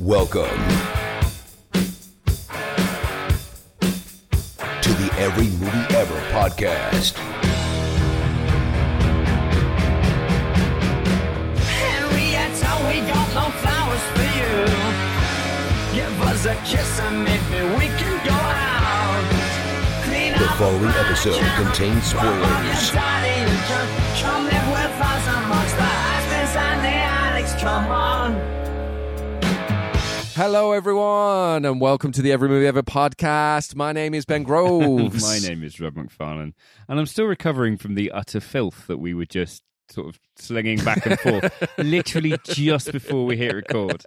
Welcome 0.00 0.48
to 4.82 4.90
the 4.92 5.10
Every 5.18 5.46
Movie 5.46 5.94
Ever 5.94 6.18
podcast. 6.32 7.12
Henrietta, 11.62 12.70
we 12.88 13.06
got 13.06 13.28
no 13.38 13.46
flowers 13.62 14.04
for 14.14 14.26
you. 14.34 14.66
Give 15.94 16.22
us 16.22 16.44
a 16.46 16.56
kiss 16.66 17.00
and 17.00 17.22
maybe 17.22 17.62
we 17.78 17.86
can 17.96 18.14
go 18.26 18.34
out. 18.34 19.24
Clean 20.04 20.32
The 20.32 20.48
following 20.58 20.90
episode 20.90 21.38
contains 21.62 22.12
Rub 22.14 22.24
off 22.24 22.64
your 22.64 22.74
spoilers. 22.74 23.68
Come 24.20 24.44
live 24.44 24.68
with 24.74 25.00
us 25.00 25.24
amongst 25.38 25.76
the 25.76 25.82
husbands 25.84 26.56
and 26.56 26.80
the 26.82 26.88
addicts. 26.88 27.54
Come 27.62 27.86
on. 27.86 28.13
Hello, 30.34 30.72
everyone, 30.72 31.64
and 31.64 31.80
welcome 31.80 32.10
to 32.10 32.20
the 32.20 32.32
Every 32.32 32.48
Movie 32.48 32.66
Ever 32.66 32.82
podcast. 32.82 33.76
My 33.76 33.92
name 33.92 34.14
is 34.14 34.24
Ben 34.24 34.42
Groves. 34.44 35.22
My 35.22 35.38
name 35.38 35.62
is 35.62 35.78
Rob 35.80 35.94
McFarlane, 35.94 36.54
and 36.88 36.98
I'm 36.98 37.06
still 37.06 37.26
recovering 37.26 37.76
from 37.76 37.94
the 37.94 38.10
utter 38.10 38.40
filth 38.40 38.88
that 38.88 38.98
we 38.98 39.14
were 39.14 39.26
just 39.26 39.62
sort 39.90 40.08
of 40.08 40.18
slinging 40.36 40.78
back 40.84 41.06
and 41.06 41.20
forth, 41.20 41.68
literally 41.78 42.36
just 42.42 42.90
before 42.90 43.24
we 43.26 43.36
hit 43.36 43.54
record. 43.54 44.02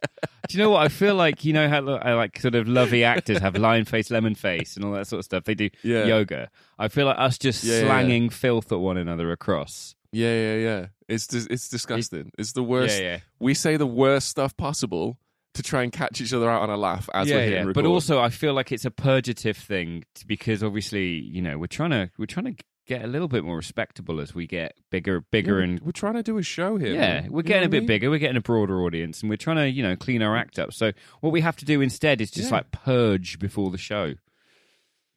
Do 0.50 0.58
you 0.58 0.64
know 0.64 0.72
what? 0.72 0.82
I 0.82 0.90
feel 0.90 1.16
like 1.16 1.46
you 1.46 1.54
know 1.54 1.70
how 1.70 1.88
I 1.96 2.14
like 2.16 2.40
sort 2.42 2.56
of 2.56 2.68
lovey 2.68 3.06
actors 3.06 3.38
have 3.38 3.56
lion 3.56 3.86
face, 3.86 4.12
lemon 4.12 4.36
face, 4.36 4.76
and 4.76 4.84
all 4.84 4.92
that 4.94 5.08
sort 5.08 5.20
of 5.20 5.26
stuff. 5.26 5.46
They 5.46 5.56
do 5.56 5.70
Yeah. 5.84 6.04
yoga. 6.04 6.50
I 6.78 6.90
feel 6.90 7.06
like 7.06 7.20
us 7.20 7.38
just 7.38 7.64
Yeah, 7.64 7.76
yeah, 7.76 7.80
yeah. 7.82 7.86
slanging 7.88 8.30
filth 8.32 8.72
at 8.74 8.80
one 8.80 8.98
another 8.98 9.32
across. 9.32 9.96
Yeah, 10.12 10.34
yeah, 10.34 10.56
yeah. 10.56 10.86
It's 11.08 11.26
dis- 11.28 11.48
it's 11.50 11.70
disgusting. 11.70 12.32
It's 12.38 12.52
the 12.52 12.64
worst. 12.64 13.02
We 13.40 13.54
say 13.54 13.78
the 13.78 13.88
worst 13.88 14.28
stuff 14.28 14.58
possible 14.58 15.18
to 15.58 15.64
try 15.64 15.84
and 15.84 15.92
catch 15.92 16.22
each 16.22 16.34
other 16.34 16.50
out 16.50 16.62
on 16.64 16.70
a 16.70 16.78
laugh 16.78 17.10
as 17.14 17.30
we're 17.30 17.40
hitting 17.42 17.60
record. 17.68 17.76
But 17.76 17.86
also, 17.86 18.20
I 18.20 18.30
feel 18.30 18.54
like 18.54 18.72
it's 18.72 18.86
a 18.86 18.92
purgative 18.92 19.58
thing 19.58 20.06
because 20.26 20.64
obviously, 20.64 21.08
you 21.08 21.42
know, 21.42 21.58
we're 21.58 21.68
trying 21.68 21.92
to 21.92 22.10
we're 22.18 22.26
trying 22.26 22.56
to 22.56 22.64
get 22.88 23.04
a 23.04 23.08
little 23.08 23.28
bit 23.28 23.44
more 23.44 23.58
respectable 23.58 24.22
as 24.22 24.34
we 24.34 24.48
get 24.48 24.78
bigger, 24.90 25.20
bigger, 25.30 25.58
Yeah, 25.58 25.64
and 25.66 25.80
we're 25.82 25.92
trying 25.92 26.14
to 26.14 26.24
do 26.24 26.38
a 26.38 26.42
show 26.44 26.78
here. 26.78 26.94
Yeah, 26.94 27.22
man. 27.22 27.32
we're 27.34 27.42
getting 27.42 27.64
a 27.64 27.66
I 27.66 27.70
bit 27.70 27.80
mean? 27.82 27.88
bigger. 27.88 28.10
We're 28.10 28.18
getting 28.18 28.38
a 28.38 28.42
broader 28.42 28.82
audience, 28.82 29.20
and 29.22 29.30
we're 29.30 29.36
trying 29.36 29.58
to, 29.58 29.70
you 29.70 29.84
know, 29.84 29.98
clean 29.98 30.22
our 30.22 30.38
act 30.38 30.58
up. 30.58 30.72
So 30.72 30.94
what 31.20 31.34
we 31.34 31.42
have 31.42 31.58
to 31.58 31.66
do 31.66 31.82
instead 31.82 32.22
is 32.22 32.32
just 32.32 32.50
Yeah. 32.50 32.56
like 32.58 32.72
purge 32.72 33.40
before 33.40 33.72
the 33.72 33.78
show. 33.78 34.14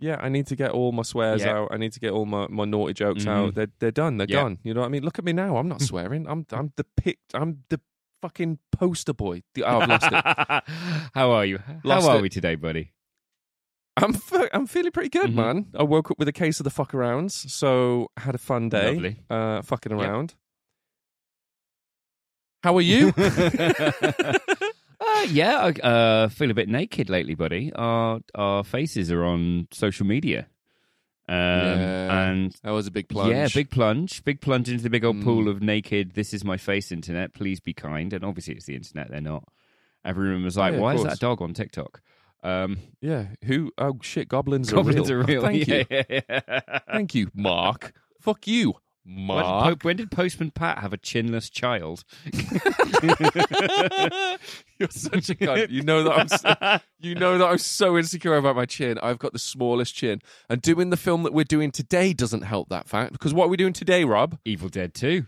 Yeah, 0.01 0.17
I 0.19 0.31
need 0.31 0.47
to 0.49 0.57
get 0.57 0.71
all 0.73 0.93
my 0.93 1.03
swears 1.03 1.43
Yeah. 1.43 1.59
out. 1.59 1.69
I 1.71 1.77
need 1.77 1.93
to 1.93 2.01
get 2.01 2.11
all 2.11 2.25
my, 2.27 2.47
my 2.49 2.65
naughty 2.65 2.95
jokes 2.95 3.25
Mhm. 3.25 3.29
out. 3.29 3.55
They're 3.55 3.69
they're 3.79 3.91
done. 3.91 4.17
They're 4.17 4.27
Yeah. 4.29 4.43
gone. 4.43 4.59
You 4.65 4.73
know 4.75 4.81
what 4.81 4.87
I 4.87 4.91
mean? 4.91 5.05
Look 5.05 5.19
at 5.19 5.25
me 5.25 5.33
now. 5.33 5.57
I'm 5.59 5.69
not 5.69 5.81
swearing. 5.93 6.27
I'm 6.27 6.47
I'm 6.51 6.73
the 6.77 6.85
pic. 6.97 7.19
I'm 7.35 7.65
the 7.69 7.81
fucking 8.23 8.59
poster 8.73 9.13
boy. 9.13 9.43
The, 9.55 9.65
oh, 9.65 9.79
I've 9.81 9.89
lost 9.89 10.07
it. 10.07 10.65
How 11.15 11.31
are 11.33 11.45
you? 11.45 11.59
Lost 11.85 12.07
How 12.07 12.13
are 12.15 12.19
it. 12.19 12.23
we 12.23 12.29
today, 12.29 12.55
buddy? 12.55 12.93
I'm 13.97 14.13
fe- 14.15 14.49
I'm 14.53 14.67
feeling 14.67 14.93
pretty 14.93 15.09
good, 15.11 15.31
Mhm. 15.31 15.35
man. 15.35 15.67
I 15.79 15.83
woke 15.83 16.11
up 16.11 16.19
with 16.19 16.29
a 16.29 16.33
case 16.33 16.61
of 16.61 16.65
the 16.65 16.71
fuck 16.71 16.93
arounds, 16.93 17.33
so 17.51 18.09
I 18.17 18.21
had 18.23 18.35
a 18.35 18.39
fun 18.39 18.69
day. 18.69 18.93
Lovely. 18.95 19.17
Uh, 19.29 19.63
fucking 19.63 19.93
Yep. 19.93 20.01
around. 20.01 20.35
How 22.63 22.77
are 22.77 22.81
you? 22.83 23.13
Uh, 25.03 25.27
yeah, 25.31 25.57
I 25.57 25.71
uh, 25.81 26.29
feel 26.29 26.51
a 26.51 26.55
bit 26.55 26.69
naked 26.69 27.09
lately, 27.09 27.35
buddy. 27.35 27.73
Our 27.75 28.21
our 28.35 28.63
faces 28.63 29.11
are 29.11 29.25
on 29.25 29.67
social 29.73 30.05
media, 30.07 30.47
um, 31.31 31.81
Yeah, 31.81 32.29
and 32.31 32.57
that 32.63 32.71
was 32.71 32.87
a 32.87 32.91
big 32.91 33.09
plunge. 33.09 33.31
yeah, 33.31 33.49
big 33.55 33.71
plunge, 33.71 34.25
big 34.25 34.41
plunge 34.41 34.69
into 34.69 34.83
the 34.83 34.91
big 34.91 35.05
old 35.05 35.17
Mm. 35.17 35.25
pool 35.25 35.49
of 35.49 35.63
naked. 35.63 36.15
This 36.15 36.35
is 36.35 36.45
my 36.45 36.57
face, 36.57 36.91
internet. 36.93 37.33
Please 37.33 37.61
be 37.61 37.73
kind. 37.73 38.13
And 38.13 38.25
obviously, 38.25 38.55
it's 38.55 38.67
the 38.67 38.75
internet. 38.75 39.11
They're 39.11 39.21
not. 39.21 39.45
Everyone 40.05 40.43
was 40.45 40.57
like, 40.57 40.73
Yeah, 40.75 40.81
"Why 40.81 40.95
is 40.95 41.03
that 41.05 41.19
dog 41.21 41.41
on 41.43 41.55
TikTok?" 41.55 42.01
Um, 42.43 42.79
Yeah. 43.01 43.27
Who? 43.45 43.71
Oh 43.79 43.99
shit! 44.03 44.29
Goblins, 44.29 44.73
goblins 44.73 45.11
are 45.11 45.21
are 45.21 45.25
real. 45.25 45.43
real. 45.43 45.43
Oh, 45.43 45.47
thank 45.47 45.69
yeah, 45.69 45.85
you. 46.11 46.21
Thank 46.93 47.15
you, 47.15 47.31
Mark. 47.35 47.93
Fuck 48.21 48.47
you, 48.47 48.75
When, 49.13 49.27
Mark. 49.27 49.81
Po- 49.81 49.87
when 49.89 49.97
did 49.97 50.11
Postman 50.11 50.53
Pat 50.53 50.79
have 50.79 50.93
a 50.93 50.99
chinless 50.99 51.51
child? 51.51 52.05
You're 54.79 54.89
such 54.91 55.31
a 55.31 55.35
cunt. 55.35 55.71
You 55.71 55.83
know 55.83 56.05
that 56.05 56.13
I'm. 56.13 56.29
So, 56.29 56.55
you 57.01 57.17
know 57.17 57.37
that 57.39 57.47
I'm 57.47 57.59
so 57.59 57.99
insecure 57.99 58.37
about 58.37 58.55
my 58.55 58.67
chin. 58.67 58.99
I've 59.03 59.19
got 59.19 59.33
the 59.33 59.39
smallest 59.39 59.95
chin, 59.95 60.21
and 60.49 60.63
doing 60.63 60.91
the 60.91 60.97
film 60.97 61.25
that 61.25 61.33
we're 61.33 61.45
doing 61.45 61.73
today 61.73 62.13
doesn't 62.13 62.43
help 62.43 62.69
that 62.69 62.89
fact. 62.89 63.13
Because 63.13 63.35
what 63.35 63.47
are 63.47 63.49
we 63.49 63.57
doing 63.57 63.73
today, 63.73 64.05
Rob? 64.05 64.39
Evil 64.45 64.69
Dead 64.69 64.95
2. 64.95 65.25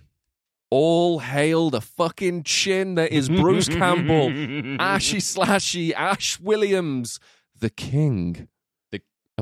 All 0.71 1.19
hail 1.19 1.69
the 1.69 1.81
fucking 1.83 2.45
chin 2.45 2.95
that 2.95 3.13
is 3.13 3.29
Bruce 3.29 3.69
Campbell, 3.69 4.29
Ashy 4.81 5.19
Slashy, 5.19 5.93
Ash 5.93 6.41
Williams, 6.41 7.21
the 7.59 7.69
king 7.69 8.49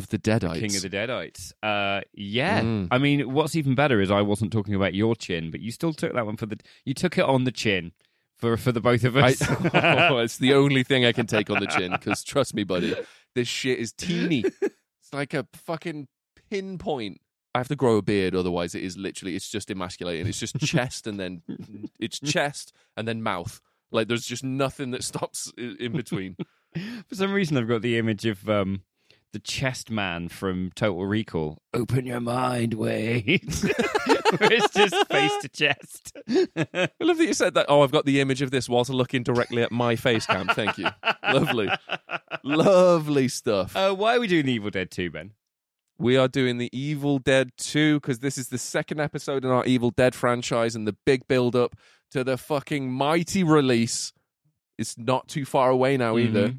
of 0.03 0.09
the 0.09 0.19
Deadites. 0.19 0.59
King 0.59 0.77
of 0.77 0.83
the 0.83 0.91
Deadites. 0.91 1.53
Uh, 1.63 2.01
yeah. 2.13 2.61
Mm. 2.61 2.89
I 2.91 2.99
mean, 2.99 3.33
what's 3.33 3.55
even 3.55 3.75
better 3.75 4.01
is 4.01 4.11
I 4.11 4.23
wasn't 4.23 4.53
talking 4.53 4.75
about 4.75 4.95
your 4.95 5.15
chin, 5.15 5.51
but 5.51 5.61
you 5.61 5.71
still 5.71 5.93
took 5.93 6.15
that 6.15 6.27
one 6.27 6.37
for 6.37 6.47
the. 6.47 6.59
You 6.85 6.95
took 6.95 7.19
it 7.19 7.25
on 7.25 7.45
the 7.45 7.53
chin 7.53 7.93
for 8.41 8.57
for 8.57 8.73
the 8.73 8.81
both 8.81 9.05
of 9.05 9.17
I, 9.17 9.31
us. 9.31 9.43
oh, 9.75 10.19
it's 10.19 10.39
the 10.39 10.55
only 10.55 10.83
thing 10.83 11.05
I 11.05 11.13
can 11.13 11.27
take 11.27 11.51
on 11.51 11.61
the 11.61 11.67
chin 11.67 11.93
because 11.93 12.25
trust 12.25 12.55
me, 12.55 12.65
buddy, 12.65 12.95
this 13.35 13.49
shit 13.49 13.79
is 13.79 13.93
teeny. 13.93 14.45
It's 14.63 15.13
like 15.13 15.35
a 15.35 15.47
fucking 15.55 16.09
pinpoint. 16.51 17.21
I 17.55 17.59
have 17.59 17.69
to 17.69 17.77
grow 17.77 17.97
a 17.97 18.03
beard, 18.03 18.35
otherwise 18.35 18.75
it 18.75 18.83
is 18.83 18.97
literally 18.97 19.35
it's 19.35 19.49
just 19.49 19.71
emasculating. 19.71 20.27
It's 20.27 20.39
just 20.39 20.59
chest 20.59 21.07
and 21.07 21.19
then 21.19 21.43
it's 22.01 22.21
chest 22.21 22.73
and 22.97 23.07
then 23.07 23.23
mouth. 23.23 23.61
Like 23.93 24.09
there's 24.09 24.27
just 24.27 24.45
nothing 24.45 24.93
that 24.93 25.03
stops 25.03 25.53
in 25.57 25.93
between. 25.93 26.37
for 27.09 27.15
some 27.15 27.33
reason, 27.33 27.57
I've 27.57 27.69
got 27.69 27.83
the 27.83 27.99
image 27.99 28.25
of 28.25 28.49
um, 28.49 28.83
the 29.33 29.39
chest 29.39 29.91
man 29.91 30.29
from 30.29 30.71
Total 30.75 31.07
Recall. 31.07 31.59
Open 31.75 32.07
your 32.07 32.21
mind, 32.21 32.75
Wade. 32.75 33.53
It's 34.33 34.73
just 34.73 34.95
face 35.09 35.33
to 35.43 35.49
chest. 35.49 36.13
I 36.29 36.89
love 37.01 37.19
that 37.19 37.27
you 37.27 37.35
said 37.35 37.55
that. 37.55 37.67
Oh, 37.69 37.83
I've 37.83 37.91
got 37.91 38.05
the 38.05 38.21
image 38.21 38.43
of 38.43 38.53
this 38.53 38.69
whilst 38.69 38.89
looking 38.89 39.25
directly 39.25 39.61
at 39.63 39.73
my 39.73 39.97
face 39.97 40.25
cam. 40.25 40.47
Thank 40.47 40.79
you. 40.79 40.87
Lovely, 41.25 41.69
lovely 42.45 43.27
stuff. 43.27 43.75
Uh, 43.75 43.93
why 43.93 44.15
are 44.15 44.21
we 44.21 44.29
doing 44.29 44.47
Evil 44.49 44.71
Dead 44.71 44.91
2, 44.93 45.11
Ben? 45.11 45.33
We 45.99 46.17
are 46.17 46.29
doing 46.29 46.59
the 46.59 46.71
Evil 46.73 47.19
Dead 47.19 47.51
2 47.59 47.99
because 48.01 48.21
this 48.21 48.39
is 48.39 48.49
the 48.49 48.59
second 48.59 49.01
episode 49.01 49.45
in 49.45 49.51
our 49.51 49.65
Evil 49.65 49.91
Dead 49.91 50.15
franchise 50.15 50.77
and 50.77 50.87
the 50.87 50.97
big 51.05 51.27
build 51.27 51.57
up 51.57 51.75
to 52.13 52.23
the 52.23 52.37
fucking 52.39 52.91
mighty 52.91 53.43
release. 53.43 54.13
It's 54.79 54.97
not 54.97 55.27
too 55.29 55.45
far 55.45 55.71
away 55.71 55.97
now 55.97 56.17
either. 56.19 56.55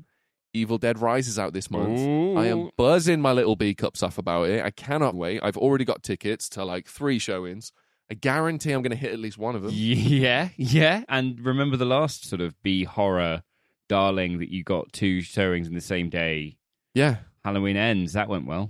Evil 0.54 0.78
Dead 0.78 1.00
Rises 1.00 1.40
out 1.40 1.54
this 1.54 1.72
month. 1.72 2.00
Ooh. 2.00 2.38
I 2.38 2.48
am 2.48 2.70
buzzing 2.78 3.22
my 3.22 3.32
little 3.32 3.56
B 3.56 3.74
cups 3.74 4.04
off 4.04 4.18
about 4.18 4.50
it. 4.50 4.64
I 4.64 4.72
cannot 4.72 5.16
wait. 5.16 5.40
I've 5.44 5.58
already 5.58 5.86
got 5.86 6.04
tickets 6.04 6.50
to 6.50 6.66
like 6.66 6.88
three 6.88 7.20
showings. 7.20 7.72
I 8.10 8.14
guarantee 8.16 8.74
I'm 8.74 8.82
going 8.82 8.92
to 8.92 8.98
hit 8.98 9.14
at 9.14 9.20
least 9.20 9.38
one 9.38 9.56
of 9.56 9.62
them. 9.62 9.72
Yeah, 9.74 10.50
yeah. 10.58 11.04
And 11.08 11.40
remember 11.46 11.78
the 11.78 11.86
last 11.86 12.28
sort 12.30 12.42
of 12.42 12.62
B 12.62 12.84
horror 12.84 13.44
darling 13.88 14.40
that 14.40 14.50
you 14.50 14.64
got 14.64 14.92
two 14.92 15.22
showings 15.22 15.68
in 15.68 15.74
the 15.76 15.82
same 15.82 16.10
day. 16.10 16.58
Yeah. 16.94 17.18
Halloween 17.46 17.78
ends. 17.78 18.14
That 18.14 18.28
went 18.28 18.46
well. 18.46 18.70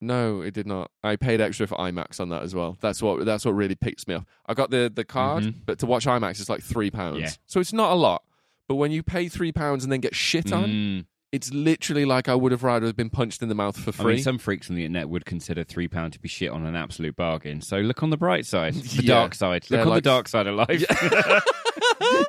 No, 0.00 0.40
it 0.42 0.54
did 0.54 0.66
not. 0.66 0.90
I 1.02 1.16
paid 1.16 1.40
extra 1.40 1.66
for 1.66 1.76
IMAX 1.76 2.20
on 2.20 2.28
that 2.30 2.42
as 2.42 2.54
well. 2.54 2.76
That's 2.80 3.02
what 3.02 3.24
that's 3.26 3.44
what 3.44 3.52
really 3.52 3.74
picks 3.74 4.06
me 4.06 4.14
up. 4.14 4.26
I 4.46 4.54
got 4.54 4.70
the 4.70 4.90
the 4.94 5.04
card, 5.04 5.44
Mhm. 5.44 5.54
but 5.66 5.78
to 5.80 5.86
watch 5.86 6.06
IMAX 6.06 6.40
is 6.40 6.48
like 6.48 6.62
three 6.62 6.90
pounds. 6.90 7.18
Yeah. 7.20 7.30
So 7.46 7.58
it's 7.60 7.72
not 7.72 7.90
a 7.92 7.94
lot. 7.96 8.22
But 8.68 8.76
when 8.76 8.92
you 8.92 9.02
pay 9.02 9.28
three 9.28 9.50
pounds 9.52 9.82
and 9.84 9.92
then 9.92 10.00
get 10.00 10.14
shit 10.14 10.52
on, 10.52 10.64
Mm. 10.68 11.06
It's 11.32 11.52
literally 11.52 12.04
like 12.04 12.28
I 12.28 12.34
would 12.34 12.52
have 12.52 12.62
rather 12.62 12.86
have 12.86 12.96
been 12.96 13.10
punched 13.10 13.42
in 13.42 13.48
the 13.48 13.54
mouth 13.54 13.76
for 13.78 13.92
free. 13.92 14.12
I 14.12 14.14
mean, 14.16 14.22
some 14.24 14.38
freaks 14.38 14.70
on 14.70 14.76
the 14.76 14.84
internet 14.84 15.08
would 15.10 15.24
consider 15.26 15.62
three 15.64 15.88
pound 15.88 16.12
to 16.14 16.18
be 16.20 16.28
shit 16.28 16.50
on 16.50 16.64
an 16.66 16.74
absolute 16.76 17.16
bargain. 17.16 17.60
So 17.60 17.78
look 17.80 18.02
on 18.02 18.10
the 18.10 18.16
bright 18.16 18.46
side, 18.46 18.74
the 18.96 19.02
Yeah. 19.02 19.14
dark 19.14 19.34
side. 19.34 19.64
Look 19.64 19.68
They're 19.68 19.80
on 19.82 19.88
like- 19.88 20.02
the 20.04 20.08
dark 20.10 20.28
side 20.28 20.46
of 20.46 20.54
life. 20.56 20.84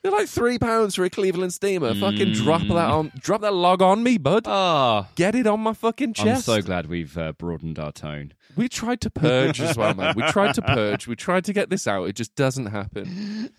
They're 0.03 0.13
like 0.13 0.29
three 0.29 0.59
pounds 0.59 0.95
for 0.95 1.05
a 1.05 1.11
Cleveland 1.11 1.53
steamer. 1.53 1.95
Fucking 1.95 2.33
drop 2.33 2.63
Mm. 2.63 2.69
that 2.75 2.91
on, 2.91 3.13
drop 3.19 3.41
that 3.43 3.55
log 3.55 3.83
on 3.83 4.03
me, 4.03 4.19
bud. 4.19 4.45
Ah, 4.47 5.09
Get 5.15 5.35
it 5.35 5.47
on 5.47 5.61
my 5.61 5.73
fucking 5.73 6.15
chest. 6.15 6.27
I'm 6.27 6.35
chest. 6.35 6.47
so 6.47 6.63
glad 6.63 6.87
we've 6.87 7.17
uh, 7.19 7.33
broadened 7.33 7.79
our 7.79 7.93
tone. 7.93 8.33
We 8.57 8.69
tried 8.69 9.01
to 9.03 9.11
purge 9.11 9.61
as 9.61 9.77
well, 9.77 9.95
man. 9.95 10.15
We 10.17 10.23
tried 10.25 10.55
to 10.55 10.63
purge. 10.75 11.07
We 11.07 11.15
tried 11.17 11.45
to 11.45 11.53
get 11.53 11.71
this 11.71 11.87
out. 11.87 12.05
It 12.05 12.15
just 12.17 12.35
doesn't 12.35 12.67
happen. 12.67 13.51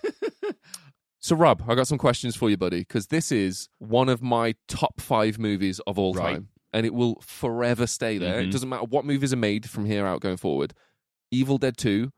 So, 1.21 1.36
Rob, 1.36 1.63
I 1.68 1.75
got 1.75 1.88
some 1.88 1.98
questions 1.98 2.36
for 2.36 2.50
you, 2.50 2.56
buddy, 2.57 2.80
because 2.80 3.07
this 3.07 3.31
is 3.31 3.68
one 3.80 4.07
of 4.07 4.21
my 4.21 4.56
top 4.68 5.01
five 5.01 5.38
movies 5.38 5.80
of 5.86 6.00
all 6.00 6.13
Right. 6.13 6.36
time, 6.36 6.50
and 6.71 6.86
it 6.86 6.94
will 6.94 7.19
forever 7.21 7.88
stay 7.88 8.18
there. 8.18 8.39
It 8.39 8.48
Mhm. 8.48 8.51
doesn't 8.51 8.69
matter 8.69 8.86
what 8.86 9.04
movies 9.06 9.33
are 9.33 9.38
made 9.38 9.69
from 9.69 9.86
here 9.86 10.06
out 10.06 10.21
going 10.21 10.38
forward. 10.38 10.74
Evil 11.30 11.57
Dead 11.57 11.75
Two, 11.77 12.12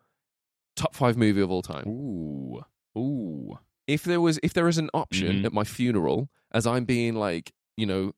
top 0.75 0.95
five 0.95 1.17
movie 1.17 1.41
of 1.41 1.49
all 1.49 1.63
time. 1.63 1.87
Ooh, 1.87 2.61
ooh. 2.97 3.57
If 3.87 4.03
there 4.03 4.21
was, 4.21 4.39
if 4.43 4.53
there 4.53 4.67
is 4.67 4.77
an 4.77 4.89
option 4.93 5.41
Mhm. 5.41 5.45
at 5.45 5.53
my 5.53 5.63
funeral, 5.63 6.29
as 6.51 6.67
I'm 6.67 6.85
being 6.85 7.15
like, 7.15 7.53
you 7.75 7.87
know, 7.87 8.13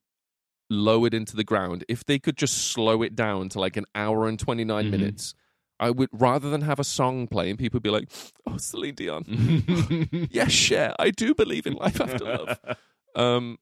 lowered 0.69 1.13
into 1.13 1.35
the 1.37 1.43
ground, 1.45 1.85
if 1.87 2.03
they 2.03 2.19
could 2.19 2.35
just 2.37 2.55
slow 2.71 3.01
it 3.03 3.15
down 3.15 3.47
to 3.49 3.59
like 3.59 3.77
an 3.77 3.85
hour 3.95 4.27
and 4.27 4.37
29 4.37 4.87
Mhm. 4.87 4.91
minutes, 4.91 5.33
I 5.79 5.89
would 5.89 6.09
rather 6.11 6.49
than 6.49 6.61
have 6.61 6.79
a 6.79 6.83
song 6.83 7.27
playing, 7.27 7.57
people 7.57 7.77
would 7.77 7.83
be 7.83 7.89
like, 7.89 8.09
"Oh, 8.47 8.57
Celine 8.57 8.95
Dion, 8.95 9.25
yes, 10.31 10.51
Cher, 10.51 10.93
I 10.99 11.09
do 11.09 11.33
believe 11.35 11.65
in 11.65 11.73
life 11.73 11.99
after 12.01 12.23
love." 12.25 12.59
Um, 13.15 13.59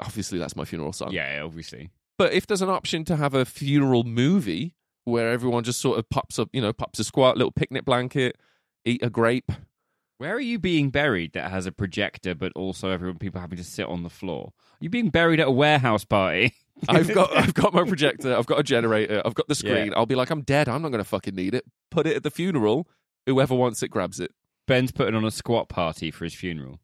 obviously, 0.00 0.40
that's 0.40 0.56
my 0.56 0.64
funeral 0.64 0.92
song. 0.92 1.12
yeah, 1.12 1.40
obviously. 1.44 1.90
But 2.18 2.32
if 2.32 2.48
there's 2.48 2.62
an 2.62 2.68
option 2.68 3.04
to 3.04 3.14
have 3.14 3.32
a 3.32 3.44
funeral 3.44 4.02
movie 4.02 4.74
where 5.04 5.30
everyone 5.30 5.62
just 5.62 5.80
sort 5.80 6.00
of 6.00 6.10
pops 6.10 6.36
up, 6.36 6.48
you 6.52 6.60
know, 6.60 6.72
pops 6.72 6.98
a 6.98 7.04
squat, 7.04 7.36
little 7.36 7.52
picnic 7.52 7.84
blanket, 7.84 8.36
eat 8.84 9.00
a 9.02 9.08
grape. 9.08 9.52
Where 10.18 10.34
are 10.34 10.40
you 10.40 10.58
being 10.58 10.90
buried 10.90 11.32
that 11.34 11.52
has 11.52 11.64
a 11.66 11.70
projector, 11.70 12.34
but 12.34 12.50
also 12.56 12.90
everyone 12.90 13.18
people 13.18 13.40
having 13.40 13.56
to 13.58 13.62
sit 13.62 13.86
on 13.86 14.02
the 14.02 14.10
floor? 14.10 14.52
Are 14.56 14.78
you 14.80 14.90
being 14.90 15.10
buried 15.10 15.38
at 15.38 15.46
a 15.46 15.52
warehouse 15.52 16.04
party? 16.04 16.54
I've 16.88 17.12
got 17.14 17.36
I've 17.36 17.54
got 17.54 17.72
my 17.74 17.84
projector, 17.84 18.36
I've 18.36 18.46
got 18.46 18.58
a 18.60 18.62
generator, 18.62 19.22
I've 19.24 19.34
got 19.34 19.48
the 19.48 19.54
screen. 19.54 19.86
Yeah. 19.88 19.92
I'll 19.96 20.06
be 20.06 20.14
like, 20.14 20.30
I'm 20.30 20.42
dead. 20.42 20.68
I'm 20.68 20.82
not 20.82 20.88
going 20.90 21.02
to 21.02 21.08
fucking 21.08 21.34
need 21.34 21.54
it. 21.54 21.64
Put 21.90 22.06
it 22.06 22.16
at 22.16 22.22
the 22.22 22.30
funeral. 22.30 22.86
Whoever 23.26 23.54
wants 23.54 23.82
it 23.82 23.88
grabs 23.88 24.20
it. 24.20 24.30
Ben's 24.66 24.92
putting 24.92 25.14
on 25.14 25.24
a 25.24 25.30
squat 25.30 25.68
party 25.68 26.10
for 26.10 26.24
his 26.24 26.34
funeral. 26.34 26.80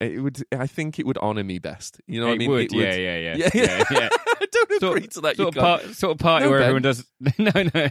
It 0.00 0.22
would. 0.22 0.42
I 0.52 0.66
think 0.66 0.98
it 0.98 1.06
would 1.06 1.18
honor 1.18 1.44
me 1.44 1.58
best. 1.58 2.00
You 2.06 2.20
know 2.20 2.26
what 2.28 2.32
I 2.34 2.38
mean? 2.38 2.50
would, 2.50 2.60
It 2.64 2.72
yeah, 2.74 2.94
yeah, 2.94 3.16
yeah, 3.16 3.36
yeah, 3.36 3.50
yeah, 3.54 3.84
yeah. 3.90 4.08
I 4.40 4.46
don't 4.50 4.80
Sort- 4.80 4.96
agree 4.96 5.08
to 5.08 5.20
that. 5.22 5.36
sort 5.36 5.48
of, 5.56 5.60
par- 5.62 5.80
sort 5.92 6.12
of 6.12 6.18
party 6.18 6.44
No, 6.46 6.50
where 6.50 6.60
Ben. 6.60 6.64
everyone 6.68 6.82
does 6.82 7.04
no, 7.38 7.50
no, 7.74 7.88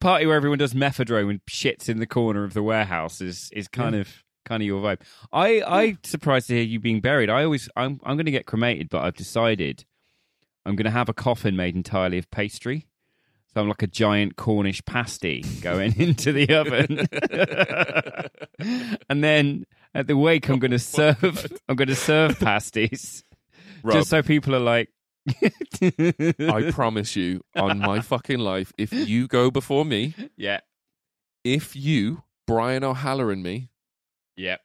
party 0.00 0.26
where 0.26 0.36
everyone 0.36 0.58
does 0.58 0.74
methadone 0.74 1.30
and 1.30 1.40
shits 1.48 1.88
in 1.88 1.98
the 2.00 2.06
corner 2.06 2.42
of 2.44 2.52
the 2.54 2.62
warehouse 2.62 3.20
is 3.20 3.48
is 3.52 3.68
kind 3.68 3.94
of 3.94 4.08
kind 4.44 4.60
of 4.60 4.66
your 4.66 4.82
vibe. 4.82 5.00
I 5.32 5.62
I 5.62 5.96
surprised 6.02 6.48
to 6.48 6.54
hear 6.54 6.64
you 6.64 6.80
being 6.80 7.00
buried. 7.00 7.30
I 7.30 7.44
always 7.44 7.68
I'm 7.76 8.00
I'm 8.02 8.16
going 8.16 8.26
to 8.26 8.32
get 8.32 8.46
cremated, 8.46 8.88
but 8.90 9.02
I've 9.04 9.14
decided 9.16 9.84
I'm 10.64 10.76
going 10.76 10.84
to 10.84 10.90
have 10.90 11.08
a 11.08 11.14
coffin 11.14 11.56
made 11.56 11.74
entirely 11.74 12.18
of 12.18 12.30
pastry. 12.30 12.86
So 13.52 13.60
I'm 13.60 13.68
like 13.68 13.82
a 13.82 13.86
giant 13.86 14.36
Cornish 14.36 14.82
pasty 14.84 15.44
going 15.60 15.94
into 16.00 16.32
the 16.32 16.54
oven, 16.54 17.06
and 19.10 19.22
then 19.22 19.66
at 19.94 20.06
the 20.06 20.16
wake 20.16 20.48
I'm 20.48 20.58
going 20.58 20.70
to 20.70 20.76
oh 20.76 20.78
serve 20.78 21.52
I'm 21.68 21.76
going 21.76 21.88
to 21.88 21.94
serve 21.94 22.38
pasties 22.40 23.24
Rob, 23.82 23.96
just 23.96 24.10
so 24.10 24.22
people 24.22 24.54
are 24.54 24.60
like. 24.60 24.88
I 25.24 26.70
promise 26.72 27.14
you, 27.14 27.42
on 27.54 27.78
my 27.78 28.00
fucking 28.00 28.40
life, 28.40 28.72
if 28.76 28.92
you 28.92 29.28
go 29.28 29.52
before 29.52 29.84
me, 29.84 30.16
yeah, 30.36 30.58
if 31.44 31.76
you, 31.76 32.24
Brian 32.44 32.82
O'Halloran, 32.82 33.40
me, 33.40 33.68
yeah. 34.36 34.56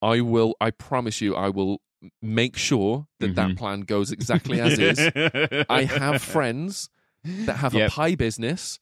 I 0.00 0.20
will. 0.20 0.54
I 0.60 0.70
promise 0.70 1.20
you, 1.20 1.34
I 1.34 1.48
will 1.48 1.80
make 2.22 2.56
sure 2.56 3.06
that 3.18 3.34
that 3.34 3.50
Mhm. 3.50 3.56
plan 3.58 3.80
goes 3.82 4.10
exactly 4.12 4.60
as 4.60 4.78
is. 4.78 4.98
I 5.68 5.84
have 5.84 6.22
friends 6.22 6.88
that 7.24 7.56
have 7.58 7.74
Yep. 7.74 7.90
a 7.90 7.92
pie 7.92 8.14
business. 8.14 8.78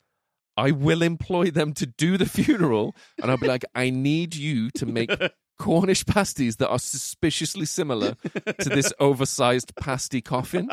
I 0.57 0.71
will 0.73 1.03
employ 1.03 1.51
them 1.51 1.73
to 1.75 1.87
do 1.87 2.17
the 2.17 2.27
funeral, 2.27 2.95
and 3.23 3.31
I'll 3.31 3.37
be 3.37 3.47
like, 3.47 3.65
I 3.75 3.91
need 3.91 4.35
you 4.35 4.71
to 4.73 4.87
make 4.87 5.11
Cornish 5.59 6.05
pasties 6.07 6.57
that 6.57 6.69
are 6.69 6.79
suspiciously 6.79 7.67
similar 7.67 8.15
to 8.61 8.69
this 8.69 8.93
oversized 9.01 9.73
pasty 9.77 10.21
coffin. 10.21 10.69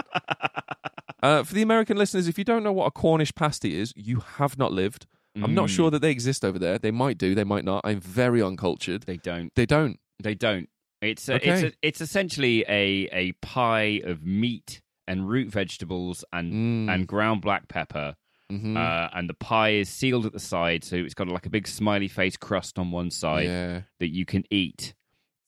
Uh, 1.24 1.44
for 1.44 1.54
the 1.56 1.62
American 1.64 1.98
listeners, 1.98 2.28
if 2.28 2.38
you 2.38 2.44
don't 2.44 2.64
know 2.64 2.72
what 2.74 2.86
a 2.86 2.92
Cornish 2.92 3.34
pasty 3.34 3.80
is, 3.80 3.94
you 3.96 4.20
have 4.38 4.58
not 4.58 4.72
lived. 4.72 5.08
I'm 5.36 5.54
not 5.54 5.66
Mm. 5.70 5.76
sure 5.76 5.92
that 5.92 6.00
they 6.00 6.12
exist 6.12 6.46
over 6.46 6.58
there. 6.58 6.78
They 6.78 6.92
might 6.92 7.18
do, 7.18 7.36
they 7.36 7.44
might 7.44 7.66
not. 7.66 7.82
I'm 7.84 8.00
very 8.00 8.42
uncultured. 8.42 9.04
They 9.04 9.18
don't. 9.18 9.52
They 9.56 9.66
don't. 9.66 10.00
They 10.22 10.34
don't. 10.36 10.70
It's 11.12 11.30
a, 11.30 11.36
it's 11.36 11.64
a, 11.64 11.72
it's 11.82 12.02
essentially 12.02 12.64
a 12.68 13.10
a 13.12 13.32
pie 13.42 14.02
of 14.06 14.24
meat 14.26 14.82
and 15.08 15.28
root 15.30 15.50
vegetables 15.50 16.24
and 16.34 16.52
Mm. 16.88 16.94
and 16.94 17.08
ground 17.08 17.42
black 17.42 17.68
pepper. 17.68 18.16
Mhm. 18.52 18.78
Uh, 18.78 19.10
and 19.14 19.28
the 19.28 19.34
pie 19.34 19.72
is 19.72 19.90
sealed 19.90 20.26
at 20.28 20.34
the 20.34 20.40
side, 20.40 20.84
so 20.84 20.96
it's 20.98 21.16
got 21.16 21.28
like 21.28 21.48
a 21.48 21.50
big 21.50 21.68
smiley 21.68 22.08
face 22.08 22.38
crust 22.38 22.78
on 22.78 22.92
one 22.92 23.10
side 23.10 23.46
yeah, 23.48 23.82
that 24.00 24.10
you 24.10 24.24
can 24.26 24.44
eat. 24.52 24.94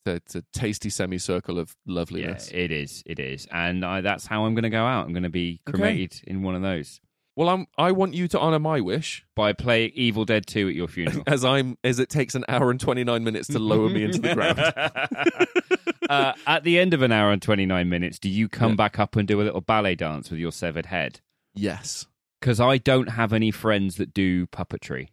So 0.07 0.15
it's 0.15 0.35
a 0.35 0.43
tasty 0.53 0.89
semicircle 0.89 1.59
of 1.59 1.75
loveliness. 1.85 2.49
Yeah, 2.51 2.59
it 2.61 2.71
is. 2.71 3.03
It 3.05 3.19
is, 3.19 3.45
and 3.51 3.85
I, 3.85 4.01
that's 4.01 4.25
how 4.25 4.45
I'm 4.45 4.55
going 4.55 4.63
to 4.63 4.69
go 4.71 4.83
out. 4.85 5.05
I'm 5.05 5.13
going 5.13 5.23
to 5.23 5.29
be 5.29 5.59
Okay. 5.67 5.77
cremated 5.77 6.21
in 6.25 6.41
one 6.41 6.55
of 6.55 6.61
those 6.63 6.99
Well, 7.37 7.49
I'm. 7.49 7.67
I 7.77 7.91
want 7.91 8.15
you 8.15 8.27
to 8.29 8.39
honor 8.39 8.57
my 8.57 8.81
wish, 8.81 9.23
by 9.35 9.53
playing 9.53 9.91
Evil 9.93 10.25
Dead 10.25 10.47
Two 10.47 10.67
at 10.69 10.73
your 10.75 10.87
funeral. 10.87 11.21
as 11.27 11.45
I'm. 11.45 11.77
As 11.83 11.99
it 11.99 12.09
takes 12.09 12.33
an 12.33 12.43
hour 12.49 12.71
and 12.71 12.79
twenty 12.79 13.03
nine 13.03 13.23
minutes 13.23 13.47
to 13.49 13.59
lower 13.59 13.89
me 13.89 14.03
into 14.05 14.19
the 14.19 14.33
ground. 14.33 14.59
uh, 16.09 16.33
at 16.47 16.63
the 16.63 16.79
end 16.79 16.95
of 16.95 17.03
an 17.03 17.11
hour 17.11 17.31
and 17.31 17.39
29 17.41 17.87
minutes, 17.89 18.17
do 18.17 18.27
you 18.29 18.49
come 18.49 18.71
Yeah. 18.71 18.75
back 18.77 18.97
up 18.99 19.15
and 19.15 19.27
do 19.27 19.39
a 19.39 19.43
little 19.43 19.61
ballet 19.61 19.93
dance 19.95 20.31
with 20.31 20.39
your 20.39 20.51
severed 20.51 20.87
head? 20.87 21.19
Yes. 21.53 22.07
Because 22.41 22.59
I 22.59 22.77
don't 22.79 23.09
have 23.09 23.33
any 23.33 23.51
friends 23.51 23.97
that 23.97 24.13
do 24.15 24.47
puppetry. 24.47 25.09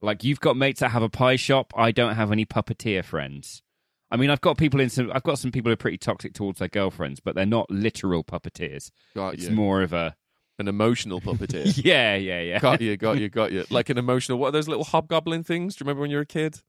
Like, 0.00 0.24
you've 0.24 0.40
got 0.40 0.56
mates 0.56 0.80
that 0.80 0.90
have 0.90 1.02
a 1.02 1.08
pie 1.08 1.36
shop. 1.36 1.72
I 1.76 1.90
don't 1.90 2.14
have 2.14 2.30
any 2.32 2.46
puppeteer 2.46 3.04
friends. 3.04 3.62
I 4.10 4.16
mean, 4.16 4.30
I've 4.30 4.40
got 4.42 4.56
people 4.56 4.80
in 4.80 4.88
some. 4.90 5.10
I've 5.12 5.22
got 5.24 5.38
some 5.38 5.50
people 5.50 5.70
who 5.70 5.74
are 5.74 5.76
pretty 5.76 5.98
toxic 5.98 6.32
towards 6.34 6.58
their 6.58 6.68
girlfriends, 6.68 7.20
but 7.20 7.34
they're 7.34 7.44
not 7.46 7.70
literal 7.70 8.22
puppeteers. 8.24 8.90
Got 9.14 9.34
It's 9.34 9.44
you. 9.44 9.50
more 9.50 9.82
of 9.82 9.92
a 9.92 10.14
An 10.58 10.68
emotional 10.68 11.20
puppeteer. 11.20 11.72
yeah, 11.84 12.14
yeah, 12.14 12.40
yeah. 12.40 12.58
got 12.60 12.80
you. 12.80 12.96
Got 12.96 13.18
you. 13.18 13.28
Got 13.28 13.52
you. 13.52 13.64
Like 13.70 13.88
an 13.90 13.98
emotional. 13.98 14.38
What 14.38 14.48
are 14.48 14.52
those 14.52 14.68
little 14.68 14.84
hobgoblin 14.84 15.42
things? 15.42 15.74
Do 15.74 15.82
you 15.82 15.86
remember 15.86 16.02
when 16.02 16.10
you 16.10 16.16
were 16.16 16.22
a 16.22 16.26
kid? 16.26 16.60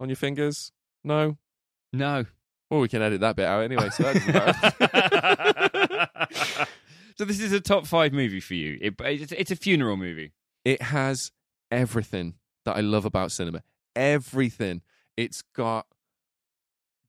On 0.00 0.08
your 0.08 0.16
fingers? 0.16 0.72
No. 1.04 1.36
No. 1.92 2.24
Well, 2.70 2.80
we 2.80 2.88
can 2.88 3.02
edit 3.02 3.20
that 3.20 3.36
bit 3.36 3.46
out 3.46 3.62
anyway. 3.62 3.88
So 3.90 4.02
that 4.02 4.18
doesn't 6.30 6.68
so 7.18 7.24
this 7.24 7.40
is 7.40 7.52
a 7.52 7.60
top 7.60 7.86
five 7.86 8.12
movie 8.12 8.40
for 8.40 8.54
you. 8.54 8.78
It, 8.80 8.94
it's, 9.00 9.32
it's 9.32 9.50
a 9.50 9.56
funeral 9.56 9.96
movie. 9.96 10.32
it 10.64 10.82
has 10.82 11.32
everything 11.70 12.34
that 12.64 12.76
I 12.76 12.80
love 12.80 13.04
about 13.04 13.32
cinema. 13.32 13.62
Everything. 13.96 14.82
It's 15.16 15.42
got 15.54 15.86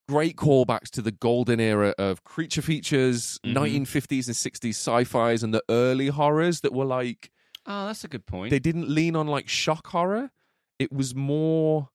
great 0.10 0.36
callbacks 0.36 0.90
to 0.90 1.02
the 1.02 1.12
golden 1.12 1.60
era 1.60 1.94
of 2.00 2.24
creature 2.24 2.62
features, 2.64 3.40
Mhm. 3.46 3.54
1950s 3.54 4.28
and 4.28 4.36
60s 4.36 4.76
sci-fis, 4.78 5.44
and 5.44 5.54
the 5.54 5.64
early 5.70 6.08
horrors 6.08 6.62
that 6.62 6.74
were 6.74 6.86
like 6.86 7.32
Oh, 7.68 7.86
that's 7.88 8.04
a 8.04 8.08
good 8.08 8.26
point. 8.26 8.50
they 8.50 8.60
didn't 8.60 8.90
lean 8.90 9.16
on 9.16 9.28
like 9.28 9.48
shock 9.48 9.88
horror. 9.88 10.32
It 10.80 10.92
was 10.92 11.14
more 11.14 11.90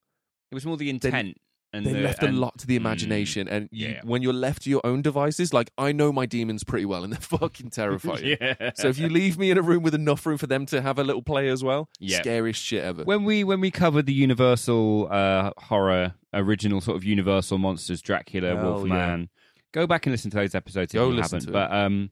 it 0.51 0.55
was 0.55 0.65
more 0.65 0.77
the 0.77 0.89
intent. 0.89 1.37
And 1.75 1.85
they 1.85 1.93
the, 1.93 1.99
left 2.01 2.23
and- 2.23 2.35
a 2.35 2.39
lot 2.39 2.57
to 2.59 2.67
the 2.67 2.75
Mm, 2.75 2.81
imagination, 2.81 3.47
and 3.47 3.69
you, 3.71 3.87
yeah. 3.89 4.01
when 4.03 4.21
you're 4.21 4.33
left 4.33 4.63
to 4.63 4.69
your 4.69 4.81
own 4.83 5.01
devices, 5.01 5.53
like 5.53 5.71
I 5.77 5.91
know 5.91 6.11
my 6.11 6.25
demons 6.25 6.63
pretty 6.63 6.85
well, 6.85 7.03
and 7.03 7.13
they're 7.13 7.19
fucking 7.39 7.69
terrifying. 7.81 8.37
yeah. 8.41 8.71
So 8.75 8.87
if 8.87 8.97
you 8.97 9.09
leave 9.09 9.37
me 9.37 9.51
in 9.51 9.57
a 9.57 9.61
room 9.61 9.83
with 9.83 9.93
enough 9.93 10.25
room 10.25 10.37
for 10.37 10.47
them 10.47 10.65
to 10.67 10.81
have 10.81 10.97
a 10.99 11.03
little 11.03 11.21
play 11.21 11.49
as 11.49 11.63
well, 11.63 11.89
Yeah. 11.99 12.19
scariest 12.19 12.61
shit 12.61 12.83
ever. 12.83 13.03
when 13.03 13.23
we 13.23 13.43
when 13.43 13.59
we 13.61 13.71
covered 13.71 14.05
the 14.05 14.13
Universal 14.13 15.07
uh, 15.11 15.51
horror 15.57 16.13
original 16.33 16.81
sort 16.81 16.97
of 16.97 17.03
Universal 17.03 17.57
monsters, 17.57 18.01
Dracula, 18.01 18.55
Hell 18.55 18.63
Wolfman, 18.75 19.29
go 19.71 19.87
back 19.87 20.05
and 20.05 20.11
listen 20.11 20.31
to 20.31 20.37
those 20.37 20.55
episodes 20.55 20.93
if 20.93 20.99
Go 20.99 21.09
you 21.09 21.15
listen 21.15 21.37
haven't. 21.39 21.47
to 21.47 21.51
But 21.53 21.71
um, 21.71 22.09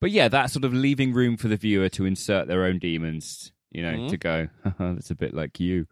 but 0.00 0.10
yeah, 0.10 0.26
that 0.28 0.50
sort 0.50 0.64
of 0.64 0.74
leaving 0.74 1.12
room 1.12 1.36
for 1.36 1.46
the 1.48 1.56
viewer 1.56 1.88
to 1.90 2.04
insert 2.04 2.48
their 2.48 2.64
own 2.64 2.78
demons. 2.80 3.52
You 3.72 3.82
know, 3.82 3.92
Mhm. 3.98 4.08
to 4.10 4.16
go. 4.18 4.48
"Haha, 4.64 4.92
That's 4.94 5.10
a 5.10 5.14
bit 5.14 5.32
like 5.34 5.58
you. 5.58 5.86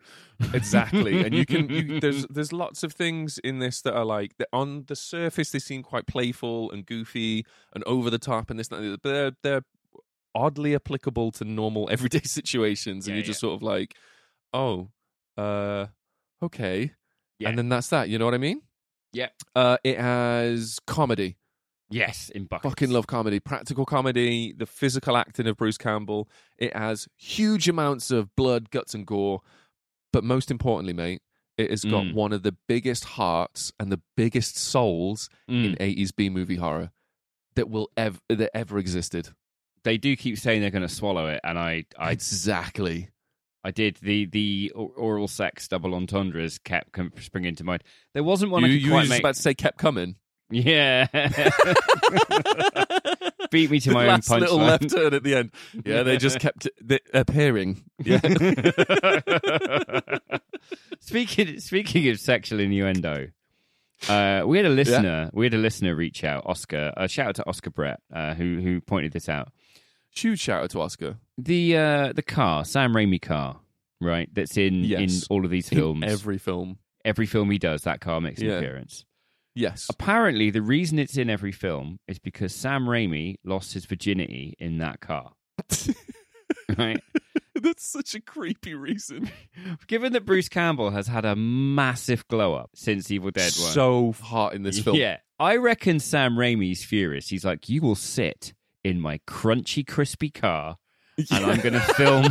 exactly 0.52 1.22
and 1.24 1.34
you 1.34 1.44
can 1.46 1.68
you, 1.68 2.00
there's 2.00 2.26
there's 2.28 2.52
lots 2.52 2.82
of 2.82 2.92
things 2.92 3.38
in 3.38 3.58
this 3.58 3.80
that 3.82 3.94
are 3.94 4.04
like 4.04 4.36
that 4.38 4.48
on 4.52 4.84
the 4.86 4.96
surface 4.96 5.50
they 5.50 5.58
seem 5.58 5.82
quite 5.82 6.06
playful 6.06 6.70
and 6.72 6.86
goofy 6.86 7.44
and 7.74 7.84
over 7.84 8.08
the 8.10 8.18
top 8.18 8.50
and 8.50 8.58
this 8.58 8.68
and 8.68 8.92
that, 8.94 9.02
but 9.02 9.10
they're, 9.12 9.32
they're 9.42 9.64
oddly 10.34 10.74
applicable 10.74 11.30
to 11.32 11.44
normal 11.44 11.88
everyday 11.92 12.20
situations 12.22 13.06
and 13.06 13.14
Yeah, 13.14 13.20
you're 13.20 13.26
just 13.26 13.40
sort 13.40 13.54
of 13.54 13.62
like 13.62 13.94
oh 14.54 14.90
uh 15.36 15.86
okay 16.42 16.92
Yeah. 17.38 17.48
and 17.50 17.58
then 17.58 17.68
that's 17.68 17.88
that 17.88 18.08
you 18.08 18.18
know 18.18 18.24
what 18.24 18.34
i 18.34 18.38
mean 18.38 18.62
Yeah. 19.12 19.28
uh 19.54 19.76
it 19.84 19.98
has 19.98 20.78
comedy 20.86 21.36
Yes, 21.90 22.30
in 22.30 22.44
buckets. 22.44 22.70
fucking 22.70 22.90
love 22.90 23.06
comedy 23.06 23.40
practical 23.40 23.84
comedy 23.84 24.52
the 24.56 24.66
physical 24.66 25.16
acting 25.16 25.46
of 25.48 25.56
bruce 25.56 25.76
campbell 25.78 26.28
it 26.58 26.74
has 26.76 27.08
huge 27.16 27.68
amounts 27.68 28.10
of 28.10 28.34
blood 28.36 28.70
guts 28.70 28.94
and 28.94 29.06
gore 29.06 29.40
but 30.12 30.22
most 30.24 30.50
importantly 30.50 30.92
mate 30.92 31.20
it 31.58 31.68
has 31.70 31.84
got 31.84 32.04
Mm. 32.04 32.14
one 32.14 32.32
of 32.32 32.42
the 32.42 32.56
biggest 32.68 33.04
hearts 33.04 33.72
and 33.78 33.90
the 33.92 34.00
biggest 34.16 34.56
souls 34.56 35.28
Mm. 35.48 35.64
in 35.64 35.76
80s 35.80 36.12
b 36.14 36.28
movie 36.30 36.56
horror 36.56 36.90
that 37.56 37.68
will 37.68 37.90
ever 37.96 38.18
that 38.28 38.50
ever 38.56 38.78
existed 38.78 39.30
They 39.82 39.98
do 39.98 40.14
keep 40.14 40.38
saying 40.38 40.60
they're 40.60 40.70
going 40.70 40.82
to 40.86 40.94
swallow 40.94 41.26
it, 41.26 41.40
and 41.42 41.58
I 41.58 41.86
I 41.98 42.12
exactly 42.12 43.08
I 43.64 43.70
did 43.72 43.96
the 44.02 44.26
the 44.26 44.70
oral 44.74 45.26
sex 45.28 45.66
double 45.68 45.94
entendres 45.94 46.58
kept 46.58 46.96
springing 47.22 47.54
to 47.56 47.64
mind. 47.64 47.82
There 48.14 48.22
wasn't 48.22 48.52
one 48.52 48.62
you, 48.62 48.68
I 48.68 48.70
could 48.72 48.82
you 48.82 48.86
were 48.90 48.94
quite 48.96 49.00
just 49.02 49.10
make. 49.10 49.20
about 49.20 49.34
to 49.36 49.42
say 49.42 49.54
kept 49.54 49.78
coming 49.78 50.16
Yeah. 50.50 51.06
Beat 53.50 53.70
me 53.70 53.80
to 53.80 53.90
my 53.92 54.04
the 54.04 54.10
own 54.10 54.14
last 54.16 54.30
little 54.30 54.58
left 54.58 54.90
turn 54.90 55.12
at 55.14 55.22
the 55.24 55.34
end 55.34 55.50
yeah 55.84 56.02
they 56.04 56.16
just 56.18 56.38
kept 56.38 56.68
the, 56.80 57.00
appearing 57.12 57.82
yeah 58.04 58.20
speaking 61.00 61.58
speaking 61.60 62.08
of 62.08 62.20
sexual 62.20 62.60
innuendo, 62.60 63.28
uh, 64.08 64.42
we 64.46 64.56
had 64.56 64.66
a 64.66 64.70
listener. 64.70 65.30
We 65.32 65.46
had 65.46 65.54
a 65.54 65.58
listener 65.58 65.94
reach 65.94 66.24
out, 66.24 66.44
Oscar. 66.46 66.92
A 66.96 67.08
shout 67.08 67.28
out 67.28 67.34
to 67.36 67.48
Oscar 67.48 67.70
Brett, 67.70 68.00
uh, 68.12 68.34
who 68.34 68.60
who 68.62 68.80
pointed 68.80 69.12
this 69.12 69.28
out. 69.28 69.52
huge 70.10 70.40
shout 70.40 70.62
out 70.64 70.70
to 70.70 70.80
oscar 70.80 71.16
The 71.38 71.76
uh, 71.76 72.12
the 72.12 72.22
car, 72.22 72.64
Sam 72.64 72.92
Raimi 72.94 73.20
car, 73.20 73.60
right? 74.00 74.28
That's 74.32 74.56
in 74.56 74.84
Yes. 74.84 75.00
in 75.00 75.10
all 75.28 75.44
of 75.44 75.50
these 75.50 75.68
films. 75.68 76.04
every 76.06 76.38
film. 76.38 76.78
every 77.04 77.26
film 77.26 77.50
he 77.50 77.58
does, 77.58 77.82
that 77.82 78.00
car 78.00 78.20
makes 78.20 78.40
an 78.40 78.48
Yeah. 78.48 78.54
appearance. 78.58 79.04
Yes. 79.60 79.86
Apparently, 79.90 80.50
the 80.50 80.62
reason 80.62 80.98
it's 80.98 81.16
in 81.16 81.30
every 81.30 81.52
film 81.52 81.98
is 82.08 82.18
because 82.18 82.54
Sam 82.54 82.86
Raimi 82.86 83.36
lost 83.44 83.74
his 83.74 83.84
virginity 83.84 84.54
in 84.58 84.78
that 84.78 85.00
car. 85.00 85.32
Right? 86.78 87.00
That's 87.54 87.86
such 87.86 88.14
a 88.14 88.20
creepy 88.20 88.74
reason. 88.74 89.30
Given 89.86 90.12
that 90.12 90.24
Bruce 90.24 90.48
Campbell 90.48 90.90
has 90.90 91.06
had 91.06 91.24
a 91.24 91.36
massive 91.36 92.26
glow 92.28 92.54
up 92.54 92.70
since 92.74 93.10
Evil 93.10 93.30
Dead 93.30 93.52
1. 93.52 93.72
So 93.72 94.14
hot 94.20 94.54
in 94.54 94.62
this 94.62 94.78
film. 94.78 94.96
Yeah. 94.96 95.18
I 95.38 95.56
reckon 95.56 96.00
Sam 96.00 96.36
Raimi's 96.36 96.84
furious. 96.84 97.28
He's 97.28 97.44
like, 97.44 97.68
You 97.68 97.82
will 97.82 97.94
sit 97.94 98.54
in 98.84 99.00
my 99.00 99.18
crunchy, 99.26 99.86
crispy 99.86 100.30
car 100.30 100.76
and 101.30 101.44
I'm 101.46 101.60
going 101.60 101.74
to 101.74 101.80
film 101.94 102.26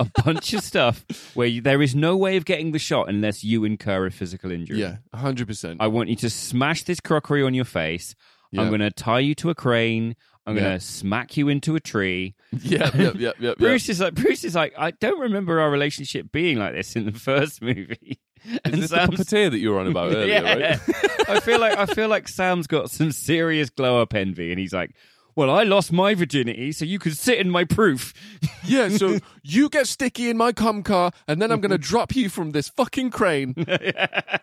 a 0.00 0.22
bunch 0.24 0.52
of 0.54 0.62
stuff 0.62 1.04
where 1.34 1.46
you, 1.46 1.60
there 1.60 1.80
is 1.82 1.94
no 1.94 2.16
way 2.16 2.36
of 2.36 2.44
getting 2.44 2.72
the 2.72 2.78
shot 2.78 3.08
unless 3.08 3.42
you 3.44 3.64
incur 3.64 4.06
a 4.06 4.10
physical 4.10 4.50
injury. 4.50 4.80
Yeah, 4.80 4.96
hundred 5.14 5.46
percent. 5.46 5.80
I 5.80 5.86
want 5.88 6.08
you 6.08 6.16
to 6.16 6.30
smash 6.30 6.84
this 6.84 7.00
crockery 7.00 7.42
on 7.44 7.54
your 7.54 7.64
face. 7.64 8.14
I'm 8.56 8.68
going 8.68 8.80
to 8.80 8.90
tie 8.90 9.18
you 9.20 9.34
to 9.36 9.50
a 9.50 9.54
crane. 9.54 10.16
I'm 10.46 10.54
going 10.54 10.64
Yeah. 10.64 10.74
to 10.74 10.80
smack 10.80 11.36
you 11.36 11.48
into 11.48 11.76
a 11.76 11.80
tree. 11.80 12.34
Yeah, 12.62 12.90
yep, 12.96 13.14
yep, 13.16 13.34
yep. 13.38 13.58
Bruce 13.58 13.90
is 13.90 14.00
like 14.00 14.14
Bruce 14.14 14.42
is 14.44 14.54
like 14.54 14.72
I 14.78 14.92
don't 14.92 15.20
remember 15.20 15.60
our 15.60 15.70
relationship 15.70 16.32
being 16.32 16.58
like 16.58 16.72
this 16.72 16.96
in 16.96 17.04
the 17.04 17.12
first 17.12 17.60
movie. 17.60 18.18
Is 18.64 18.80
this 18.80 18.90
the 18.90 18.96
puppeteer 18.96 19.50
that 19.50 19.58
you 19.58 19.70
were 19.72 19.80
on 19.80 19.86
about 19.88 20.12
earlier, 20.14 20.40
yeah. 20.42 20.78
right? 20.78 21.28
I 21.28 21.40
feel 21.40 21.60
like 21.60 21.76
I 21.76 21.84
feel 21.84 22.08
like 22.08 22.26
Sam's 22.26 22.66
got 22.66 22.90
some 22.90 23.12
serious 23.12 23.68
glow 23.68 24.00
up 24.00 24.14
envy, 24.14 24.50
and 24.50 24.58
he's 24.58 24.72
like, 24.72 24.94
"Well, 25.38 25.50
I 25.50 25.62
lost 25.62 25.92
my 25.92 26.14
virginity, 26.14 26.72
so 26.72 26.84
you 26.84 26.98
could 26.98 27.16
sit 27.16 27.38
in 27.38 27.48
my 27.50 27.64
proof." 27.64 28.12
Yeah, 28.64 28.88
so 28.90 29.18
you 29.42 29.70
get 29.70 29.86
sticky 29.86 30.28
in 30.28 30.36
my 30.36 30.52
cum 30.52 30.82
car, 30.82 31.12
and 31.26 31.40
then 31.40 31.50
I'm 31.50 31.60
going 31.62 31.70
to 31.78 31.78
drop 31.78 32.14
you 32.14 32.28
from 32.28 32.50
this 32.50 32.68
fucking 32.68 33.08
crane. 33.10 33.54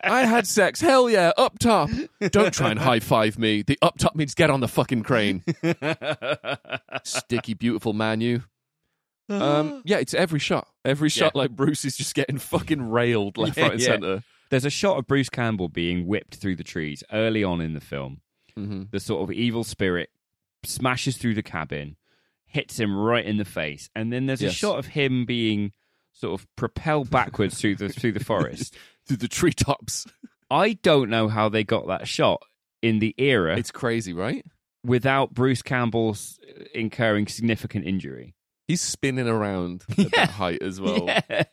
I 0.03 0.25
had 0.25 0.47
sex, 0.47 0.81
hell 0.81 1.07
yeah, 1.11 1.31
up 1.37 1.59
top. 1.59 1.91
Don't 2.31 2.51
try 2.51 2.71
and 2.71 2.79
high 2.79 2.99
five 3.01 3.37
me. 3.37 3.61
The 3.61 3.77
up 3.83 3.99
top 3.99 4.15
means 4.15 4.33
get 4.33 4.49
on 4.49 4.61
the 4.61 4.67
fucking 4.67 5.03
crane. 5.03 5.43
Sticky, 7.03 7.53
beautiful 7.53 7.93
man, 7.93 8.21
you. 8.21 8.43
Um, 9.29 9.81
yeah, 9.85 9.97
it's 9.97 10.13
every 10.13 10.39
shot. 10.39 10.67
Every 10.83 11.09
shot, 11.09 11.33
Yeah. 11.35 11.41
like 11.41 11.51
Bruce 11.51 11.85
is 11.85 11.97
just 11.97 12.15
getting 12.15 12.37
fucking 12.39 12.89
railed 12.89 13.37
left, 13.37 13.57
Yeah, 13.57 13.63
right, 13.63 13.71
and 13.73 13.81
yeah. 13.81 13.87
center. 13.87 14.23
There's 14.49 14.65
a 14.65 14.69
shot 14.69 14.97
of 14.97 15.07
Bruce 15.07 15.29
Campbell 15.29 15.69
being 15.69 16.07
whipped 16.07 16.35
through 16.35 16.55
the 16.55 16.63
trees 16.63 17.03
early 17.11 17.43
on 17.43 17.61
in 17.61 17.73
the 17.73 17.81
film. 17.81 18.21
hmm 18.55 18.83
The 18.91 18.99
sort 18.99 19.23
of 19.23 19.31
evil 19.35 19.63
spirit 19.63 20.09
smashes 20.67 21.17
through 21.17 21.35
the 21.35 21.43
cabin, 21.43 21.95
hits 22.45 22.79
him 22.79 22.95
right 22.97 23.25
in 23.25 23.37
the 23.37 23.45
face, 23.45 23.89
and 23.95 24.11
then 24.11 24.25
there's 24.25 24.41
a 24.41 24.51
shot 24.51 24.79
of 24.79 24.87
him 24.87 25.25
being 25.25 25.71
sort 26.13 26.39
of 26.39 26.47
propelled 26.55 27.09
backwards 27.09 27.59
through 27.59 27.75
the 27.75 27.89
through 27.89 28.13
the 28.13 28.23
forest. 28.23 28.75
Through 29.07 29.17
the 29.17 29.27
treetops. 29.27 30.05
I 30.49 30.73
don't 30.73 31.09
know 31.09 31.27
how 31.27 31.49
they 31.49 31.63
got 31.63 31.87
that 31.87 32.07
shot 32.07 32.41
in 32.81 32.99
the 32.99 33.13
era 33.17 33.57
It's 33.57 33.71
crazy, 33.71 34.13
right? 34.13 34.45
without 34.83 35.33
Bruce 35.33 35.63
Campbell's 35.63 36.39
incurring 36.73 37.25
significant 37.27 37.85
injury. 37.85 38.35
He's 38.67 38.81
spinning 38.81 39.27
around 39.27 39.83
at 39.97 40.11
that 40.11 40.29
height 40.29 40.61
as 40.61 40.79
well. 40.79 41.05
Yeah. 41.07 41.43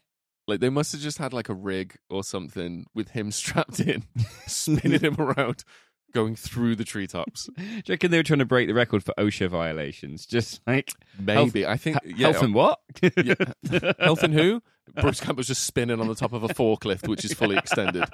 Like 0.46 0.60
they 0.60 0.68
must 0.68 0.92
have 0.92 1.00
just 1.00 1.18
had 1.18 1.32
like 1.32 1.48
a 1.48 1.54
rig 1.54 1.96
or 2.10 2.22
something 2.24 2.84
with 2.94 3.10
him 3.10 3.30
strapped 3.32 3.80
in, 3.80 4.04
spinning 4.46 5.00
him 5.00 5.16
around, 5.18 5.64
going 6.12 6.36
through 6.36 6.76
the 6.76 6.84
treetops. 6.84 7.48
Do 7.56 7.62
you 7.64 7.82
reckon 7.90 8.10
they 8.10 8.18
were 8.18 8.22
trying 8.22 8.38
to 8.40 8.44
break 8.44 8.68
the 8.68 8.74
record 8.74 9.02
for 9.02 9.14
OSHA 9.18 9.48
violations? 9.48 10.26
Just 10.26 10.60
like 10.66 10.92
Maybe 11.18 11.66
I 11.66 11.76
think 11.76 11.98
yeah, 12.04 12.30
health 12.30 12.42
and 12.42 12.54
what? 12.54 12.78
yeah. 13.16 13.34
health 13.98 14.22
and 14.22 14.34
who? 14.34 14.62
Bruce 15.00 15.20
Campbell's 15.20 15.46
just 15.46 15.64
spinning 15.64 16.00
on 16.00 16.08
the 16.08 16.14
top 16.14 16.32
of 16.32 16.42
a 16.42 16.48
forklift, 16.48 17.08
which 17.08 17.24
is 17.24 17.32
fully 17.32 17.56
extended. 17.56 18.04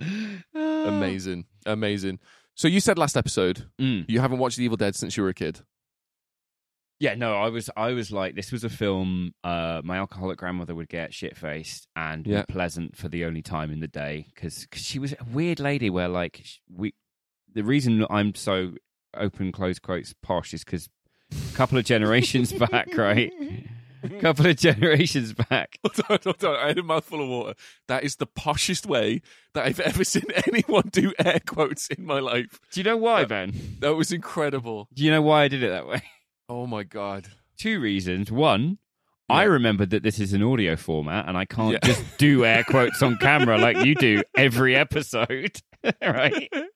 Amazing, 0.54 1.46
amazing. 1.64 2.18
So 2.54 2.68
you 2.68 2.80
said 2.80 2.98
last 2.98 3.16
episode 3.16 3.68
Mm. 3.80 4.04
you 4.08 4.20
haven't 4.20 4.38
watched 4.38 4.56
The 4.56 4.64
Evil 4.64 4.76
Dead 4.76 4.94
since 4.94 5.16
you 5.16 5.22
were 5.22 5.28
a 5.30 5.34
kid. 5.34 5.60
Yeah, 6.98 7.14
no, 7.14 7.34
I 7.36 7.48
was 7.50 7.68
I 7.76 7.92
was 7.92 8.10
like 8.10 8.34
this 8.36 8.50
was 8.52 8.64
a 8.64 8.70
film 8.70 9.34
uh 9.44 9.82
my 9.84 9.98
alcoholic 9.98 10.38
grandmother 10.38 10.74
would 10.74 10.88
get 10.88 11.12
shit 11.12 11.36
faced 11.36 11.86
and 11.94 12.26
Yeah. 12.26 12.44
pleasant 12.48 12.96
for 12.96 13.08
the 13.08 13.24
only 13.24 13.42
time 13.42 13.70
in 13.70 13.80
the 13.80 13.88
day 13.88 14.26
cuz 14.34 14.66
she 14.72 14.98
was 14.98 15.12
a 15.12 15.24
weird 15.30 15.60
lady 15.60 15.90
where 15.90 16.08
like 16.08 16.44
we 16.72 16.94
the 17.52 17.62
reason 17.64 18.06
I'm 18.08 18.34
so 18.34 18.72
open 19.14 19.52
close 19.52 19.78
quotes 19.78 20.14
posh 20.22 20.54
is 20.54 20.64
cuz 20.64 20.88
a 21.30 21.34
couple 21.56 21.76
of 21.78 21.84
generations 21.84 22.52
back, 22.52 22.96
right? 22.96 23.32
A 24.02 24.08
couple 24.20 24.46
of 24.46 24.56
generations 24.56 25.32
back. 25.50 25.78
Hold 25.82 26.00
on, 26.08 26.18
hold 26.22 26.44
on. 26.44 26.56
I 26.56 26.68
had 26.68 26.78
a 26.78 26.82
mouthful 26.82 27.20
of 27.22 27.28
water. 27.28 27.54
That 27.88 28.04
is 28.04 28.16
the 28.16 28.26
poshest 28.26 28.86
way 28.86 29.20
that 29.54 29.66
I've 29.66 29.80
ever 29.80 30.04
seen 30.04 30.24
anyone 30.46 30.88
do 30.92 31.12
air 31.18 31.40
quotes 31.44 31.88
in 31.88 32.04
my 32.06 32.20
life. 32.20 32.60
Do 32.70 32.78
you 32.80 32.84
know 32.84 32.96
why, 32.96 33.24
Ben? 33.24 33.52
That 33.80 33.96
was 33.96 34.12
incredible. 34.12 34.88
Do 34.94 35.02
you 35.02 35.10
know 35.10 35.22
why 35.22 35.42
I 35.44 35.48
did 35.48 35.62
it 35.64 35.70
that 35.70 35.88
way? 35.88 36.02
Oh 36.48 36.66
my 36.66 36.82
god. 36.84 37.26
Two 37.58 37.80
reasons. 37.80 38.30
One, 38.30 38.78
I 39.28 39.44
remembered 39.44 39.90
that 39.90 40.02
this 40.02 40.20
is 40.20 40.32
an 40.32 40.42
audio 40.42 40.76
format 40.76 41.28
and 41.28 41.36
I 41.36 41.44
can't 41.44 41.72
Yeah. 41.72 41.78
just 41.82 42.04
do 42.18 42.44
air 42.44 42.62
quotes 42.64 43.02
on 43.02 43.16
camera 43.16 43.58
like 43.58 43.84
you 43.84 43.94
do 43.94 44.22
every 44.36 44.76
episode, 44.76 45.60
right? 46.02 46.48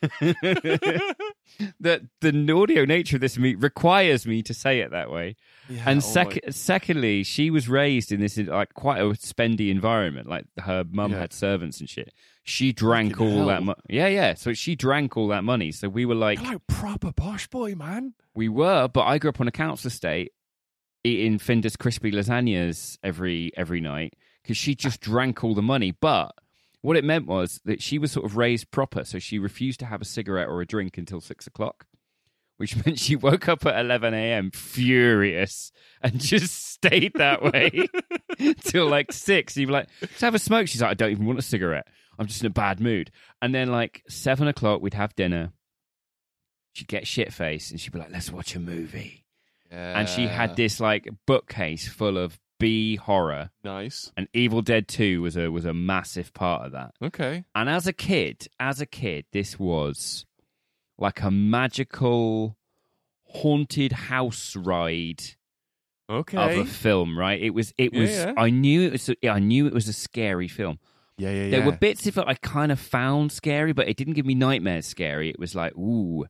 that 1.80 2.02
the 2.20 2.52
audio 2.52 2.84
nature 2.84 3.16
of 3.16 3.20
this 3.20 3.36
meet 3.38 3.60
requires 3.60 4.26
me 4.26 4.42
to 4.42 4.54
say 4.54 4.80
it 4.80 4.90
that 4.90 5.10
way. 5.10 5.36
Yeah, 5.68 5.82
and 5.86 5.96
my- 5.98 6.02
sec- 6.02 6.40
secondly, 6.50 7.22
she 7.22 7.50
was 7.50 7.68
raised 7.68 8.12
in 8.12 8.20
this 8.20 8.36
like 8.38 8.74
quite 8.74 9.00
a 9.00 9.04
spendy 9.10 9.70
environment. 9.70 10.28
Like 10.28 10.46
her 10.60 10.84
mum 10.90 11.12
Yeah. 11.12 11.20
had 11.20 11.32
servants 11.32 11.80
and 11.80 11.88
shit. 11.88 12.12
She 12.42 12.72
drank 12.72 13.12
Fucking 13.12 13.38
all 13.38 13.46
that 13.46 13.54
hell. 13.54 13.62
money. 13.62 13.80
Yeah, 13.88 14.08
yeah. 14.08 14.34
So 14.34 14.54
she 14.54 14.74
drank 14.74 15.16
all 15.16 15.28
that 15.28 15.44
money. 15.44 15.72
So 15.72 15.88
we 15.88 16.06
were 16.06 16.14
like, 16.14 16.40
You're 16.40 16.52
like 16.52 16.66
proper 16.66 17.12
posh 17.12 17.46
boy, 17.48 17.74
man. 17.74 18.14
we 18.34 18.48
were, 18.48 18.88
but 18.88 19.02
I 19.02 19.18
grew 19.18 19.30
up 19.30 19.40
on 19.40 19.48
a 19.48 19.52
council 19.52 19.88
estate 19.88 20.32
eating 21.04 21.38
Findus 21.38 21.78
crispy 21.78 22.12
lasagnas 22.12 22.98
every 23.02 23.52
every 23.56 23.80
night 23.80 24.14
because 24.42 24.56
she 24.56 24.74
just 24.74 25.00
ah. 25.02 25.10
drank 25.10 25.44
all 25.44 25.54
the 25.54 25.62
money. 25.62 25.92
But 25.92 26.32
what 26.82 26.96
it 26.96 27.04
meant 27.04 27.26
was 27.26 27.60
that 27.64 27.82
she 27.82 27.98
was 27.98 28.12
sort 28.12 28.26
of 28.26 28.36
raised 28.36 28.70
proper, 28.70 29.04
so 29.04 29.18
she 29.18 29.38
refused 29.38 29.80
to 29.80 29.86
have 29.86 30.00
a 30.00 30.06
cigarette 30.06 30.48
or 30.48 30.60
a 30.60 30.66
drink 30.66 30.96
until 30.98 31.20
six 31.20 31.46
o'clock, 31.46 31.86
which 32.56 32.74
meant 32.84 32.98
she 32.98 33.16
woke 33.16 33.48
up 33.48 33.66
at 33.66 33.78
eleven 33.78 34.14
a.m. 34.14 34.50
furious 34.50 35.72
and 36.02 36.20
just 36.20 36.70
stayed 36.72 37.12
that 37.16 37.42
way 37.42 37.86
till 38.60 38.88
like 38.88 39.12
six. 39.12 39.56
You'd 39.56 39.66
be 39.66 39.72
like, 39.72 39.88
"Let's 40.00 40.20
have 40.20 40.34
a 40.34 40.38
smoke." 40.38 40.68
She's 40.68 40.82
like, 40.82 40.90
"I 40.90 40.94
don't 40.94 41.10
even 41.10 41.26
want 41.26 41.38
a 41.38 41.42
cigarette. 41.42 41.86
I'm 42.18 42.26
just 42.26 42.40
in 42.40 42.46
a 42.46 42.50
bad 42.50 42.80
mood." 42.80 43.10
And 43.42 43.54
then 43.54 43.70
like 43.70 44.02
seven 44.08 44.48
o'clock, 44.48 44.80
we'd 44.80 44.94
have 44.94 45.14
dinner. 45.14 45.52
She'd 46.72 46.88
get 46.88 47.06
shit 47.06 47.32
faced 47.32 47.72
and 47.72 47.80
she'd 47.80 47.92
be 47.92 47.98
like, 47.98 48.12
let's 48.12 48.30
watch 48.30 48.54
a 48.54 48.60
movie. 48.60 49.24
And 49.96 50.08
she 50.08 50.26
had 50.28 50.56
this 50.56 50.78
like 50.80 51.08
bookcase 51.26 51.88
full 51.88 52.16
of 52.16 52.38
B 52.60 52.94
horror 52.96 53.50
nice. 53.64 54.12
and 54.16 54.28
Evil 54.32 54.62
Dead 54.62 54.86
2 54.86 55.20
was 55.22 55.36
a 55.36 55.50
was 55.50 55.64
a 55.64 55.74
massive 55.74 56.32
part 56.32 56.66
of 56.66 56.72
that. 56.72 56.94
Okay. 57.02 57.44
And 57.54 57.68
as 57.68 57.88
a 57.88 57.92
kid, 57.92 58.46
as 58.60 58.80
a 58.80 58.86
kid, 58.86 59.24
this 59.32 59.58
was 59.58 60.24
like 60.98 61.22
a 61.22 61.30
magical 61.30 62.56
haunted 63.24 63.92
house 63.92 64.54
ride 64.56 65.22
Okay. 66.08 66.36
of 66.60 66.66
a 66.66 66.68
film, 66.70 67.16
right? 67.18 67.40
It 67.40 67.50
was 67.50 67.72
it 67.78 67.92
Yeah, 67.94 68.00
was 68.00 68.10
yeah. 68.10 68.32
I 68.36 68.50
knew 68.50 68.82
it 68.82 68.92
was 68.92 69.08
a, 69.08 69.28
I 69.28 69.38
knew 69.38 69.66
it 69.66 69.72
was 69.72 69.86
a 69.88 69.92
scary 69.92 70.48
film. 70.48 70.78
yeah, 71.18 71.30
yeah, 71.30 71.42
yeah. 71.44 71.50
There 71.50 71.62
were 71.66 71.72
bits 71.76 72.06
of 72.08 72.18
it 72.18 72.24
I 72.26 72.34
kind 72.34 72.72
of 72.72 72.80
found 72.80 73.30
scary, 73.32 73.72
but 73.72 73.88
it 73.88 73.96
didn't 73.96 74.14
give 74.14 74.26
me 74.26 74.34
nightmares 74.34 74.86
scary. 74.86 75.30
It 75.30 75.38
was 75.38 75.54
like, 75.54 75.76
ooh, 75.76 76.26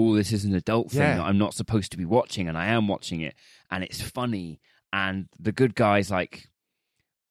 ooh, 0.00 0.16
this 0.16 0.32
is 0.32 0.44
an 0.44 0.54
adult 0.54 0.90
thing 0.90 1.00
Yeah. 1.00 1.16
that 1.16 1.24
I'm 1.24 1.38
not 1.38 1.54
supposed 1.54 1.92
to 1.92 1.96
be 1.98 2.04
watching, 2.04 2.46
and 2.48 2.58
I 2.58 2.66
am 2.66 2.88
watching 2.88 3.20
it, 3.22 3.34
and 3.70 3.82
it's 3.82 4.00
funny. 4.02 4.60
And 4.92 5.28
the 5.38 5.52
good 5.52 5.74
guys, 5.74 6.10
like 6.10 6.48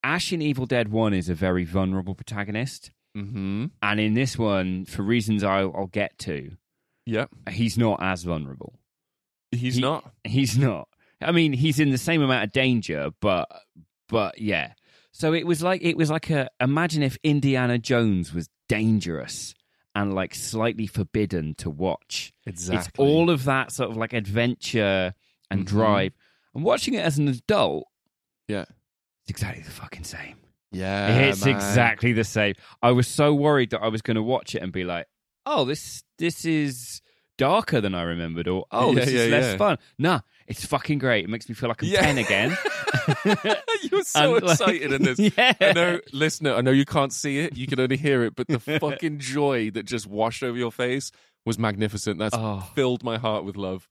Ash 0.04 0.34
in 0.34 0.42
Evil 0.42 0.66
Dead 0.66 0.88
1, 0.90 1.14
is 1.14 1.30
a 1.30 1.36
very 1.36 1.64
vulnerable 1.64 2.16
protagonist. 2.16 2.92
Mm-hmm. 3.16 3.66
And 3.84 4.00
in 4.00 4.14
this 4.14 4.38
one, 4.38 4.86
for 4.86 5.04
reasons 5.04 5.44
I'll, 5.44 5.74
I'll 5.76 5.88
get 5.88 6.18
to, 6.20 6.52
Yep. 7.06 7.30
he's 7.50 7.78
not 7.78 8.02
as 8.02 8.24
vulnerable. 8.24 8.80
He's 9.52 9.76
He- 9.76 9.82
not. 9.82 10.12
He's 10.24 10.58
not. 10.58 10.88
I 11.22 11.32
mean, 11.32 11.54
he's 11.54 11.80
in 11.80 11.92
the 11.92 11.98
same 12.00 12.22
amount 12.24 12.46
of 12.46 12.52
danger, 12.52 13.12
but 13.20 13.48
but 14.10 14.40
yeah. 14.42 14.74
So 15.12 15.34
it 15.34 15.46
was 15.46 15.62
like 15.62 15.82
it 15.84 15.96
was 15.98 16.10
like 16.10 16.30
a 16.32 16.50
imagine 16.60 17.04
if 17.04 17.18
Indiana 17.24 17.78
Jones 17.78 18.34
was 18.34 18.50
dangerous 18.70 19.54
and 19.94 20.16
like 20.16 20.34
slightly 20.34 20.88
forbidden 20.88 21.54
to 21.56 21.70
watch. 21.70 22.34
Exactly. 22.48 22.78
It's 22.80 22.90
all 22.98 23.30
of 23.30 23.44
that 23.44 23.72
sort 23.72 23.92
of 23.92 23.98
like 23.98 24.14
adventure 24.14 25.14
and 25.52 25.62
Mhm. 25.64 25.68
drive. 25.68 26.14
And 26.54 26.64
watching 26.64 26.94
it 26.96 27.00
as 27.06 27.18
an 27.18 27.28
adult, 27.28 27.86
Yeah. 28.48 28.66
it's 29.24 29.30
exactly 29.30 29.64
the 29.64 29.72
fucking 29.72 30.04
same. 30.04 30.38
Yeah. 30.72 31.18
it's 31.20 31.46
man. 31.46 31.56
exactly 31.56 32.14
the 32.14 32.24
same. 32.24 32.56
I 32.82 32.92
was 32.92 33.08
so 33.08 33.34
worried 33.34 33.72
that 33.72 33.82
I 33.82 33.88
was 33.90 34.02
going 34.02 34.16
to 34.16 34.24
watch 34.24 34.56
it 34.56 34.62
and 34.62 34.72
be 34.72 34.84
like, 34.86 35.06
"Oh, 35.46 35.66
this 35.66 36.04
this 36.18 36.46
is 36.46 37.02
darker 37.38 37.82
than 37.82 37.94
I 37.96 38.04
remembered," 38.04 38.48
or 38.48 38.66
"Oh, 38.72 38.90
Yeah, 38.94 39.00
this 39.06 39.12
yeah, 39.14 39.20
is 39.22 39.32
less 39.32 39.56
fun." 39.58 39.78
Nah, 40.00 40.22
it's 40.48 40.66
fucking 40.66 41.00
great. 41.00 41.26
It 41.26 41.30
makes 41.30 41.50
me 41.50 41.56
feel 41.56 41.68
like 41.70 41.82
I'm 41.84 41.90
Yeah. 41.90 42.02
ten 42.02 42.18
again. 42.18 42.58
You're 43.92 44.04
so 44.04 44.36
And, 44.36 44.46
like, 44.46 44.54
excited 44.60 44.94
in 44.94 45.04
this. 45.04 45.20
Yeah. 45.38 45.54
I 45.60 45.74
know, 45.74 46.00
listener, 46.14 46.54
I 46.54 46.62
know 46.62 46.72
you 46.72 46.86
can't 46.86 47.12
see 47.14 47.40
it. 47.40 47.58
You 47.58 47.68
can 47.68 47.80
only 47.80 47.98
hear 47.98 48.24
it, 48.24 48.36
but 48.36 48.48
the 48.48 48.60
fucking 48.60 49.20
joy 49.20 49.72
that 49.72 49.84
just 49.86 50.08
washed 50.08 50.44
over 50.44 50.58
your 50.58 50.72
face 50.72 51.12
was 51.46 51.58
magnificent. 51.60 52.20
That's 52.20 52.36
Oh. 52.38 52.62
filled 52.76 53.04
my 53.04 53.18
heart 53.18 53.44
with 53.44 53.58
love. 53.58 53.88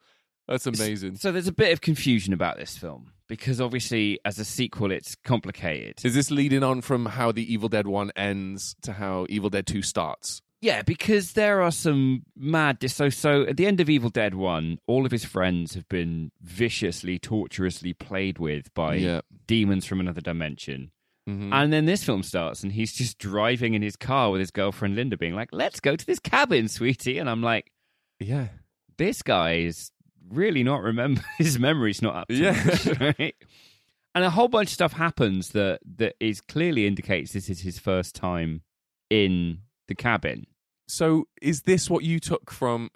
That's 0.51 0.67
amazing. 0.67 1.17
So 1.17 1.33
there's 1.33 1.47
a 1.47 1.53
bit 1.53 1.73
of 1.73 1.81
confusion 1.81 2.33
about 2.35 2.57
this 2.59 2.77
film 2.77 3.13
because 3.29 3.61
obviously, 3.61 4.19
as 4.25 4.39
a 4.39 4.45
sequel, 4.45 4.91
it's 4.91 5.15
complicated. 5.25 6.05
Is 6.05 6.15
this 6.15 6.31
leading 6.31 6.63
on 6.63 6.81
from 6.83 7.07
how 7.07 7.33
the 7.33 7.51
Evil 7.51 7.69
Dead 7.69 7.87
1 7.87 8.11
ends 8.17 8.75
to 8.83 8.93
how 8.95 9.27
Evil 9.29 9.49
Dead 9.49 9.67
2 9.67 9.81
starts? 9.83 10.43
Yeah, 10.63 10.83
because 10.83 11.33
there 11.33 11.63
are 11.63 11.71
some 11.71 12.25
mad. 12.37 12.81
Dis- 12.81 12.95
so, 12.95 13.09
so 13.09 13.45
at 13.45 13.57
the 13.57 13.67
end 13.67 13.81
of 13.81 13.89
Evil 13.89 14.11
Dead 14.11 14.35
One, 14.35 14.79
all 14.87 15.07
of 15.07 15.13
his 15.13 15.25
friends 15.25 15.73
have 15.75 15.89
been 15.89 16.33
viciously, 16.43 17.19
torturously 17.19 17.95
played 17.95 18.39
with 18.39 18.75
by 18.75 18.97
Yeah. 18.97 19.21
demons 19.47 19.87
from 19.87 20.01
another 20.01 20.21
dimension. 20.21 20.91
Mhm. 21.29 21.51
And 21.53 21.73
then 21.73 21.87
this 21.87 22.05
film 22.05 22.23
starts, 22.23 22.63
and 22.63 22.73
he's 22.73 22.93
just 22.93 23.17
driving 23.17 23.73
in 23.73 23.81
his 23.81 23.97
car 23.97 24.31
with 24.33 24.41
his 24.41 24.51
girlfriend 24.51 24.97
Linda, 24.97 25.17
being 25.17 25.35
like, 25.35 25.49
"Let's 25.53 25.81
go 25.81 25.97
to 25.97 26.05
this 26.05 26.19
cabin, 26.19 26.69
sweetie." 26.69 27.17
And 27.19 27.31
I'm 27.31 27.43
like, 27.43 27.71
yeah. 28.19 28.49
"This 28.99 29.23
guy 29.23 29.59
is 29.61 29.91
really 30.31 30.63
not 30.63 30.83
remember 30.83 31.23
his 31.39 31.59
memory's 31.59 32.01
not 32.03 32.15
up 32.17 32.29
to 32.29 32.35
Yeah. 32.35 32.63
much, 32.65 32.87
right?" 33.19 33.35
And 34.15 34.25
a 34.25 34.31
whole 34.31 34.49
bunch 34.49 34.69
of 34.71 34.73
stuff 34.75 34.93
happens 34.95 35.51
that 35.51 35.81
that 35.97 36.15
is 36.21 36.41
clearly 36.41 36.87
indicates 36.87 37.33
this 37.33 37.49
is 37.49 37.61
his 37.61 37.79
first 37.79 38.15
time 38.15 38.63
in 39.09 39.61
the 39.89 39.95
cabin. 39.95 40.47
So, 40.89 41.29
is 41.41 41.63
this 41.63 41.89
what 41.89 42.03
you 42.05 42.19
took 42.19 42.51
from? 42.51 42.91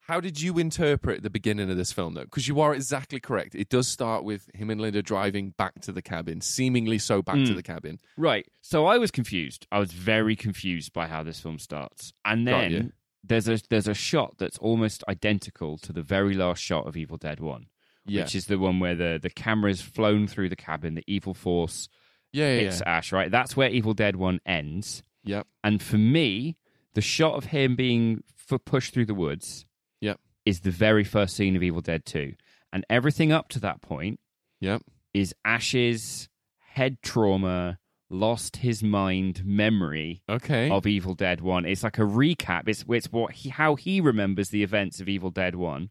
How 0.00 0.20
did 0.20 0.40
you 0.40 0.58
interpret 0.58 1.22
the 1.22 1.28
beginning 1.28 1.70
of 1.70 1.76
this 1.76 1.92
film, 1.92 2.14
though? 2.14 2.22
Because 2.24 2.48
you 2.48 2.60
are 2.62 2.74
exactly 2.74 3.20
correct. 3.20 3.54
It 3.54 3.68
does 3.68 3.86
start 3.86 4.24
with 4.24 4.48
him 4.54 4.70
and 4.70 4.80
Linda 4.80 5.02
driving 5.02 5.50
back 5.58 5.80
to 5.82 5.92
the 5.92 6.00
cabin, 6.00 6.40
seemingly 6.40 6.98
so 6.98 7.20
back 7.20 7.34
to 7.36 7.52
Mm. 7.52 7.56
the 7.56 7.62
cabin. 7.62 7.98
Right. 8.16 8.46
So 8.62 8.86
I 8.86 8.96
was 8.96 9.10
confused. 9.10 9.66
I 9.70 9.78
was 9.78 9.92
very 9.92 10.34
confused 10.34 10.94
by 10.94 11.08
how 11.08 11.22
this 11.22 11.40
film 11.40 11.58
starts. 11.58 12.14
And 12.24 12.48
then. 12.48 12.92
There's 13.28 13.48
a 13.48 13.58
there's 13.70 13.88
a 13.88 13.94
shot 13.94 14.38
that's 14.38 14.58
almost 14.58 15.04
identical 15.08 15.78
to 15.78 15.92
the 15.92 16.02
very 16.02 16.34
last 16.34 16.62
shot 16.62 16.86
of 16.86 16.96
Evil 16.96 17.16
Dead 17.16 17.40
1, 17.40 17.66
Yeah, 18.06 18.22
which 18.22 18.34
is 18.34 18.46
the 18.46 18.58
one 18.58 18.80
where 18.80 18.94
the 18.94 19.18
the 19.22 19.30
camera's 19.30 19.80
flown 19.80 20.26
through 20.26 20.48
the 20.48 20.56
cabin, 20.56 20.94
the 20.94 21.04
evil 21.06 21.34
force 21.34 21.88
yeah, 22.32 22.54
yeah. 22.54 22.60
hits 22.62 22.82
Ash, 22.82 23.12
right? 23.12 23.30
That's 23.30 23.56
where 23.56 23.70
Evil 23.70 23.94
Dead 23.94 24.16
1 24.16 24.40
ends. 24.44 25.02
Yep. 25.24 25.46
And 25.64 25.82
for 25.82 25.96
me, 25.98 26.56
the 26.94 27.00
shot 27.00 27.34
of 27.34 27.46
him 27.46 27.74
being 27.76 28.22
f- 28.50 28.60
pushed 28.64 28.92
through 28.94 29.06
the 29.06 29.14
woods 29.14 29.64
Yep. 30.00 30.20
is 30.44 30.60
the 30.60 30.70
very 30.70 31.04
first 31.04 31.36
scene 31.36 31.56
of 31.56 31.62
Evil 31.62 31.80
Dead 31.80 32.04
2. 32.04 32.34
And 32.72 32.84
everything 32.90 33.32
up 33.32 33.48
to 33.50 33.60
that 33.60 33.80
point 33.80 34.20
Yep. 34.60 34.82
is 35.14 35.34
Ash's 35.44 36.28
head 36.58 36.98
trauma, 37.02 37.78
lost 38.10 38.56
his 38.58 38.82
mind 38.82 39.44
memory 39.44 40.22
Okay. 40.28 40.70
of 40.70 40.86
Evil 40.86 41.14
Dead 41.14 41.40
1. 41.40 41.66
It's 41.66 41.82
like 41.82 41.98
a 41.98 42.02
recap. 42.02 42.68
It's, 42.68 42.84
it's 42.88 43.12
what 43.12 43.32
he, 43.32 43.50
how 43.50 43.74
he 43.74 44.00
remembers 44.00 44.48
the 44.48 44.62
events 44.62 45.00
of 45.00 45.08
Evil 45.08 45.30
Dead 45.30 45.54
1. 45.54 45.90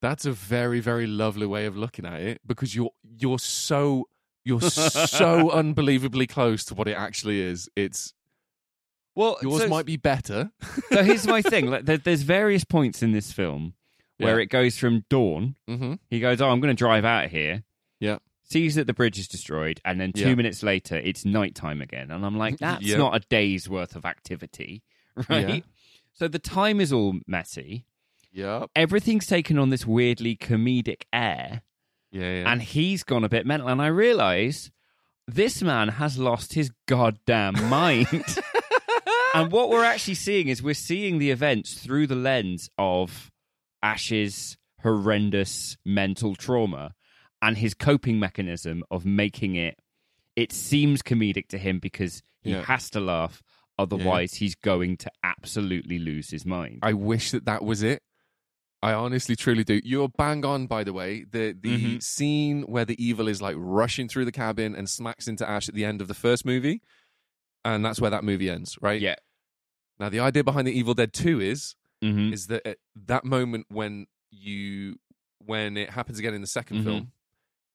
That's 0.00 0.24
a 0.26 0.32
very, 0.32 0.80
very 0.80 1.06
lovely 1.06 1.46
way 1.46 1.66
of 1.66 1.76
looking 1.76 2.06
at 2.06 2.20
it 2.20 2.40
because 2.46 2.74
you're 2.74 2.90
you're 3.18 3.38
so 3.40 4.08
you're 4.44 4.60
so 4.60 5.50
unbelievably 5.50 6.26
close 6.28 6.64
to 6.66 6.74
what 6.74 6.86
it 6.88 6.96
actually 6.96 7.40
is. 7.40 7.68
It's 7.74 8.14
Well, 9.16 9.38
yours 9.42 9.68
might 9.68 9.86
be 9.86 9.96
better. 9.96 10.50
so 10.92 11.02
here's 11.02 11.26
my 11.26 11.42
thing. 11.42 11.66
Like, 11.70 11.84
there, 11.84 11.98
there's 11.98 12.22
various 12.22 12.62
points 12.64 13.02
in 13.02 13.10
this 13.12 13.32
film 13.32 13.74
where 14.18 14.36
Yeah. 14.38 14.42
it 14.44 14.46
goes 14.50 14.78
from 14.78 15.04
dawn. 15.10 15.56
mm-hmm. 15.68 15.94
He 16.10 16.20
goes, 16.20 16.40
"Oh, 16.40 16.48
I'm 16.48 16.60
going 16.60 16.74
to 16.74 16.78
drive 16.78 17.04
out 17.04 17.24
of 17.26 17.30
here." 17.32 17.64
Yeah. 17.98 18.18
Sees 18.50 18.76
that 18.76 18.86
the 18.86 18.94
bridge 18.94 19.18
is 19.18 19.28
destroyed, 19.28 19.80
and 19.84 20.00
then 20.00 20.12
two 20.12 20.28
Yeah. 20.30 20.34
minutes 20.34 20.62
later, 20.62 20.96
it's 20.96 21.24
nighttime 21.24 21.82
again. 21.82 22.10
And 22.10 22.24
I'm 22.24 22.38
like, 22.38 22.58
"That's 22.60 22.82
Yeah. 22.82 22.96
not 22.96 23.14
a 23.16 23.20
day's 23.28 23.68
worth 23.68 23.94
of 23.94 24.04
activity, 24.06 24.82
right?" 25.28 25.48
Yeah. 25.48 25.60
So 26.14 26.28
the 26.28 26.38
time 26.38 26.80
is 26.80 26.92
all 26.92 27.16
messy. 27.26 27.84
Yep. 28.32 28.70
Everything's 28.74 29.26
taken 29.26 29.58
on 29.58 29.68
this 29.70 29.86
weirdly 29.86 30.34
comedic 30.36 31.02
air, 31.12 31.62
Yeah. 32.10 32.20
Yeah. 32.40 32.52
and 32.52 32.62
he's 32.62 33.04
gone 33.04 33.24
a 33.24 33.28
bit 33.28 33.44
mental. 33.46 33.68
And 33.68 33.80
I 33.82 33.86
realise 33.88 34.70
this 35.26 35.60
man 35.62 35.88
has 35.88 36.18
lost 36.18 36.54
his 36.54 36.70
goddamn 36.86 37.54
mind. 37.68 38.06
and 39.34 39.52
what 39.52 39.68
we're 39.68 39.84
actually 39.84 40.14
seeing 40.14 40.48
is 40.48 40.62
we're 40.62 40.72
seeing 40.74 41.18
the 41.18 41.30
events 41.30 41.74
through 41.74 42.06
the 42.06 42.14
lens 42.16 42.70
of 42.78 43.30
Ash's 43.82 44.56
horrendous 44.82 45.76
mental 45.84 46.34
trauma 46.34 46.94
and 47.42 47.56
his 47.58 47.74
coping 47.74 48.18
mechanism 48.18 48.82
of 48.90 49.04
making 49.04 49.54
it. 49.54 49.78
It 50.36 50.52
seems 50.52 51.02
comedic 51.02 51.48
to 51.48 51.58
him 51.58 51.78
because 51.78 52.22
he 52.42 52.50
Yeah. 52.50 52.62
has 52.64 52.90
to 52.90 53.00
laugh, 53.00 53.42
otherwise, 53.78 54.34
he's 54.34 54.54
going 54.54 54.96
to 54.98 55.10
absolutely 55.22 55.98
lose 55.98 56.30
his 56.30 56.44
mind. 56.46 56.78
I 56.82 56.92
wish 56.92 57.30
that 57.32 57.44
that 57.46 57.64
was 57.64 57.82
it. 57.82 58.02
I 58.80 58.92
honestly, 58.92 59.34
truly 59.34 59.64
do. 59.64 59.80
You're 59.82 60.08
bang 60.08 60.44
on, 60.44 60.68
by 60.68 60.84
the 60.84 60.92
way. 60.92 61.24
The 61.24 61.52
the 61.60 61.96
Mhm. 61.96 62.02
scene 62.02 62.62
where 62.62 62.84
the 62.84 63.02
evil 63.04 63.26
is 63.26 63.42
like 63.42 63.56
rushing 63.58 64.08
through 64.08 64.24
the 64.24 64.32
cabin 64.32 64.76
and 64.76 64.88
smacks 64.88 65.26
into 65.26 65.48
Ash 65.48 65.68
at 65.68 65.74
the 65.74 65.84
end 65.84 66.00
of 66.00 66.06
the 66.06 66.14
first 66.14 66.44
movie, 66.46 66.80
and 67.64 67.84
that's 67.84 68.00
where 68.00 68.10
that 68.10 68.22
movie 68.22 68.48
ends, 68.48 68.78
right? 68.80 69.00
yeah. 69.00 69.16
Now, 69.98 70.08
the 70.08 70.20
idea 70.20 70.44
behind 70.44 70.68
the 70.68 70.72
Evil 70.78 70.94
Dead 70.94 71.12
Two 71.12 71.40
is 71.40 71.74
hmm 72.00 72.32
is 72.32 72.46
that 72.46 72.64
at 72.64 72.78
that 72.94 73.24
moment 73.24 73.66
when 73.68 74.06
you 74.30 75.00
when 75.38 75.76
it 75.76 75.90
happens 75.90 76.20
again 76.20 76.34
in 76.34 76.40
the 76.40 76.46
2nd 76.46 76.78
Mhm. 76.78 76.84
film 76.84 77.12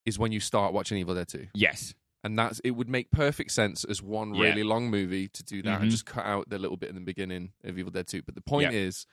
is 0.05 0.17
when 0.19 0.31
you 0.31 0.39
start 0.39 0.73
watching 0.73 0.97
Evil 0.97 1.15
Dead 1.15 1.27
Two, 1.27 1.47
Yes. 1.53 1.93
and 2.23 2.37
that's 2.37 2.59
it 2.63 2.71
would 2.71 2.89
make 2.89 3.11
perfect 3.11 3.51
sense 3.51 3.83
as 3.83 4.01
one 4.01 4.33
Yeah. 4.33 4.43
really 4.49 4.63
long 4.63 4.89
movie 4.89 5.27
to 5.29 5.43
do 5.43 5.61
that 5.63 5.79
Mhm. 5.79 5.83
and 5.83 5.91
just 5.91 6.05
cut 6.05 6.25
out 6.25 6.49
the 6.49 6.57
little 6.59 6.77
bit 6.77 6.89
in 6.89 6.95
the 6.95 7.01
beginning 7.01 7.51
of 7.63 7.77
Evil 7.77 7.91
Dead 7.91 8.07
Two. 8.07 8.21
But 8.21 8.35
the 8.35 8.41
point 8.41 8.71
Yeah. 8.73 8.79
is, 8.79 9.05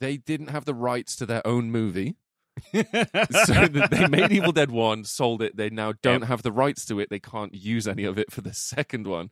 they 0.00 0.16
didn't 0.16 0.48
have 0.48 0.64
the 0.64 0.74
rights 0.74 1.16
to 1.16 1.26
their 1.26 1.46
own 1.46 1.70
movie. 1.70 2.16
so 2.72 3.66
they 3.66 4.06
made 4.08 4.30
Evil 4.32 4.52
Dead 4.52 4.70
One, 4.70 5.04
sold 5.04 5.42
it. 5.42 5.56
They 5.56 5.70
now 5.70 5.92
don't 6.02 6.20
Yep. 6.20 6.28
have 6.28 6.42
the 6.42 6.52
rights 6.52 6.84
to 6.86 7.00
it. 7.00 7.10
They 7.10 7.18
can't 7.18 7.52
use 7.54 7.88
any 7.88 8.04
of 8.04 8.16
it 8.18 8.30
for 8.32 8.42
the 8.42 8.52
second 8.54 9.06
one. 9.08 9.30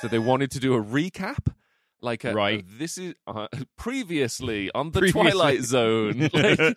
So 0.00 0.06
they 0.08 0.18
wanted 0.20 0.50
to 0.52 0.60
do 0.60 0.74
a 0.74 0.82
recap, 0.82 1.52
like 2.00 2.22
a, 2.24 2.32
Right. 2.32 2.60
a- 2.64 2.78
this 2.78 2.98
is 2.98 3.14
uh, 3.26 3.48
previously 3.76 4.70
on 4.72 4.92
the 4.92 5.00
Previously. 5.00 5.30
Twilight 5.32 5.62
Zone. 5.62 6.18
Like, 6.32 6.76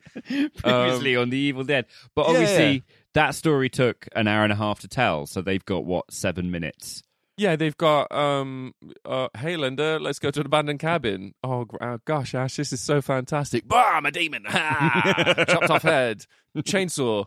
previously 0.57 1.15
on 1.15 1.29
the 1.29 1.37
Evil 1.37 1.63
Dead. 1.63 1.85
But 2.15 2.25
Um, 2.27 2.31
obviously, 2.31 2.73
yeah. 2.73 2.79
That 3.15 3.33
story 3.35 3.67
took 3.69 4.07
an 4.15 4.27
hour 4.27 4.43
and 4.43 4.53
a 4.53 4.55
half 4.55 4.79
to 4.81 4.87
tell, 4.87 5.25
so 5.25 5.41
they've 5.41 5.65
got 5.65 5.83
what 5.85 6.13
seven 6.13 6.51
minutes. 6.51 7.01
yeah, 7.37 7.55
they've 7.57 7.75
got 7.75 8.09
um, 8.13 8.73
uh, 9.03 9.27
hey 9.37 9.57
Linda, 9.57 9.97
let's 9.99 10.19
go 10.19 10.31
to 10.31 10.39
an 10.39 10.45
abandoned 10.45 10.79
cabin. 10.79 11.33
Oh, 11.43 11.65
oh 11.81 11.97
gosh, 12.05 12.33
Ash, 12.35 12.55
this 12.55 12.71
is 12.71 12.79
so 12.81 13.01
fantastic. 13.01 13.67
Bah, 13.67 13.83
I'm 13.95 14.05
a 14.05 14.11
demon. 14.11 14.43
Ha! 14.47 15.33
Chopped 15.49 15.69
off 15.69 15.81
head, 15.81 16.25
chainsaw. 16.59 17.25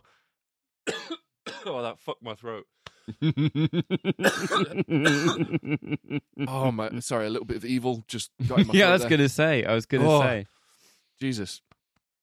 oh, 1.65 1.81
that 1.83 1.99
fucked 1.99 2.23
my 2.23 2.33
throat. 2.35 2.65
Oh 6.47 6.71
my, 6.71 6.99
sorry, 6.99 7.25
a 7.25 7.29
little 7.29 7.45
bit 7.45 7.57
of 7.57 7.65
evil 7.65 8.03
just 8.07 8.31
got 8.47 8.59
in 8.59 8.67
my 8.67 8.73
yeah, 8.77 8.89
I 8.89 8.93
was 8.93 9.01
there. 9.01 9.09
gonna 9.11 9.29
say. 9.29 9.63
I 9.65 9.73
was 9.73 9.85
gonna 9.85 10.09
Oh. 10.09 10.21
say. 10.21 10.45
Jesus. 11.19 11.61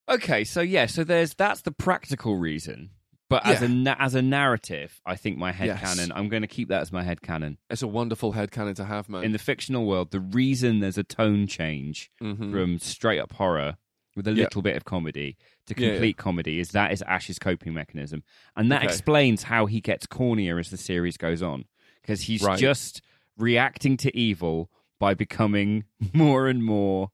Okay, 0.09 0.45
so 0.45 0.61
yeah, 0.61 0.87
so 0.87 1.05
there's 1.05 1.35
that's 1.35 1.63
the 1.63 1.73
practical 1.73 2.37
reason. 2.37 2.91
But 3.29 3.45
as 3.45 3.61
a 3.61 3.69
na- 3.69 3.97
as 3.99 4.15
a 4.15 4.23
narrative, 4.23 5.01
I 5.05 5.17
think 5.17 5.37
my 5.37 5.51
head 5.51 5.67
Yes. 5.67 5.81
canon. 5.81 6.13
I'm 6.15 6.29
going 6.29 6.43
to 6.43 6.49
keep 6.49 6.69
that 6.69 6.81
as 6.83 6.93
my 6.93 7.03
head 7.03 7.23
canon. 7.23 7.59
It's 7.69 7.83
a 7.83 7.89
wonderful 7.89 8.35
headcanon 8.35 8.77
to 8.77 8.85
have, 8.85 9.09
man. 9.09 9.25
In 9.25 9.33
the 9.33 9.39
fictional 9.39 9.85
world, 9.85 10.13
the 10.13 10.21
reason 10.21 10.79
there's 10.79 10.97
a 10.99 11.03
tone 11.03 11.47
change 11.49 12.11
Mhm. 12.23 12.53
from 12.53 12.79
straight 12.79 13.19
up 13.19 13.33
horror 13.33 13.79
with 14.15 14.29
a 14.29 14.33
Yeah. 14.33 14.45
little 14.45 14.63
bit 14.63 14.77
of 14.77 14.85
comedy 14.85 15.37
to 15.67 15.75
Yeah, 15.77 15.87
yeah. 15.87 15.93
complete 15.95 16.17
comedy 16.17 16.61
is 16.61 16.69
that 16.71 16.93
is 16.93 17.03
Ash's 17.03 17.39
coping 17.41 17.75
mechanism, 17.75 18.23
and 18.57 18.71
that 18.71 18.83
Okay. 18.83 18.87
explains 18.93 19.43
how 19.45 19.67
he 19.67 19.81
gets 19.81 20.07
cornier 20.07 20.59
as 20.61 20.71
the 20.71 20.77
series 20.77 21.17
goes 21.17 21.43
on 21.43 21.65
because 22.03 22.23
he's 22.23 22.43
Right. 22.43 22.59
just 22.59 23.03
reacting 23.37 23.97
to 23.99 24.17
evil 24.17 24.71
by 25.01 25.15
becoming 25.15 25.85
more 26.15 26.47
and 26.49 26.65
more 26.65 27.11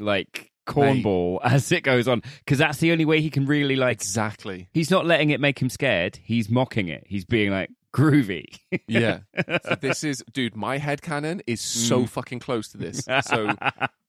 like 0.00 0.50
cornball 0.66 1.38
as 1.44 1.70
it 1.72 1.82
goes 1.82 2.08
on 2.08 2.22
because 2.44 2.58
that's 2.58 2.78
the 2.78 2.90
only 2.92 3.04
way 3.04 3.20
he 3.20 3.30
can 3.30 3.46
really 3.46 3.76
like 3.76 3.96
exactly. 3.98 4.68
he's 4.72 4.90
not 4.90 5.04
letting 5.06 5.30
it 5.30 5.40
make 5.40 5.60
him 5.60 5.68
scared 5.68 6.18
he's 6.22 6.48
mocking 6.48 6.88
it 6.88 7.04
he's 7.06 7.24
being 7.24 7.50
like 7.50 7.70
groovy 7.92 8.44
Yeah. 8.88 9.20
so 9.64 9.76
this 9.80 10.02
is, 10.02 10.24
dude, 10.32 10.56
my 10.56 10.78
head 10.78 11.00
cannon 11.00 11.42
is 11.46 11.60
so 11.60 12.02
Mm. 12.04 12.08
fucking 12.08 12.38
close 12.40 12.68
to 12.70 12.76
this. 12.78 13.06
So 13.24 13.54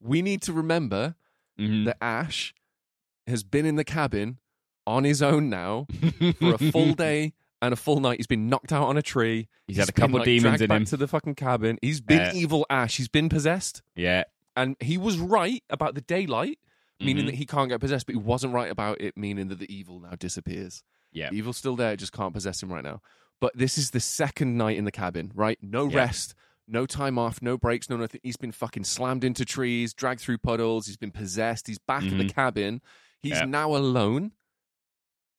we 0.01 0.21
need 0.23 0.41
to 0.43 0.53
remember 0.53 1.15
Mhm. 1.59 1.85
that 1.85 1.97
Ash 2.01 2.53
has 3.27 3.43
been 3.43 3.65
in 3.65 3.75
the 3.75 3.83
cabin 3.83 4.39
on 4.87 5.03
his 5.03 5.21
own 5.21 5.49
now 5.49 5.85
for 6.39 6.55
a 6.55 6.71
full 6.71 6.93
day 6.93 7.33
and 7.61 7.73
a 7.73 7.77
full 7.77 7.99
night. 7.99 8.17
He's 8.17 8.27
been 8.27 8.49
knocked 8.49 8.73
out 8.73 8.87
on 8.87 8.97
a 8.97 9.01
tree. 9.01 9.47
He's 9.67 9.77
had 9.77 9.89
a 9.89 9.93
been, 9.93 10.01
couple 10.01 10.17
like, 10.19 10.25
demons 10.25 10.61
in 10.61 10.67
back 10.67 10.77
him. 10.79 10.85
to 10.85 10.97
the 10.97 11.07
fucking 11.07 11.35
cabin. 11.35 11.77
He's 11.81 12.01
been 12.01 12.17
Yeah. 12.19 12.33
evil 12.33 12.65
Ash. 12.69 12.97
He's 12.97 13.07
been 13.07 13.29
possessed. 13.29 13.81
yeah 13.95 14.23
And 14.55 14.75
he 14.79 14.97
was 14.97 15.17
right 15.17 15.63
about 15.69 15.95
the 15.95 16.01
daylight, 16.01 16.59
meaning 16.99 17.23
Mhm. 17.23 17.27
that 17.27 17.35
he 17.35 17.45
can't 17.45 17.69
get 17.69 17.79
possessed, 17.81 18.05
but 18.05 18.13
he 18.15 18.19
wasn't 18.21 18.53
right 18.53 18.71
about 18.71 19.01
it, 19.01 19.17
meaning 19.17 19.47
that 19.49 19.59
the 19.59 19.73
evil 19.73 19.99
now 19.99 20.15
disappears. 20.15 20.83
Yeah. 21.11 21.29
Evil's 21.31 21.57
still 21.57 21.75
there, 21.75 21.95
just 21.95 22.13
can't 22.13 22.33
possess 22.33 22.61
him 22.63 22.71
right 22.71 22.83
now. 22.83 23.01
But 23.41 23.57
this 23.57 23.77
is 23.77 23.91
the 23.91 23.99
second 23.99 24.57
night 24.57 24.77
in 24.77 24.85
the 24.85 24.91
cabin, 24.91 25.31
right? 25.35 25.57
No 25.61 25.89
Yeah. 25.89 25.97
rest, 25.97 26.35
no 26.67 26.85
time 26.85 27.17
off, 27.19 27.41
no 27.41 27.57
breaks, 27.57 27.89
no 27.89 27.97
nothing. 27.97 28.21
He's 28.23 28.37
been 28.37 28.51
fucking 28.53 28.85
slammed 28.85 29.23
into 29.25 29.43
trees, 29.45 29.93
dragged 29.93 30.21
through 30.21 30.37
puddles. 30.37 30.87
He's 30.87 30.97
been 30.97 31.11
possessed. 31.11 31.67
He's 31.67 31.77
back 31.79 32.03
in 32.03 32.17
the 32.17 32.29
cabin. 32.29 32.81
He's 33.21 33.33
Yeah. 33.33 33.45
now 33.45 33.75
alone. 33.75 34.31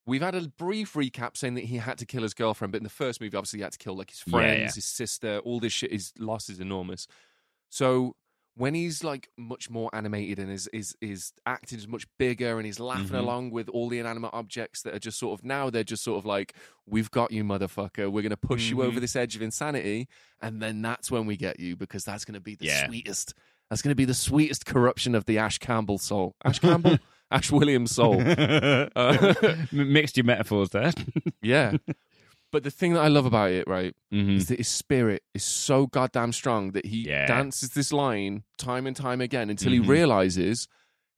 We've 0.05 0.23
had 0.23 0.35
a 0.37 0.49
brief 0.49 0.93
recap 0.93 1.37
saying 1.37 1.55
that 1.55 1.65
he 1.65 1.79
had 1.79 1.99
to 1.99 2.07
kill 2.07 2.23
his 2.23 2.33
girlfriend, 2.35 2.71
but 2.73 2.79
in 2.79 2.85
the 2.85 2.91
first 2.91 3.21
movie, 3.21 3.37
obviously, 3.37 3.59
he 3.59 3.63
had 3.65 3.73
to 3.73 3.79
kill 3.79 3.97
like 3.97 4.11
his 4.11 4.23
Yeah, 4.27 4.31
friends, 4.31 4.61
yeah. 4.61 4.73
his 4.75 4.85
sister, 4.85 5.39
all 5.41 5.59
this 5.59 5.73
shit. 5.73 5.91
His 5.91 6.13
loss 6.19 6.49
is 6.49 6.61
enormous. 6.61 7.09
So 7.71 8.15
when 8.59 8.75
he's 8.75 9.05
like 9.05 9.29
much 9.37 9.69
more 9.69 9.91
animated 9.95 10.39
and 10.39 10.51
his 10.51 10.69
his 10.73 10.97
his 11.01 11.33
acting 11.45 11.79
is 11.79 11.87
much 11.87 12.07
bigger 12.19 12.57
and 12.57 12.65
he's 12.65 12.81
laughing 12.81 13.09
Mhm. 13.17 13.19
along 13.19 13.51
with 13.51 13.69
all 13.69 13.89
the 13.89 13.99
inanimate 13.99 14.31
objects 14.33 14.83
that 14.83 14.95
are 14.95 14.99
just 14.99 15.19
sort 15.19 15.39
of 15.39 15.45
now 15.45 15.69
they're 15.71 15.85
just 15.85 16.03
sort 16.03 16.19
of 16.19 16.25
like 16.25 16.55
we've 16.87 17.11
got 17.11 17.31
you 17.31 17.45
motherfucker 17.45 18.11
we're 18.11 18.23
going 18.23 18.31
to 18.31 18.37
push 18.37 18.71
you 18.71 18.83
over 18.83 18.99
Mhm. 18.99 19.01
this 19.03 19.15
edge 19.17 19.37
of 19.37 19.43
insanity 19.43 20.09
and 20.41 20.63
then 20.63 20.81
that's 20.83 21.11
when 21.11 21.27
we 21.27 21.37
get 21.37 21.61
you 21.61 21.77
because 21.77 22.05
that's 22.05 22.25
going 22.25 22.35
to 22.35 22.41
be 22.41 22.55
the 22.55 22.67
Yeah. 22.67 22.87
sweetest 22.87 23.35
that's 23.69 23.83
going 23.83 23.91
to 23.91 23.97
be 23.97 24.05
the 24.07 24.15
sweetest 24.15 24.65
corruption 24.65 25.15
of 25.15 25.25
the 25.27 25.39
Ash 25.39 25.59
Campbell 25.59 25.99
soul 25.99 26.35
Ash 26.45 26.59
Campbell 26.59 26.99
Ash 27.31 27.51
Williams 27.51 27.91
soul 27.91 28.21
Uh, 28.97 29.35
Mixed 29.73 30.17
your 30.17 30.25
metaphors 30.25 30.71
there. 30.71 30.93
yeah 31.43 31.73
but 32.53 32.63
the 32.65 32.71
thing 32.71 32.95
that 32.95 33.01
I 33.01 33.09
love 33.09 33.27
about 33.27 33.51
it 33.51 33.67
right 33.69 33.95
Mhm. 34.13 34.37
is 34.37 34.47
that 34.47 34.59
his 34.59 34.69
spirit 34.69 35.23
is 35.35 35.45
so 35.45 35.87
goddamn 35.87 36.33
strong 36.33 36.73
that 36.73 36.87
he 36.87 37.07
Yeah. 37.09 37.27
dances 37.27 37.71
this 37.71 37.93
line 37.93 38.45
time 38.59 38.87
and 38.87 38.97
time 38.97 39.21
again 39.21 39.51
until 39.51 39.71
Mhm. 39.73 39.75
he 39.75 39.81
realizes 39.81 40.69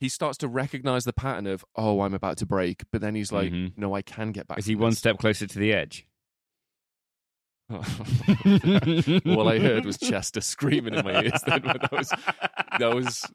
he 0.01 0.09
starts 0.09 0.39
to 0.39 0.49
recognize 0.49 1.05
the 1.05 1.13
pattern 1.13 1.47
of 1.47 1.65
oh 1.77 2.01
i'm 2.03 2.15
about 2.15 2.37
to 2.39 2.47
break 2.47 2.85
but 2.93 3.01
then 3.01 3.15
he's 3.15 3.33
like 3.33 3.51
Mhm. 3.53 3.73
no 3.77 3.95
i 3.95 4.03
can 4.03 4.33
get 4.33 4.47
back 4.47 4.59
Is 4.59 4.67
he 4.67 4.75
one 4.77 4.93
step 4.93 5.19
closer 5.19 5.47
to 5.47 5.59
the 5.59 5.73
edge? 5.73 6.07
all 9.27 9.47
i 9.49 9.59
heard 9.59 9.85
was 9.85 9.99
chester 9.99 10.41
screaming 10.41 10.95
in 10.95 11.05
my 11.05 11.23
ears 11.25 11.43
then 11.47 11.61
that 11.63 11.91
was 11.93 12.09
that 12.79 12.95
was 12.95 13.27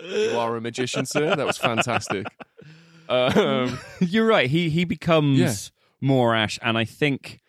you 0.00 0.36
are 0.38 0.56
a 0.56 0.60
magician 0.62 1.04
sir 1.04 1.36
that 1.36 1.46
was 1.46 1.58
fantastic 1.58 2.26
um, 3.10 3.78
You're 4.00 4.26
right. 4.26 4.48
He 4.48 4.70
he 4.70 4.84
becomes 4.84 5.38
Yeah. 5.38 5.52
more 6.00 6.34
Ash, 6.34 6.58
and 6.62 6.78
I 6.78 6.84
think, 6.86 7.40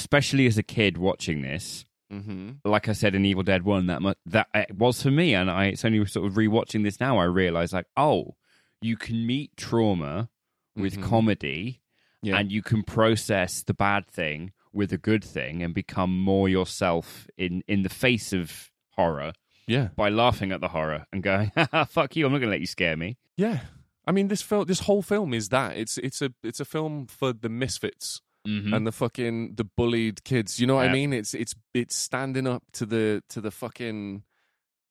especially 0.00 0.46
as 0.46 0.58
a 0.58 0.62
kid 0.62 0.98
watching 0.98 1.42
this, 1.42 1.84
mhm. 2.12 2.58
like 2.64 2.88
I 2.88 2.92
said 2.92 3.14
in 3.14 3.24
Evil 3.24 3.42
Dead 3.42 3.62
One, 3.64 3.86
that 3.86 4.00
mu- 4.02 4.14
that 4.26 4.48
it 4.54 4.76
was 4.76 5.02
for 5.02 5.10
me, 5.10 5.34
and 5.34 5.50
I 5.50 5.66
it's 5.66 5.84
only 5.84 6.04
sort 6.06 6.26
of 6.26 6.34
rewatching 6.34 6.82
this 6.84 7.00
now 7.00 7.18
I 7.18 7.24
realize 7.24 7.72
like, 7.72 7.86
oh, 7.96 8.36
you 8.80 8.96
can 8.96 9.26
meet 9.26 9.56
trauma 9.56 10.28
with 10.76 10.96
Mhm. 10.98 11.02
comedy, 11.02 11.80
Yeah. 12.22 12.38
and 12.38 12.52
you 12.52 12.62
can 12.62 12.82
process 12.82 13.62
the 13.62 13.74
bad 13.74 14.06
thing 14.06 14.52
with 14.72 14.92
a 14.92 14.98
good 14.98 15.24
thing, 15.24 15.62
and 15.62 15.72
become 15.74 16.18
more 16.20 16.48
yourself 16.48 17.26
in 17.38 17.62
in 17.66 17.82
the 17.82 17.88
face 17.88 18.32
of 18.32 18.70
horror 18.96 19.32
yeah 19.66 19.88
by 19.96 20.08
laughing 20.08 20.52
at 20.52 20.60
the 20.60 20.68
horror 20.68 21.06
and 21.12 21.22
going, 21.22 21.50
"Fuck 21.88 22.14
you! 22.16 22.24
I'm 22.26 22.32
not 22.32 22.38
going 22.38 22.48
to 22.50 22.56
let 22.56 22.60
you 22.60 22.66
scare 22.66 22.96
me." 22.96 23.16
yeah 23.38 23.60
i 24.08 24.12
mean 24.12 24.28
this 24.28 24.40
film 24.40 24.64
this 24.66 24.80
whole 24.80 25.02
film 25.02 25.34
is 25.34 25.48
that 25.50 25.76
it's 25.76 25.98
it's 25.98 26.22
a 26.22 26.30
it's 26.42 26.60
a 26.60 26.64
film 26.64 27.06
for 27.06 27.32
the 27.32 27.48
misfits 27.48 28.22
Mm-hmm. 28.46 28.72
and 28.74 28.86
the 28.86 28.92
fucking 28.92 29.54
the 29.56 29.64
bullied 29.64 30.24
kids. 30.24 30.58
You 30.60 30.66
know 30.66 30.76
what 30.76 30.88
I 30.88 30.92
mean? 30.92 31.12
It's 31.12 31.34
it's 31.34 31.54
it's 31.74 31.96
standing 31.96 32.46
up 32.46 32.62
to 32.74 32.86
the 32.86 33.22
to 33.30 33.40
the 33.40 33.50
fucking 33.50 34.22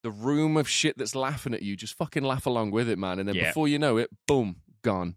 the 0.03 0.11
room 0.11 0.55
of 0.57 0.69
shit 0.69 0.97
that's 0.97 1.15
laughing 1.15 1.53
at 1.53 1.61
you. 1.63 1.75
Just 1.75 1.95
fucking 1.97 2.23
laugh 2.23 2.45
along 2.45 2.71
with 2.71 2.87
it, 2.89 2.97
man. 2.99 3.17
And 3.19 3.27
then 3.27 3.35
Yeah. 3.35 3.47
before 3.49 3.67
you 3.67 3.79
know 3.79 3.97
it, 3.97 4.09
boom, 4.27 4.57
gone. 4.83 5.15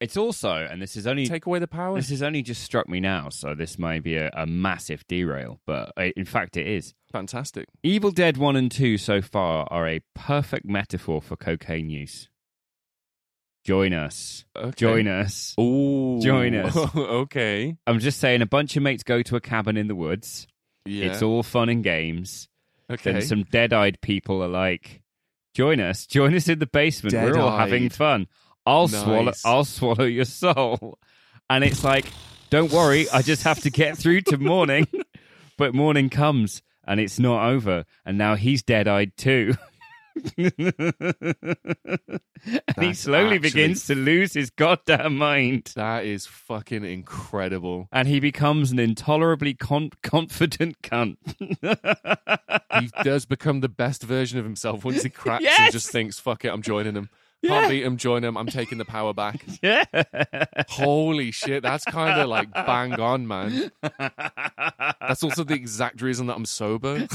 It's 0.00 0.16
also, 0.16 0.54
and 0.54 0.80
this 0.80 0.96
is 0.96 1.06
only 1.06 1.26
Take 1.26 1.44
away 1.44 1.58
the 1.58 1.68
power. 1.68 1.94
This 1.94 2.08
has 2.08 2.22
only 2.22 2.40
just 2.40 2.62
struck 2.62 2.88
me 2.88 3.00
now, 3.00 3.28
so 3.28 3.54
this 3.54 3.78
may 3.78 3.98
be 3.98 4.16
a, 4.16 4.30
a 4.32 4.46
massive 4.46 5.06
derail, 5.08 5.60
but 5.66 5.92
uh, 5.98 6.04
in 6.16 6.24
fact, 6.24 6.56
it 6.56 6.66
is. 6.66 6.94
Fantastic. 7.12 7.66
Evil 7.82 8.10
Dead 8.10 8.38
1 8.38 8.56
and 8.56 8.70
2 8.72 8.96
so 8.96 9.20
far 9.20 9.68
are 9.70 9.86
a 9.86 10.00
perfect 10.14 10.64
metaphor 10.64 11.20
for 11.20 11.36
cocaine 11.36 11.90
use. 11.90 12.30
Join 13.64 13.92
us. 13.92 14.44
Okay. 14.56 14.72
Join 14.76 15.06
us. 15.06 15.54
Ooh. 15.60 16.20
Join 16.22 16.54
us. 16.54 16.76
okay. 16.96 17.76
I'm 17.86 17.98
just 17.98 18.18
saying, 18.18 18.42
a 18.42 18.46
bunch 18.46 18.76
of 18.76 18.82
mates 18.82 19.02
go 19.02 19.22
to 19.22 19.36
a 19.36 19.40
cabin 19.40 19.76
in 19.76 19.86
the 19.86 19.94
woods. 19.94 20.46
Yeah. 20.86 21.06
It's 21.06 21.22
all 21.22 21.42
fun 21.42 21.68
and 21.68 21.84
games. 21.84 22.48
okay. 22.90 23.12
Then 23.12 23.22
some 23.22 23.42
dead 23.44 23.72
eyed 23.72 24.00
people 24.00 24.42
are 24.42 24.48
like, 24.48 25.02
join 25.54 25.80
us. 25.80 26.06
Join 26.06 26.34
us 26.34 26.48
in 26.48 26.58
the 26.58 26.66
basement. 26.66 27.14
We're 27.14 27.38
all 27.38 27.56
having 27.56 27.90
fun. 27.90 28.28
I'll 28.66 28.88
swallow 28.88 29.32
I'll 29.44 29.64
swallow 29.64 30.04
your 30.04 30.24
soul. 30.24 30.98
And 31.48 31.64
it's 31.64 31.82
like, 31.82 32.06
don't 32.50 32.72
worry, 32.72 33.08
I 33.10 33.22
just 33.22 33.42
have 33.44 33.60
to 33.60 33.70
get 33.70 33.98
through 33.98 34.22
to 34.22 34.38
morning. 34.38 34.86
but 35.56 35.74
morning 35.74 36.08
comes 36.10 36.62
and 36.86 37.00
it's 37.00 37.18
not 37.18 37.50
over. 37.50 37.84
And 38.04 38.16
now 38.16 38.36
he's 38.36 38.62
dead 38.62 38.88
eyed 38.88 39.16
too. 39.16 39.54
and 40.36 42.20
he 42.78 42.94
slowly 42.94 43.36
actually- 43.36 43.38
begins 43.38 43.86
to 43.86 43.94
lose 43.94 44.32
his 44.34 44.50
goddamn 44.50 45.16
mind. 45.16 45.72
that 45.76 46.04
is 46.04 46.26
fucking 46.26 46.84
incredible. 46.84 47.88
And 47.92 48.08
he 48.08 48.20
becomes 48.20 48.72
an 48.72 48.78
intolerably 48.78 49.54
con- 49.54 49.90
confident 50.02 50.80
cunt. 50.82 51.16
he 52.80 52.90
does 53.02 53.26
become 53.26 53.60
the 53.60 53.68
best 53.68 54.02
version 54.02 54.38
of 54.38 54.44
himself 54.44 54.84
once 54.84 55.02
he 55.02 55.08
cracks 55.10 55.44
and 55.58 55.72
just 55.72 55.90
thinks, 55.90 56.18
"Fuck 56.18 56.44
it, 56.44 56.48
I'm 56.48 56.62
joining 56.62 56.94
him." 56.94 57.10
Yeah. 57.42 57.48
Can't 57.60 57.70
beat 57.70 57.82
him, 57.84 57.96
join 57.96 58.22
him. 58.22 58.36
I'm 58.36 58.48
taking 58.48 58.76
the 58.76 58.84
power 58.84 59.14
back. 59.14 59.42
yeah. 59.62 59.84
Holy 60.68 61.30
shit, 61.30 61.62
that's 61.62 61.84
kind 61.86 62.20
of 62.20 62.28
like 62.28 62.52
bang 62.52 62.92
on, 63.00 63.26
man. 63.26 63.70
That's 65.10 65.24
also 65.24 65.42
the 65.42 65.54
exact 65.54 66.02
reason 66.02 66.28
that 66.28 66.36
I'm 66.36 66.44
sober. 66.46 67.08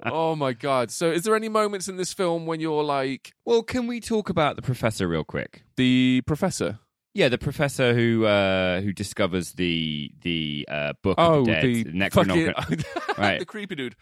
oh 0.06 0.34
my 0.36 0.52
god. 0.54 0.90
So 0.90 1.10
is 1.10 1.22
there 1.24 1.36
any 1.36 1.48
moments 1.50 1.86
in 1.88 1.96
this 1.98 2.12
film 2.14 2.46
when 2.46 2.60
you're 2.60 2.82
like 2.82 3.32
Well, 3.44 3.62
can 3.62 3.86
we 3.86 4.00
talk 4.00 4.28
about 4.30 4.56
the 4.56 4.62
professor 4.62 5.06
real 5.06 5.24
quick? 5.24 5.64
the 5.76 6.22
professor? 6.26 6.78
Yeah, 7.12 7.28
the 7.28 7.38
professor 7.38 7.92
who 7.92 8.24
uh, 8.24 8.80
who 8.80 8.92
discovers 8.92 9.52
the 9.52 10.10
the 10.22 10.64
uh, 10.70 10.92
book 11.02 11.16
Oh, 11.18 11.40
of 11.40 11.44
the 11.46 11.52
dead, 11.52 11.64
the 11.64 11.84
Necronomicon. 11.92 12.54
fucking 12.56 12.84
Right. 13.18 13.38
the 13.40 13.44
creepy 13.54 13.74
dude. 13.74 13.96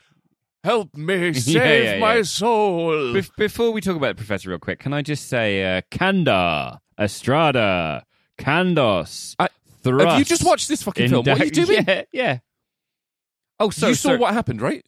Help 0.62 0.94
me 0.96 1.32
save 1.34 1.84
Yeah, 1.84 1.98
my 1.98 2.16
yeah. 2.16 2.22
soul. 2.22 2.92
Bef- 3.14 3.34
before 3.36 3.70
we 3.72 3.80
talk 3.80 3.96
about 3.96 4.08
the 4.16 4.20
professor 4.22 4.50
real 4.50 4.58
quick, 4.58 4.78
can 4.80 4.92
I 4.92 5.02
just 5.02 5.28
say 5.28 5.78
uh, 5.78 5.82
Kanda, 5.90 6.80
Estrada, 7.00 8.04
Kandos, 8.38 9.34
I- 9.38 9.48
Thrust. 9.82 10.08
Have 10.08 10.18
you 10.18 10.24
just 10.24 10.44
watched 10.44 10.68
this 10.68 10.82
fucking 10.82 11.08
film? 11.08 11.24
What 11.24 11.40
are 11.40 11.44
you 11.44 11.50
doing? 11.50 11.84
Yeah, 11.88 12.02
yeah. 12.12 12.38
Oh, 13.60 13.70
so 13.70 13.88
you 13.88 13.94
saw 13.94 14.10
sorry. 14.10 14.18
what 14.18 14.34
happened, 14.34 14.60
right? 14.62 14.84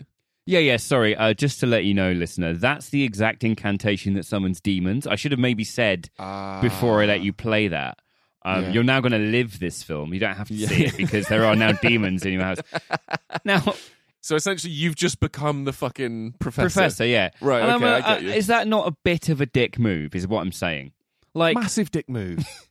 Yeah, 0.46 0.60
yeah. 0.60 0.76
Sorry. 0.76 1.16
Uh, 1.16 1.34
just 1.34 1.60
to 1.60 1.66
let 1.66 1.84
you 1.84 1.94
know, 1.94 2.12
listener, 2.12 2.54
that's 2.54 2.88
the 2.90 3.02
exact 3.04 3.44
incantation 3.44 4.14
that 4.14 4.24
summons 4.24 4.60
demons. 4.60 5.06
I 5.06 5.16
should 5.16 5.32
have 5.32 5.38
maybe 5.40 5.64
said 5.64 6.08
before 6.18 7.02
I 7.02 7.06
let 7.06 7.20
you 7.22 7.32
play 7.32 7.68
that. 7.68 7.98
Um, 8.42 8.64
Yeah. 8.64 8.70
You're 8.70 8.84
now 8.84 9.00
going 9.00 9.12
to 9.12 9.18
live 9.18 9.58
this 9.58 9.82
film. 9.82 10.14
You 10.14 10.20
don't 10.20 10.34
have 10.36 10.48
to 10.48 10.54
Yeah. 10.54 10.68
see 10.68 10.84
it 10.86 10.96
because 10.96 11.26
there 11.26 11.44
are 11.44 11.54
now 11.56 11.72
demons 11.72 12.24
in 12.24 12.32
your 12.34 12.42
house. 12.42 12.58
Now, 13.44 13.74
So 14.22 14.34
essentially, 14.36 14.72
you've 14.72 14.96
just 14.96 15.18
become 15.20 15.64
the 15.64 15.72
fucking 15.72 16.34
professor. 16.40 16.68
Professor, 16.68 17.06
yeah, 17.06 17.30
Right, 17.40 17.62
okay, 17.62 17.84
I 17.86 17.98
uh, 17.98 18.14
get 18.14 18.22
you. 18.22 18.30
Is 18.30 18.46
that 18.48 18.66
not 18.68 18.86
a 18.88 18.96
bit 19.02 19.28
of 19.28 19.40
a 19.40 19.46
dick 19.46 19.78
move? 19.78 20.14
Is 20.14 20.26
what 20.26 20.40
I'm 20.42 20.52
saying. 20.52 20.92
Like, 21.34 21.54
Massive 21.56 21.90
dick 21.90 22.08
move. 22.08 22.44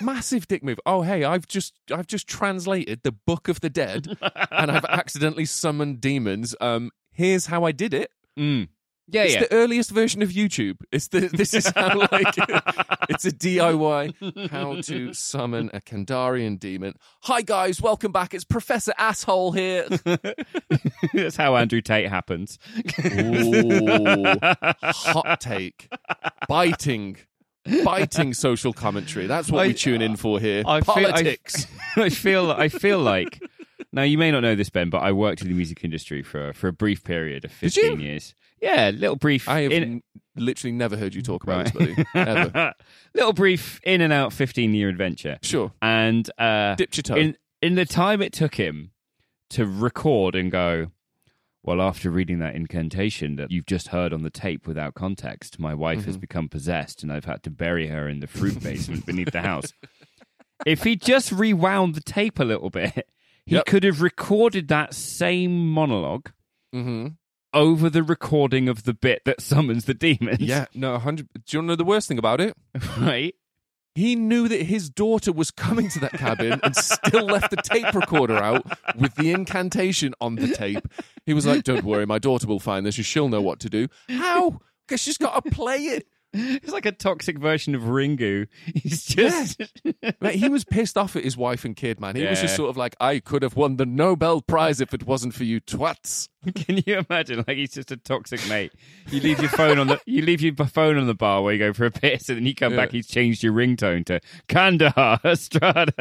Massive 0.00 0.48
dick 0.48 0.62
move. 0.64 0.80
Oh 0.86 1.02
hey, 1.02 1.24
I've 1.24 1.46
just 1.46 1.74
I've 1.92 2.06
just 2.06 2.26
translated 2.26 3.00
the 3.02 3.12
Book 3.12 3.48
of 3.48 3.60
the 3.60 3.70
Dead, 3.70 4.16
and 4.50 4.70
I've 4.70 4.84
accidentally 4.86 5.44
summoned 5.44 6.00
demons. 6.00 6.54
Um, 6.60 6.90
here's 7.12 7.46
how 7.46 7.64
I 7.64 7.72
did 7.72 7.94
it. 7.94 8.10
mm. 8.38 8.68
yeah, 9.06 9.22
It's 9.22 9.34
yeah. 9.34 9.40
the 9.40 9.52
earliest 9.52 9.90
version 9.90 10.22
of 10.22 10.30
YouTube. 10.30 10.78
It's 10.90 11.08
the 11.08 11.20
this 11.28 11.54
is 11.54 11.66
how 11.68 11.98
like 12.12 12.34
it's 13.08 13.24
a 13.26 13.30
DIY 13.30 14.50
how 14.50 14.80
to 14.82 15.12
summon 15.14 15.70
a 15.72 15.80
Kandarian 15.80 16.58
demon. 16.58 16.94
Hi 17.22 17.42
guys, 17.42 17.80
welcome 17.80 18.10
back. 18.12 18.34
It's 18.34 18.44
Professor 18.44 18.92
Asshole 18.98 19.52
here. 19.52 19.86
That's 21.14 21.36
how 21.36 21.54
Andrew 21.56 21.80
Tate 21.80 22.08
happens. 22.08 22.58
Ooh, 23.04 24.34
hot 24.82 25.40
take, 25.40 25.88
biting, 26.48 27.18
biting 27.84 28.34
social 28.34 28.72
commentary. 28.72 29.26
That's 29.26 29.50
what 29.50 29.64
I- 29.64 29.68
we 29.68 29.74
tune 29.74 30.02
in 30.02 30.16
for 30.16 30.38
here. 30.40 30.62
I 30.66 30.80
feel- 30.80 30.94
I- 31.06 31.10
Politics. 31.12 31.66
I 31.96 32.08
feel 32.08 32.50
I 32.50 32.68
feel 32.68 32.98
like 32.98 33.42
now 33.92 34.02
you 34.02 34.18
may 34.18 34.30
not 34.30 34.40
know 34.40 34.54
this 34.54 34.70
Ben, 34.70 34.90
but 34.90 34.98
I 34.98 35.12
worked 35.12 35.42
in 35.42 35.48
the 35.48 35.54
music 35.54 35.84
industry 35.84 36.22
for 36.22 36.52
for 36.52 36.68
a 36.68 36.72
brief 36.72 37.04
period 37.04 37.44
of 37.44 37.52
fifteen 37.52 38.00
years. 38.00 38.34
Yeah, 38.60 38.90
little 38.94 39.16
brief. 39.16 39.48
I 39.48 39.62
have 39.62 39.72
in, 39.72 40.02
literally 40.34 40.72
never 40.72 40.96
heard 40.96 41.14
you 41.14 41.20
talk 41.22 41.42
about 41.44 41.74
Right. 41.74 41.74
this, 41.74 41.96
buddy. 42.14 42.30
Ever. 42.30 42.72
little 43.14 43.32
brief 43.34 43.80
in 43.84 44.00
and 44.00 44.12
out 44.12 44.32
fifteen 44.32 44.72
year 44.74 44.88
adventure, 44.88 45.38
Sure. 45.42 45.72
and 45.82 46.28
uh, 46.38 46.74
Dipped 46.74 46.96
your 46.96 47.02
toe. 47.02 47.16
in 47.16 47.36
in 47.62 47.74
the 47.74 47.84
time 47.84 48.22
it 48.22 48.32
took 48.32 48.54
him 48.54 48.92
to 49.50 49.66
record 49.66 50.34
and 50.34 50.50
go, 50.50 50.88
Well, 51.66 51.82
after 51.82 52.10
reading 52.10 52.38
that 52.38 52.54
incantation 52.54 53.36
that 53.36 53.50
you've 53.50 53.66
just 53.66 53.88
heard 53.88 54.12
on 54.12 54.22
the 54.22 54.30
tape 54.30 54.66
without 54.66 54.94
context, 54.94 55.58
my 55.58 55.74
wife 55.74 55.98
Mm-hmm. 55.98 56.06
has 56.06 56.16
become 56.16 56.48
possessed 56.48 57.02
and 57.02 57.12
I've 57.12 57.24
had 57.24 57.42
to 57.42 57.50
bury 57.50 57.88
her 57.88 58.08
in 58.08 58.20
the 58.20 58.26
fruit 58.28 58.62
basement 58.62 59.04
beneath 59.04 59.32
the 59.32 59.42
house. 59.42 59.72
If 60.64 60.84
he 60.84 60.96
just 60.96 61.32
rewound 61.32 61.94
the 61.96 62.00
tape 62.00 62.38
a 62.40 62.44
little 62.44 62.70
bit, 62.70 63.06
he 63.44 63.56
Yep. 63.56 63.66
could 63.66 63.84
have 63.84 64.00
recorded 64.00 64.68
that 64.68 64.94
same 64.94 65.68
monologue 65.68 66.30
Mm-hmm. 66.74 67.08
over 67.52 67.90
the 67.90 68.02
recording 68.02 68.66
of 68.68 68.84
the 68.84 68.94
bit 68.94 69.22
that 69.26 69.40
summons 69.42 69.84
the 69.84 69.92
demons. 69.94 70.40
Yeah, 70.40 70.64
no, 70.74 70.98
hundred. 70.98 71.28
Do 71.34 71.40
you 71.50 71.58
want 71.58 71.66
to 71.66 71.72
know 71.72 71.76
the 71.76 71.84
worst 71.84 72.08
thing 72.08 72.18
about 72.18 72.40
it? 72.40 72.56
Right? 72.98 73.34
He 73.96 74.14
knew 74.14 74.46
that 74.46 74.60
his 74.60 74.90
daughter 74.90 75.32
was 75.32 75.50
coming 75.50 75.88
to 75.88 76.00
that 76.00 76.12
cabin 76.12 76.60
and 76.62 76.76
still 76.76 77.24
left 77.24 77.50
the 77.50 77.56
tape 77.56 77.94
recorder 77.94 78.36
out 78.36 78.66
with 78.94 79.14
the 79.14 79.32
incantation 79.32 80.12
on 80.20 80.34
the 80.34 80.48
tape. 80.48 80.86
He 81.24 81.32
was 81.32 81.46
like, 81.46 81.64
"Don't 81.64 81.82
worry, 81.82 82.04
my 82.04 82.18
daughter 82.18 82.46
will 82.46 82.60
find 82.60 82.84
this. 82.84 82.94
She'll 82.94 83.30
know 83.30 83.40
what 83.40 83.58
to 83.60 83.70
do." 83.70 83.88
How? 84.10 84.60
Because 84.86 85.00
she's 85.00 85.16
got 85.16 85.42
to 85.42 85.50
play 85.50 85.78
it. 85.78 86.06
It's 86.62 86.72
like 86.72 86.86
a 86.86 86.92
toxic 86.92 87.38
version 87.38 87.74
of 87.74 87.82
Ringu. 87.82 88.46
He's 88.74 89.04
just. 89.04 89.60
Like, 90.20 90.34
he 90.36 90.48
was 90.48 90.64
pissed 90.64 90.96
off 90.98 91.16
at 91.16 91.24
his 91.24 91.36
wife 91.36 91.64
and 91.64 91.74
kid, 91.76 92.00
man. 92.00 92.16
He 92.16 92.24
was 92.26 92.40
just 92.40 92.56
sort 92.56 92.70
of 92.70 92.76
like, 92.76 92.94
"I 93.00 93.18
could 93.20 93.42
have 93.42 93.56
won 93.56 93.76
the 93.76 93.86
Nobel 93.86 94.40
Prize 94.40 94.80
if 94.80 94.92
it 94.94 95.06
wasn't 95.06 95.34
for 95.34 95.44
you 95.44 95.60
twats." 95.60 96.28
Can 96.54 96.80
you 96.86 97.04
imagine? 97.08 97.44
Like 97.46 97.56
he's 97.56 97.72
just 97.72 97.90
a 97.90 97.96
toxic 97.96 98.46
mate. 98.48 98.72
You 99.10 99.20
leave 99.20 99.40
your 99.40 99.48
phone 99.50 99.78
on 99.78 99.88
the 99.88 100.00
you 100.06 100.22
leave 100.22 100.40
your 100.40 100.54
phone 100.54 100.96
on 100.98 101.06
the 101.06 101.14
bar 101.14 101.42
where 101.42 101.52
you 101.52 101.58
go 101.58 101.72
for 101.72 101.86
a 101.86 101.90
piss, 101.90 102.28
and 102.28 102.38
then 102.38 102.46
you 102.46 102.54
come 102.54 102.72
Yeah. 102.72 102.78
back. 102.78 102.92
He's 102.92 103.06
changed 103.08 103.42
your 103.42 103.52
ringtone 103.52 104.04
to 104.06 104.20
Kandahar 104.48 105.20
Estrada. 105.24 105.92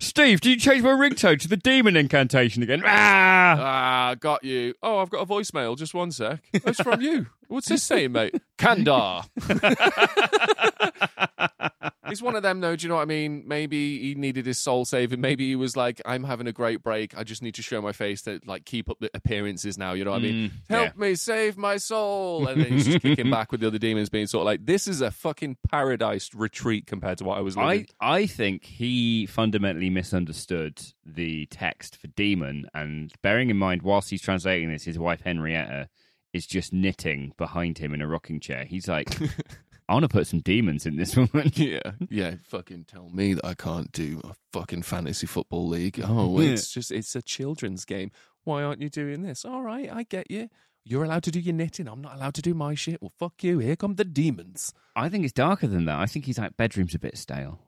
Steve, 0.00 0.40
did 0.40 0.50
you 0.50 0.56
change 0.56 0.82
my 0.82 0.90
ringtone 0.90 1.38
to 1.40 1.48
the 1.48 1.56
demon 1.56 1.96
incantation 1.96 2.62
again? 2.62 2.82
Ah! 2.84 3.56
Ah, 3.58 4.14
got 4.18 4.44
you. 4.44 4.74
Oh, 4.82 4.98
I've 4.98 5.10
got 5.10 5.22
a 5.22 5.26
voicemail. 5.26 5.76
Just 5.76 5.94
one 5.94 6.12
sec. 6.12 6.40
That's 6.64 6.80
from 6.80 7.00
you. 7.00 7.26
What's 7.48 7.68
this 7.68 7.82
saying, 7.82 8.12
mate? 8.12 8.34
Kandar. 8.58 9.26
He's 12.10 12.22
one 12.22 12.36
of 12.36 12.42
them, 12.42 12.60
though. 12.60 12.76
Do 12.76 12.82
you 12.84 12.88
know 12.88 12.96
what 12.96 13.02
I 13.02 13.06
mean? 13.06 13.44
Maybe 13.46 13.98
he 14.00 14.14
needed 14.14 14.44
his 14.46 14.58
soul 14.58 14.84
saving. 14.84 15.20
Maybe 15.20 15.46
he 15.48 15.56
was 15.56 15.76
like, 15.76 16.00
"I'm 16.04 16.24
having 16.24 16.46
a 16.46 16.52
great 16.52 16.82
break. 16.82 17.16
I 17.16 17.24
just 17.24 17.42
need 17.42 17.54
to 17.54 17.62
show 17.62 17.80
my 17.80 17.92
face 17.92 18.22
to 18.22 18.40
like 18.44 18.64
keep 18.64 18.90
up 18.90 18.98
the 19.00 19.10
appearances 19.14 19.78
now." 19.78 19.92
You 19.92 20.04
know 20.04 20.10
what 20.10 20.18
I 20.20 20.22
mean? 20.24 20.50
Mm, 20.50 20.52
Help 20.68 20.96
me 20.98 21.14
save 21.14 21.56
my 21.56 21.76
soul, 21.78 22.46
and 22.46 22.60
then 22.60 22.72
he's 22.72 22.86
just 22.86 23.00
kicking 23.00 23.30
back 23.30 23.50
with 23.52 23.60
the 23.62 23.68
other 23.68 23.78
demons, 23.78 24.10
being 24.10 24.26
sort 24.26 24.42
of 24.42 24.46
like, 24.46 24.66
"This 24.66 24.86
is 24.86 25.00
a 25.00 25.10
fucking 25.10 25.56
paradise 25.70 26.30
retreat 26.34 26.86
compared 26.86 27.18
to 27.18 27.24
what 27.24 27.38
I 27.38 27.40
was 27.40 27.56
living." 27.56 27.86
I 28.00 28.20
I 28.20 28.26
think 28.26 28.64
he 28.64 29.26
fundamentally 29.26 29.90
misunderstood 29.90 30.80
the 31.04 31.46
text 31.46 31.96
for 31.96 32.08
demon, 32.08 32.66
and 32.74 33.12
bearing 33.22 33.50
in 33.50 33.56
mind, 33.56 33.82
whilst 33.82 34.10
he's 34.10 34.22
translating 34.22 34.70
this, 34.70 34.84
his 34.84 34.98
wife 34.98 35.22
Henrietta 35.22 35.88
is 36.32 36.46
just 36.46 36.72
knitting 36.72 37.32
behind 37.36 37.78
him 37.78 37.92
in 37.92 38.00
a 38.00 38.06
rocking 38.06 38.38
chair. 38.38 38.64
He's 38.64 38.86
like, 38.86 39.08
I 39.90 39.94
want 39.94 40.04
to 40.04 40.08
put 40.08 40.26
some 40.28 40.38
demons 40.40 40.86
in 40.86 40.96
this 40.96 41.16
woman. 41.16 41.50
Yeah, 41.54 41.80
yeah. 42.08 42.36
Fucking 42.44 42.84
tell 42.84 43.08
me 43.10 43.34
that 43.34 43.44
I 43.44 43.54
can't 43.54 43.90
do 43.90 44.20
a 44.22 44.34
fucking 44.52 44.82
fantasy 44.82 45.26
football 45.26 45.66
league. 45.68 46.00
Oh, 46.08 46.38
it's 46.40 46.70
just 46.72 46.92
it's 46.92 47.16
a 47.16 47.22
children's 47.22 47.84
game. 47.84 48.12
Why 48.44 48.62
aren't 48.62 48.80
you 48.80 48.88
doing 48.88 49.22
this? 49.22 49.44
All 49.44 49.62
right, 49.62 49.90
I 49.92 50.04
get 50.04 50.30
you. 50.30 50.48
You're 50.84 51.04
allowed 51.04 51.24
to 51.24 51.30
do 51.30 51.40
your 51.40 51.54
knitting. 51.54 51.88
I'm 51.88 52.00
not 52.00 52.14
allowed 52.16 52.34
to 52.34 52.42
do 52.42 52.54
my 52.54 52.74
shit. 52.74 53.02
Well, 53.02 53.12
fuck 53.18 53.42
you. 53.44 53.58
Here 53.58 53.76
come 53.76 53.96
the 53.96 54.04
demons. 54.04 54.72
I 54.96 55.08
think 55.08 55.24
it's 55.24 55.32
darker 55.32 55.66
than 55.66 55.84
that. 55.86 55.98
I 55.98 56.06
think 56.06 56.24
he's 56.24 56.38
like 56.38 56.56
bedroom's 56.56 56.94
a 56.94 56.98
bit 56.98 57.18
stale. 57.18 57.58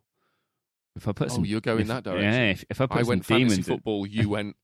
If 0.96 1.08
I 1.08 1.12
put 1.12 1.30
Oh, 1.30 1.35
some, 1.35 1.44
you're 1.44 1.61
going 1.61 1.80
if- 1.82 1.88
that 1.88 2.04
direction. 2.04 2.32
Yeah, 2.32 2.50
if, 2.50 2.64
if 2.70 2.80
I 2.80 2.87
put 2.87 2.98
I 2.98 3.00
some 3.02 3.08
went 3.08 3.24
fantasy 3.26 3.44
demons, 3.48 3.68
in- 3.68 3.74
football. 3.74 4.06
You 4.06 4.28
went. 4.28 4.56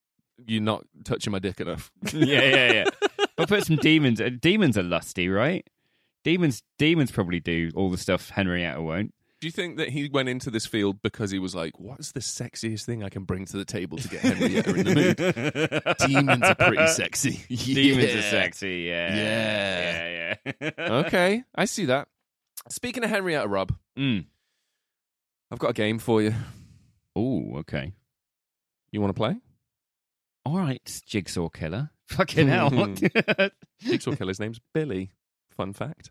You're 0.46 0.62
not 0.62 0.84
touching 1.04 1.32
my 1.32 1.40
dick 1.40 1.60
enough. 1.60 1.90
yeah, 2.12 2.24
yeah, 2.42 2.72
yeah. 2.72 2.84
if 3.18 3.30
I 3.38 3.44
put 3.46 3.66
some 3.66 3.76
demons. 3.76 4.20
uh, 4.20 4.30
Demons 4.40 4.78
are 4.78 4.82
lusty, 4.84 5.28
right? 5.28 5.66
Demons, 6.28 6.62
demons 6.78 7.10
probably 7.10 7.40
do 7.40 7.70
all 7.74 7.90
the 7.90 7.96
stuff 7.96 8.28
Henrietta 8.28 8.82
won't. 8.82 9.14
Do 9.40 9.46
you 9.46 9.52
think 9.52 9.78
that 9.78 9.88
he 9.88 10.08
went 10.12 10.28
into 10.28 10.50
this 10.50 10.66
field 10.66 11.00
because 11.00 11.30
he 11.30 11.38
was 11.38 11.54
like, 11.54 11.78
"What's 11.80 12.12
the 12.12 12.20
sexiest 12.20 12.84
thing 12.84 13.02
I 13.02 13.08
can 13.08 13.24
bring 13.24 13.46
to 13.46 13.56
the 13.56 13.64
table 13.64 13.96
to 13.96 14.08
get 14.08 14.20
Henrietta 14.20 14.74
in 14.74 14.84
the 14.84 14.94
mood?" 14.94 15.96
Demons 16.06 16.42
are 16.42 16.54
pretty 16.54 16.86
sexy. 16.88 17.40
Demons 17.48 18.14
are 18.14 18.22
sexy. 18.22 18.80
Yeah, 18.88 19.14
Yeah. 19.16 20.34
yeah, 20.44 20.52
yeah. 20.60 20.70
Okay, 21.06 21.44
I 21.54 21.64
see 21.64 21.86
that. 21.86 22.08
Speaking 22.68 23.04
of 23.04 23.10
Henrietta, 23.10 23.48
Rob, 23.48 23.74
Mm. 23.96 24.26
I've 25.50 25.58
got 25.58 25.70
a 25.70 25.74
game 25.74 25.98
for 25.98 26.20
you. 26.20 26.34
Oh, 27.16 27.56
okay. 27.60 27.94
You 28.92 29.00
want 29.00 29.14
to 29.14 29.18
play? 29.18 29.36
All 30.44 30.58
right, 30.58 31.00
Jigsaw 31.06 31.48
Killer. 31.48 31.90
Fucking 32.08 32.48
hell. 32.48 32.70
Jigsaw 33.80 34.14
Killer's 34.16 34.40
name's 34.40 34.60
Billy. 34.74 35.10
Fun 35.56 35.72
fact. 35.72 36.10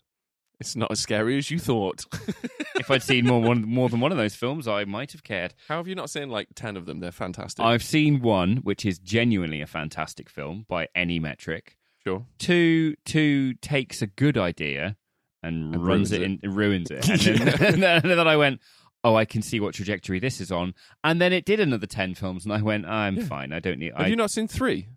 It's 0.59 0.75
not 0.75 0.91
as 0.91 0.99
scary 0.99 1.37
as 1.37 1.51
you 1.51 1.59
thought. 1.59 2.05
if 2.75 2.89
I'd 2.89 3.03
seen 3.03 3.27
more 3.27 3.39
one, 3.41 3.61
more 3.63 3.89
than 3.89 3.99
one 3.99 4.11
of 4.11 4.17
those 4.17 4.33
films, 4.35 4.67
I 4.67 4.85
might 4.85 5.11
have 5.11 5.23
cared. 5.23 5.53
How 5.67 5.77
have 5.77 5.87
you 5.87 5.93
not 5.95 6.09
seen 6.09 6.29
like 6.29 6.47
10 6.55 6.75
of 6.77 6.85
them? 6.87 6.99
They're 6.99 7.11
fantastic. 7.11 7.63
I've 7.63 7.83
seen 7.83 8.21
one, 8.21 8.57
which 8.57 8.83
is 8.85 8.97
genuinely 8.97 9.61
a 9.61 9.67
fantastic 9.67 10.29
film 10.29 10.65
by 10.67 10.87
any 10.95 11.19
metric. 11.19 11.77
sure. 12.03 12.25
Two, 12.39 12.95
two 13.05 13.53
takes 13.55 14.01
a 14.01 14.07
good 14.07 14.35
idea 14.37 14.97
and, 15.43 15.75
And 15.75 15.85
runs 15.85 16.11
ruins 16.11 16.11
it, 16.13 16.21
it. 16.23 16.39
in, 16.43 16.55
ruins 16.55 16.89
it. 16.89 17.07
And 17.09 17.19
then, 17.21 17.47
and 17.73 17.83
then, 17.83 18.01
and 18.01 18.11
then 18.19 18.27
I 18.27 18.35
went, 18.35 18.59
oh, 19.03 19.15
I 19.15 19.25
can 19.25 19.43
see 19.43 19.59
what 19.59 19.75
trajectory 19.75 20.17
this 20.19 20.41
is 20.41 20.51
on. 20.51 20.73
And 21.03 21.21
then 21.21 21.33
it 21.33 21.45
did 21.45 21.59
another 21.59 21.85
ten 21.85 22.15
films, 22.15 22.45
and 22.45 22.51
I 22.53 22.61
went, 22.63 22.87
I'm 22.87 23.17
Yeah. 23.17 23.25
fine. 23.25 23.53
I 23.53 23.59
don't 23.59 23.77
need. 23.77 23.93
Have 23.95 24.07
I, 24.07 24.09
you 24.09 24.15
not 24.15 24.31
seen 24.31 24.47
three? 24.47 24.87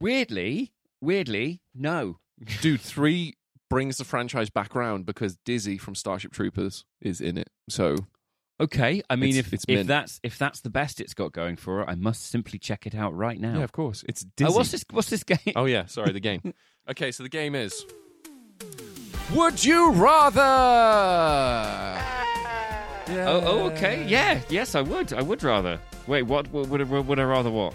weirdly, 0.00 0.72
weirdly, 1.00 1.60
no. 1.74 2.18
Dude, 2.60 2.80
three 2.80 3.34
brings 3.74 3.96
the 3.96 4.04
franchise 4.04 4.50
back 4.50 4.76
around 4.76 5.04
because 5.04 5.36
Dizzy 5.44 5.78
from 5.78 5.94
Starship 5.96 6.32
Troopers 6.32 6.84
is 7.00 7.20
in 7.20 7.36
it. 7.36 7.48
So, 7.68 7.96
Okay, 8.60 9.02
I 9.10 9.16
mean, 9.16 9.30
It's- 9.30 9.46
if 9.48 9.52
it's 9.52 9.64
if 9.66 9.74
mint. 9.78 9.88
that's 9.88 10.20
if 10.22 10.38
that's 10.38 10.60
the 10.60 10.70
best 10.70 11.00
it's 11.00 11.12
got 11.12 11.32
going 11.32 11.56
for 11.56 11.80
it, 11.82 11.88
I 11.88 11.96
must 11.96 12.26
simply 12.26 12.56
check 12.60 12.86
it 12.86 12.94
out 12.94 13.12
right 13.12 13.40
now. 13.40 13.58
yeah, 13.58 13.64
of 13.64 13.72
course. 13.72 14.04
It's 14.08 14.24
oh, 14.24 14.30
Dizzy. 14.36 14.48
Oh, 14.48 14.52
what's 14.56 14.70
this? 14.70 14.84
What's 14.92 15.10
this 15.10 15.24
game? 15.24 15.52
Oh 15.56 15.64
yeah, 15.64 15.86
sorry, 15.86 16.12
the 16.12 16.20
game. 16.20 16.40
okay, 16.88 17.10
so 17.10 17.24
the 17.24 17.28
game 17.28 17.56
is 17.56 17.84
Would 19.34 19.64
you 19.64 19.90
rather? 19.90 20.40
Yeah. 23.08 23.28
Oh, 23.28 23.42
oh, 23.44 23.70
okay. 23.70 24.06
Yeah, 24.06 24.40
yes, 24.48 24.76
I 24.76 24.82
would. 24.82 25.12
I 25.12 25.20
would 25.20 25.42
rather. 25.42 25.80
Wait, 26.06 26.22
what? 26.22 26.50
Would, 26.52 26.70
would, 26.70 26.88
would, 26.88 27.06
would 27.08 27.18
I 27.18 27.24
rather 27.24 27.50
what? 27.50 27.74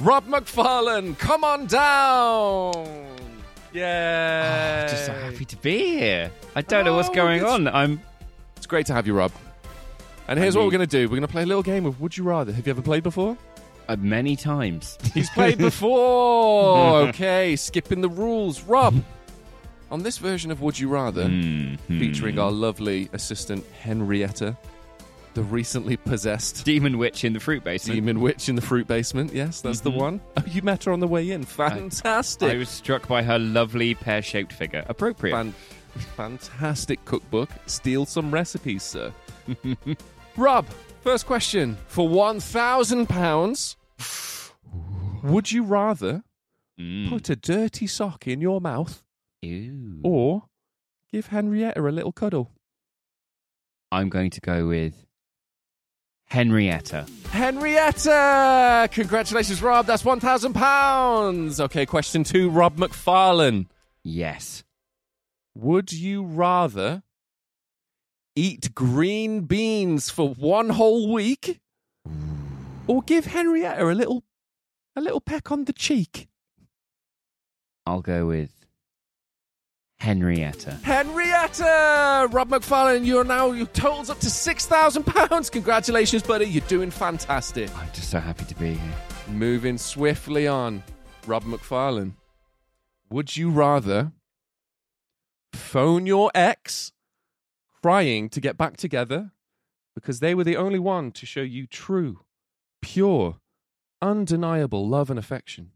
Rob 0.00 0.26
McFarlane, 0.26 1.16
come 1.18 1.44
on 1.44 1.66
down. 1.66 2.72
Yeah. 3.74 4.84
Oh, 4.86 4.90
just 4.90 5.06
so 5.06 5.12
happy 5.12 5.44
to 5.44 5.56
be 5.58 5.98
here. 5.98 6.30
I 6.54 6.62
don't 6.62 6.84
know 6.84 6.94
what's 6.94 7.08
Oh, 7.10 7.14
going 7.14 7.38
it's- 7.40 7.52
on. 7.52 7.68
I'm. 7.68 8.00
It's 8.56 8.66
great 8.66 8.86
to 8.86 8.94
have 8.94 9.06
you, 9.06 9.14
Rob. 9.14 9.32
And 10.28 10.38
here's 10.38 10.56
I 10.56 10.58
what 10.60 10.64
we're 10.66 10.70
going 10.70 10.88
to 10.88 10.96
do. 10.98 11.04
We're 11.06 11.16
going 11.16 11.22
to 11.22 11.28
play 11.28 11.42
a 11.42 11.46
little 11.46 11.62
game 11.62 11.84
of 11.84 12.00
Would 12.00 12.16
You 12.16 12.24
Rather. 12.24 12.52
Have 12.52 12.66
you 12.66 12.70
ever 12.70 12.80
played 12.80 13.02
before? 13.02 13.36
Uh, 13.88 13.96
many 13.96 14.36
times. 14.36 14.96
He's 15.14 15.28
played 15.28 15.58
before. 15.58 17.00
okay, 17.08 17.56
skipping 17.56 18.00
the 18.00 18.08
rules. 18.08 18.62
Rob, 18.62 18.94
on 19.90 20.02
this 20.02 20.16
version 20.16 20.50
of 20.50 20.62
Would 20.62 20.78
You 20.78 20.88
Rather, 20.88 21.24
Mhm. 21.26 21.78
featuring 21.88 22.38
our 22.38 22.50
lovely 22.50 23.10
assistant 23.12 23.66
Henrietta, 23.78 24.56
the 25.34 25.42
recently 25.42 25.96
possessed 25.96 26.64
demon 26.64 26.96
witch 26.98 27.24
in 27.24 27.32
the 27.32 27.40
fruit 27.40 27.62
basement. 27.64 27.96
demon 27.96 28.20
witch 28.20 28.48
in 28.48 28.54
the 28.56 28.62
fruit 28.62 28.86
basement. 28.86 29.32
Yes, 29.34 29.60
that's 29.60 29.80
the 29.80 29.90
Mhm. 29.90 29.96
one. 29.96 30.20
Oh, 30.36 30.44
you 30.46 30.62
met 30.62 30.84
her 30.84 30.92
on 30.92 31.00
the 31.00 31.08
way 31.08 31.30
in. 31.30 31.44
Fantastic. 31.44 32.50
I 32.50 32.56
was 32.56 32.68
struck 32.68 33.06
by 33.08 33.22
her 33.22 33.38
lovely 33.38 33.94
pear-shaped 33.94 34.52
figure. 34.52 34.84
Appropriate. 34.88 35.32
Fan- 35.34 35.54
fantastic 36.16 37.04
cookbook. 37.04 37.50
Steal 37.66 38.06
some 38.06 38.30
recipes, 38.32 38.82
sir. 38.82 39.12
Rob, 40.36 40.66
first 41.02 41.26
question. 41.26 41.76
For 41.88 42.08
£1,000, 42.08 43.76
would 45.22 45.52
you 45.52 45.62
rather 45.64 46.22
Mm. 46.80 47.08
put 47.08 47.28
a 47.30 47.36
dirty 47.36 47.86
sock 47.86 48.26
in 48.26 48.40
your 48.40 48.60
mouth 48.60 49.04
Ew. 49.42 50.00
or 50.02 50.48
give 51.12 51.28
Henrietta 51.28 51.80
a 51.80 51.90
little 51.90 52.10
cuddle? 52.10 52.50
I'm 53.92 54.08
going 54.08 54.30
to 54.30 54.40
go 54.40 54.66
with 54.66 55.06
Henrietta. 56.26 57.06
Henrietta! 57.30 58.88
Congratulations, 58.92 59.62
Rob. 59.62 59.86
That's 59.86 60.02
£1,000. 60.02 61.60
Okay, 61.60 61.86
question 61.86 62.24
two. 62.24 62.50
Rob 62.50 62.76
McFarlane. 62.76 63.66
Yes. 64.02 64.64
Would 65.54 65.92
you 65.92 66.24
rather 66.24 67.02
eat 68.36 68.74
green 68.74 69.42
beans 69.42 70.10
for 70.10 70.30
one 70.30 70.70
whole 70.70 71.12
week 71.12 71.60
or 72.86 73.02
give 73.02 73.26
Henrietta 73.26 73.84
a 73.84 73.94
little 73.94 74.24
a 74.96 75.00
little 75.00 75.20
peck 75.20 75.50
on 75.50 75.64
the 75.64 75.72
cheek? 75.72 76.28
I'll 77.86 78.00
go 78.00 78.26
with 78.26 78.53
Henrietta. 80.04 80.72
Henrietta! 80.82 82.28
Rob 82.30 82.50
McFarlane, 82.50 83.06
you're 83.06 83.24
now, 83.24 83.52
your 83.52 83.66
total's 83.68 84.10
up 84.10 84.18
to 84.18 84.26
£6,000. 84.26 85.50
Congratulations, 85.50 86.22
buddy. 86.22 86.44
You're 86.44 86.66
doing 86.66 86.90
fantastic. 86.90 87.74
I'm 87.74 87.88
just 87.94 88.10
so 88.10 88.20
happy 88.20 88.44
to 88.44 88.54
be 88.56 88.74
here. 88.74 88.94
Moving 89.30 89.78
swiftly 89.78 90.46
on, 90.46 90.82
Rob 91.26 91.44
McFarlane. 91.44 92.12
Would 93.08 93.34
you 93.38 93.48
rather 93.48 94.12
phone 95.54 96.04
your 96.04 96.30
ex 96.34 96.92
crying 97.82 98.28
to 98.28 98.42
get 98.42 98.58
back 98.58 98.76
together 98.76 99.32
because 99.94 100.20
they 100.20 100.34
were 100.34 100.44
the 100.44 100.58
only 100.58 100.78
one 100.78 101.12
to 101.12 101.24
show 101.24 101.40
you 101.40 101.66
true, 101.66 102.26
pure, 102.82 103.36
undeniable 104.02 104.86
love 104.86 105.08
and 105.08 105.18
affection? 105.18 105.70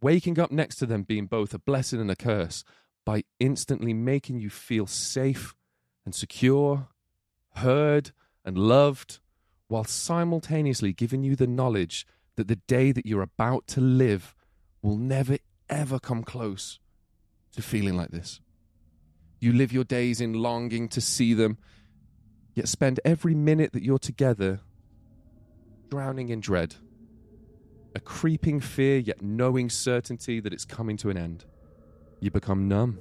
Waking 0.00 0.38
up 0.38 0.52
next 0.52 0.76
to 0.76 0.86
them 0.86 1.02
being 1.02 1.26
both 1.26 1.52
a 1.52 1.58
blessing 1.58 2.00
and 2.00 2.10
a 2.10 2.14
curse 2.14 2.62
by 3.04 3.24
instantly 3.40 3.92
making 3.92 4.38
you 4.38 4.50
feel 4.50 4.86
safe 4.86 5.54
and 6.04 6.14
secure, 6.14 6.88
heard 7.56 8.12
and 8.44 8.58
loved, 8.58 9.20
while 9.68 9.84
simultaneously 9.84 10.92
giving 10.92 11.22
you 11.22 11.36
the 11.36 11.46
knowledge 11.46 12.06
that 12.36 12.48
the 12.48 12.56
day 12.56 12.92
that 12.92 13.06
you're 13.06 13.22
about 13.22 13.66
to 13.66 13.80
live 13.80 14.34
will 14.82 14.96
never 14.96 15.38
ever 15.68 15.98
come 15.98 16.22
close 16.22 16.78
to 17.52 17.62
feeling 17.62 17.96
like 17.96 18.10
this. 18.10 18.40
You 19.40 19.52
live 19.52 19.72
your 19.72 19.84
days 19.84 20.20
in 20.20 20.34
longing 20.34 20.88
to 20.90 21.00
see 21.00 21.34
them, 21.34 21.58
yet 22.54 22.68
spend 22.68 23.00
every 23.04 23.34
minute 23.34 23.72
that 23.72 23.82
you're 23.82 23.98
together 23.98 24.60
drowning 25.90 26.28
in 26.28 26.40
dread. 26.40 26.76
A 27.94 28.00
creeping 28.00 28.60
fear, 28.60 28.98
yet 28.98 29.20
knowing 29.20 29.68
certainty 29.68 30.40
that 30.40 30.52
it's 30.52 30.64
coming 30.64 30.96
to 30.98 31.10
an 31.10 31.18
end. 31.18 31.44
You 32.22 32.30
become 32.30 32.68
numb. 32.68 33.00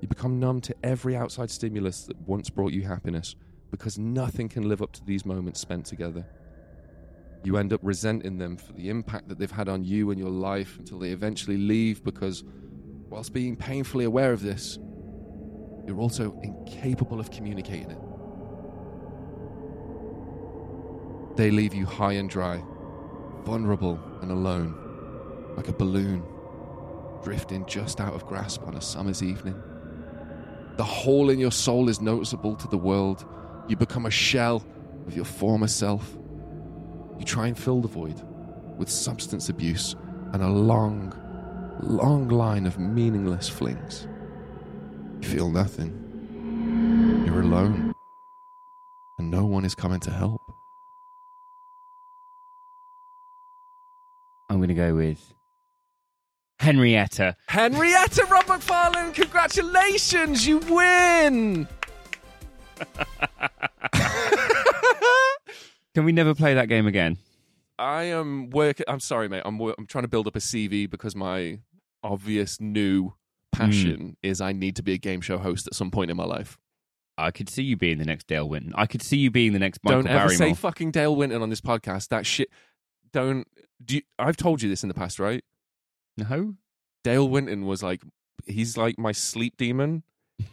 You 0.00 0.08
become 0.08 0.40
numb 0.40 0.60
to 0.62 0.74
every 0.82 1.14
outside 1.14 1.52
stimulus 1.52 2.02
that 2.06 2.20
once 2.22 2.50
brought 2.50 2.72
you 2.72 2.82
happiness 2.82 3.36
because 3.70 3.96
nothing 3.96 4.48
can 4.48 4.68
live 4.68 4.82
up 4.82 4.90
to 4.94 5.04
these 5.04 5.24
moments 5.24 5.60
spent 5.60 5.86
together. 5.86 6.26
You 7.44 7.58
end 7.58 7.72
up 7.72 7.78
resenting 7.84 8.36
them 8.36 8.56
for 8.56 8.72
the 8.72 8.88
impact 8.88 9.28
that 9.28 9.38
they've 9.38 9.48
had 9.48 9.68
on 9.68 9.84
you 9.84 10.10
and 10.10 10.18
your 10.18 10.30
life 10.30 10.80
until 10.80 10.98
they 10.98 11.10
eventually 11.10 11.58
leave 11.58 12.02
because, 12.02 12.42
whilst 13.08 13.32
being 13.32 13.54
painfully 13.54 14.04
aware 14.04 14.32
of 14.32 14.42
this, 14.42 14.80
you're 15.86 16.00
also 16.00 16.36
incapable 16.42 17.20
of 17.20 17.30
communicating 17.30 17.92
it. 17.92 18.00
They 21.36 21.52
leave 21.52 21.72
you 21.72 21.86
high 21.86 22.14
and 22.14 22.28
dry, 22.28 22.64
vulnerable 23.44 24.00
and 24.22 24.32
alone, 24.32 25.54
like 25.56 25.68
a 25.68 25.72
balloon 25.72 26.24
drifting 27.22 27.66
just 27.66 28.00
out 28.00 28.14
of 28.14 28.26
grasp 28.26 28.66
on 28.66 28.74
a 28.74 28.80
summer's 28.80 29.22
evening. 29.22 29.60
The 30.76 30.84
hole 30.84 31.30
in 31.30 31.38
your 31.38 31.50
soul 31.52 31.88
is 31.88 32.00
noticeable 32.00 32.54
to 32.56 32.68
the 32.68 32.78
world. 32.78 33.26
You 33.68 33.76
become 33.76 34.06
a 34.06 34.10
shell 34.10 34.64
of 35.06 35.16
your 35.16 35.24
former 35.24 35.66
self. 35.66 36.16
You 37.18 37.24
try 37.24 37.48
and 37.48 37.58
fill 37.58 37.80
the 37.80 37.88
void 37.88 38.22
with 38.76 38.88
substance 38.88 39.48
abuse 39.48 39.96
and 40.32 40.42
a 40.42 40.48
long, 40.48 41.12
long 41.82 42.28
line 42.28 42.66
of 42.66 42.78
meaningless 42.78 43.48
flings. 43.48 44.06
You 45.20 45.28
feel 45.28 45.50
nothing. 45.50 47.24
You're 47.26 47.40
alone. 47.40 47.94
And 49.18 49.30
no 49.30 49.44
one 49.44 49.64
is 49.64 49.74
coming 49.74 50.00
to 50.00 50.10
help. 50.12 50.42
I'm 54.48 54.58
going 54.58 54.68
to 54.68 54.74
go 54.74 54.94
with 54.94 55.34
Henrietta. 56.58 57.36
Henrietta 57.48 58.24
Rob 58.26 58.44
McFarlane, 58.46 59.14
congratulations, 59.14 60.46
you 60.46 60.58
win! 60.58 61.68
Can 65.94 66.04
we 66.04 66.12
never 66.12 66.34
play 66.34 66.54
that 66.54 66.68
game 66.68 66.86
again? 66.86 67.16
I 67.78 68.04
am 68.04 68.50
working. 68.50 68.84
I'm 68.88 69.00
sorry, 69.00 69.28
mate. 69.28 69.42
I'm 69.44 69.58
wor- 69.58 69.74
I'm 69.78 69.86
trying 69.86 70.02
to 70.02 70.08
build 70.08 70.26
up 70.26 70.36
a 70.36 70.40
CV 70.40 70.90
because 70.90 71.14
my 71.14 71.60
obvious 72.02 72.60
new 72.60 73.14
passion 73.52 74.00
hmm. 74.00 74.10
is 74.22 74.40
I 74.40 74.52
need 74.52 74.76
to 74.76 74.82
be 74.82 74.92
a 74.92 74.98
game 74.98 75.20
show 75.20 75.38
host 75.38 75.66
at 75.66 75.74
some 75.74 75.90
point 75.90 76.10
in 76.10 76.16
my 76.16 76.24
life. 76.24 76.58
I 77.16 77.30
could 77.32 77.48
see 77.48 77.62
you 77.62 77.76
being 77.76 77.98
the 77.98 78.04
next 78.04 78.28
Dale 78.28 78.48
Winton. 78.48 78.72
I 78.76 78.86
could 78.86 79.02
see 79.02 79.16
you 79.16 79.30
being 79.30 79.52
the 79.52 79.58
next 79.58 79.80
Michael 79.82 80.02
don't 80.02 80.10
ever 80.10 80.28
Barrymore. 80.28 80.48
say 80.48 80.54
fucking 80.54 80.92
Dale 80.92 81.14
Winton 81.14 81.42
on 81.42 81.50
this 81.50 81.60
podcast. 81.60 82.08
That 82.08 82.26
shit. 82.26 82.48
Don't. 83.12 83.46
Do 83.84 83.96
you, 83.96 84.02
I've 84.18 84.36
told 84.36 84.62
you 84.62 84.68
this 84.68 84.82
in 84.82 84.88
the 84.88 84.94
past, 84.94 85.18
right? 85.18 85.42
No. 86.18 86.54
Dale 87.04 87.28
Winton 87.28 87.64
was 87.64 87.82
like, 87.82 88.02
he's 88.46 88.76
like 88.76 88.98
my 88.98 89.12
sleep 89.12 89.56
demon. 89.56 90.02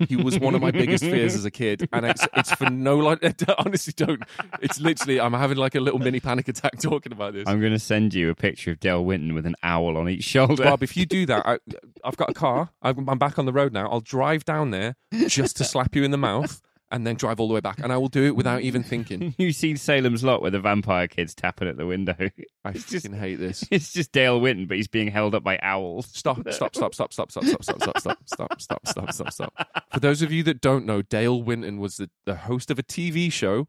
He 0.07 0.15
was 0.15 0.39
one 0.39 0.55
of 0.55 0.61
my 0.61 0.71
biggest 0.71 1.03
fears 1.03 1.35
as 1.35 1.45
a 1.45 1.51
kid, 1.51 1.87
and 1.93 2.05
it's 2.07 2.27
it's 2.35 2.51
for 2.51 2.69
no 2.69 2.97
like. 2.97 3.19
Honestly, 3.59 3.93
don't. 3.95 4.23
It's 4.59 4.79
literally 4.79 5.19
I'm 5.19 5.33
having 5.33 5.57
like 5.57 5.75
a 5.75 5.79
little 5.79 5.99
mini 5.99 6.19
panic 6.19 6.47
attack 6.47 6.79
talking 6.81 7.11
about 7.11 7.33
this. 7.33 7.47
I'm 7.47 7.59
going 7.59 7.71
to 7.71 7.79
send 7.79 8.13
you 8.13 8.31
a 8.31 8.35
picture 8.35 8.71
of 8.71 8.79
Dale 8.79 9.05
Winton 9.05 9.35
with 9.35 9.45
an 9.45 9.55
owl 9.61 9.95
on 9.95 10.09
each 10.09 10.23
shoulder. 10.23 10.63
Bob, 10.63 10.81
if 10.81 10.97
you 10.97 11.05
do 11.05 11.27
that, 11.27 11.45
I, 11.45 11.59
I've 12.03 12.17
got 12.17 12.31
a 12.31 12.33
car. 12.33 12.71
I'm 12.81 13.07
I'm 13.07 13.19
back 13.19 13.37
on 13.37 13.45
the 13.45 13.53
road 13.53 13.73
now. 13.73 13.87
I'll 13.89 14.01
drive 14.01 14.43
down 14.43 14.71
there 14.71 14.95
just 15.27 15.55
to 15.57 15.63
slap 15.63 15.95
you 15.95 16.03
in 16.03 16.11
the 16.11 16.17
mouth, 16.17 16.61
and 16.91 17.05
then 17.05 17.15
drive 17.15 17.39
all 17.39 17.47
the 17.47 17.53
way 17.53 17.59
back, 17.61 17.79
and 17.79 17.91
I 17.91 17.97
will 17.97 18.07
do 18.09 18.23
it 18.25 18.35
without 18.35 18.61
even 18.61 18.83
thinking. 18.83 19.33
you 19.37 19.51
see 19.51 19.75
Salem's 19.75 20.23
Lot 20.23 20.41
where 20.41 20.51
the 20.51 20.59
vampire 20.59 21.07
kid's 21.07 21.33
tapping 21.33 21.67
at 21.67 21.77
the 21.77 21.85
window. 21.85 22.15
I 22.63 22.69
It's 22.69 22.85
just- 22.89 23.07
hate 23.07 23.35
this. 23.35 23.65
It's 23.71 23.91
just 23.91 24.11
Dale 24.11 24.39
Winton, 24.39 24.67
but 24.67 24.77
he's 24.77 24.87
being 24.87 25.07
held 25.09 25.33
up 25.35 25.43
by 25.43 25.57
owls. 25.61 26.07
Stop, 26.13 26.39
stop, 26.51 26.75
stop, 26.75 26.93
stop, 26.93 27.11
stop, 27.13 27.31
stop, 27.31 27.31
stop, 27.45 27.63
stop, 27.63 27.81
stop, 27.81 27.97
stop, 27.97 28.19
stop, 28.27 28.61
stop, 28.61 28.87
stop, 28.87 29.11
stop, 29.13 29.31
stop. 29.33 29.83
For 29.93 29.99
those 29.99 30.21
of 30.21 30.31
you 30.31 30.43
that 30.43 30.61
don't 30.61 30.85
know, 30.85 31.01
Dale 31.01 31.41
Winton 31.41 31.79
was 31.79 31.97
the, 31.97 32.09
the 32.25 32.35
host 32.35 32.69
of 32.71 32.77
a 32.79 32.83
TV 32.83 33.31
show 33.31 33.67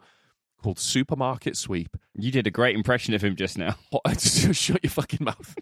called 0.62 0.78
Supermarket 0.78 1.56
Sweep. 1.56 1.96
You 2.14 2.30
did 2.30 2.46
a 2.46 2.50
great 2.50 2.74
impression 2.76 3.14
of 3.14 3.22
him 3.22 3.34
just 3.36 3.56
now. 3.58 3.76
Shut 4.18 4.82
your 4.82 4.90
fucking 4.90 5.24
mouth. 5.24 5.54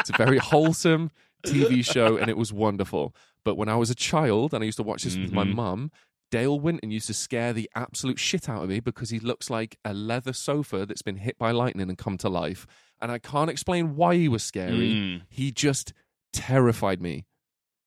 It's 0.00 0.10
a 0.10 0.16
very 0.16 0.38
wholesome 0.38 1.10
TV 1.46 1.84
show, 1.84 2.16
and 2.16 2.28
it 2.30 2.36
was 2.36 2.52
wonderful. 2.52 3.14
But 3.44 3.56
when 3.56 3.68
I 3.68 3.76
was 3.76 3.88
a 3.90 3.94
child 3.94 4.52
and 4.52 4.62
I 4.62 4.66
used 4.66 4.76
to 4.76 4.82
watch 4.82 5.04
this 5.04 5.16
with 5.16 5.32
my 5.32 5.44
Mhm. 5.44 5.54
mum, 5.54 5.90
Dale 6.30 6.58
Winton 6.58 6.90
used 6.90 7.08
to 7.08 7.14
scare 7.14 7.52
the 7.52 7.68
absolute 7.74 8.18
shit 8.18 8.48
out 8.48 8.62
of 8.62 8.68
me 8.68 8.80
because 8.80 9.10
he 9.10 9.18
looks 9.18 9.50
like 9.50 9.78
a 9.84 9.92
leather 9.92 10.32
sofa 10.32 10.86
that's 10.86 11.02
been 11.02 11.16
hit 11.16 11.38
by 11.38 11.50
lightning 11.50 11.88
and 11.88 11.98
come 11.98 12.16
to 12.18 12.28
life. 12.28 12.66
And 13.00 13.10
I 13.10 13.18
can't 13.18 13.50
explain 13.50 13.96
why 13.96 14.14
he 14.16 14.28
was 14.28 14.44
scary. 14.44 14.92
Mm. 14.92 15.22
He 15.28 15.52
just 15.52 15.92
terrified 16.32 17.00
me. 17.00 17.26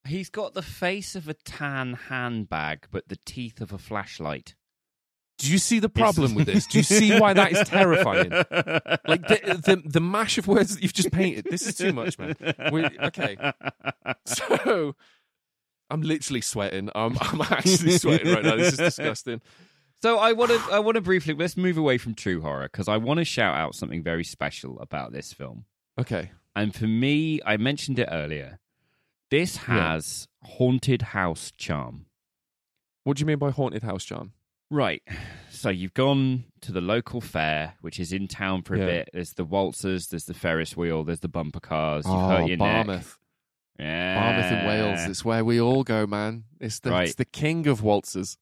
He's 0.06 0.30
got 0.30 0.54
the 0.54 0.62
face 0.62 1.16
of 1.16 1.30
a 1.30 1.34
tan 1.34 1.94
handbag, 2.10 2.88
but 2.92 3.08
the 3.08 3.18
teeth 3.26 3.62
of 3.62 3.72
a 3.72 3.78
flashlight. 3.78 4.56
Do 5.38 5.52
you 5.52 5.58
see 5.58 5.80
the 5.80 5.90
problem 5.90 6.36
with 6.36 6.46
this? 6.46 6.68
Do 6.68 6.78
you 6.78 6.84
see 6.84 7.18
why 7.20 7.34
that 7.34 7.52
is 7.52 7.68
terrifying? 7.68 8.30
Like 8.30 9.28
the, 9.28 9.62
the 9.66 9.82
the 9.84 10.00
mash 10.00 10.38
of 10.38 10.48
words 10.48 10.76
that 10.76 10.84
you've 10.84 10.94
just 10.94 11.12
painted. 11.12 11.48
This 11.50 11.66
is 11.66 11.76
too 11.76 11.92
much, 11.92 12.20
man. 12.20 12.36
We, 12.72 12.86
okay, 12.86 13.38
so 14.26 14.96
I'm 15.90 16.02
literally 16.02 16.42
sweating. 16.42 16.90
I'm 16.96 17.18
I'm 17.22 17.42
actually 17.42 17.98
sweating 17.98 18.34
right 18.34 18.44
now. 18.44 18.56
This 18.56 18.74
is 18.74 18.80
disgusting. 18.80 19.42
So 20.02 20.18
I 20.20 20.34
want 20.34 20.52
to 20.52 20.60
I 20.72 20.80
want 20.80 20.96
to 20.96 21.02
briefly 21.02 21.34
let's 21.34 21.56
move 21.56 21.78
away 21.78 21.98
from 21.98 22.14
true 22.14 22.42
horror 22.42 22.64
because 22.72 22.88
I 22.88 22.98
want 22.98 23.20
to 23.20 23.26
shout 23.26 23.56
out 23.56 23.76
something 23.76 24.04
very 24.04 24.24
special 24.24 24.80
about 24.80 25.14
this 25.14 25.32
film. 25.34 25.66
Okay, 26.00 26.32
And 26.56 26.74
for 26.76 26.88
me, 26.88 27.40
I 27.46 27.58
mentioned 27.58 28.00
it 28.00 28.10
earlier. 28.12 28.60
This 29.30 29.56
Yeah. 29.58 29.94
has 29.94 30.28
haunted 30.44 31.02
house 31.02 31.52
charm. 31.58 32.06
what 33.04 33.18
do 33.18 33.22
you 33.22 33.26
mean 33.28 33.38
by 33.38 33.52
haunted 33.52 33.84
house, 33.84 34.04
John? 34.06 34.32
Right. 34.72 35.04
So 35.52 35.70
you've 35.70 35.94
gone 35.94 36.46
to 36.62 36.72
the 36.72 36.82
local 36.82 37.22
fair, 37.22 37.76
which 37.82 38.00
is 38.00 38.12
in 38.12 38.28
town 38.28 38.64
for 38.64 38.74
a 38.76 38.80
Yeah. 38.80 38.86
bit. 38.86 39.10
There's 39.14 39.34
the 39.34 39.46
waltzers, 39.46 40.08
there's 40.10 40.26
the 40.26 40.34
Ferris 40.34 40.76
wheel, 40.76 41.04
there's 41.04 41.20
the 41.20 41.28
bumper 41.28 41.60
cars. 41.60 42.06
You've 42.06 42.16
oh, 42.16 42.28
hurt 42.28 42.48
your 42.48 42.58
neck. 42.58 43.06
Yeah. 43.80 44.16
Barmouth 44.16 44.52
in 44.62 44.68
Wales. 44.68 45.10
It's 45.10 45.26
where 45.26 45.44
we 45.44 45.60
all 45.60 45.84
go, 45.84 46.06
man. 46.06 46.44
It's 46.60 46.80
the 46.80 46.92
Right. 46.92 47.06
it's 47.08 47.16
the 47.16 47.26
king 47.26 47.68
of 47.68 47.82
waltzers. 47.82 48.38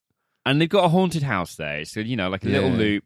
And 0.45 0.59
they've 0.59 0.67
got 0.69 0.85
a 0.85 0.89
haunted 0.89 1.23
house 1.23 1.55
there. 1.55 1.85
So, 1.85 1.99
you 1.99 2.15
know, 2.15 2.29
like 2.29 2.43
a 2.43 2.49
little 2.49 2.71
loop. 2.71 3.03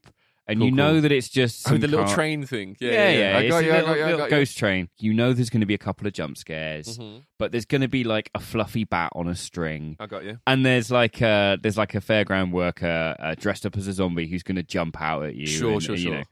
And 0.47 0.59
Cool, 0.59 0.67
you 0.69 0.75
know 0.75 0.91
cool. 0.93 1.01
that 1.01 1.11
it's 1.11 1.27
just 1.27 1.67
Oh, 1.71 1.75
the 1.75 1.87
little 1.87 2.05
car- 2.05 2.13
train 2.13 2.45
thing. 2.45 2.77
Yeah, 2.79 2.91
Yeah, 2.91 3.09
yeah. 3.09 3.17
yeah. 3.31 3.37
I 3.37 3.41
it's 3.41 3.49
got 3.49 3.57
a 3.63 3.65
you. 3.65 3.71
I 3.71 3.75
little, 3.79 3.95
you. 3.97 4.03
Little 4.03 4.17
got 4.19 4.23
you. 4.25 4.29
ghost 4.29 4.57
train. 4.59 4.89
You 4.99 5.13
know 5.13 5.33
there's 5.33 5.49
going 5.49 5.61
to 5.61 5.65
be 5.65 5.73
a 5.73 5.77
couple 5.79 6.05
of 6.05 6.13
jump 6.13 6.37
scares, 6.37 6.99
Mhm. 6.99 7.23
but 7.39 7.51
there's 7.51 7.65
going 7.65 7.81
to 7.81 7.87
be 7.87 8.03
like 8.03 8.29
a 8.35 8.39
fluffy 8.39 8.83
bat 8.83 9.11
on 9.15 9.27
a 9.27 9.33
string. 9.35 9.95
I 9.99 10.05
got 10.05 10.23
you. 10.23 10.37
And 10.45 10.63
there's 10.63 10.91
like 10.91 11.19
a 11.19 11.57
there's 11.59 11.77
like 11.79 11.95
a 11.95 11.99
fairground 11.99 12.51
worker 12.51 13.15
uh, 13.19 13.33
dressed 13.33 13.65
up 13.65 13.75
as 13.75 13.87
a 13.87 13.93
zombie 13.93 14.27
who's 14.27 14.43
going 14.43 14.55
to 14.57 14.63
jump 14.63 15.01
out 15.01 15.23
at 15.25 15.33
you. 15.35 15.47
Sure, 15.47 15.73
and, 15.73 15.83
sure, 15.83 15.95
you 15.95 16.01
sure. 16.03 16.13
know. 16.19 16.23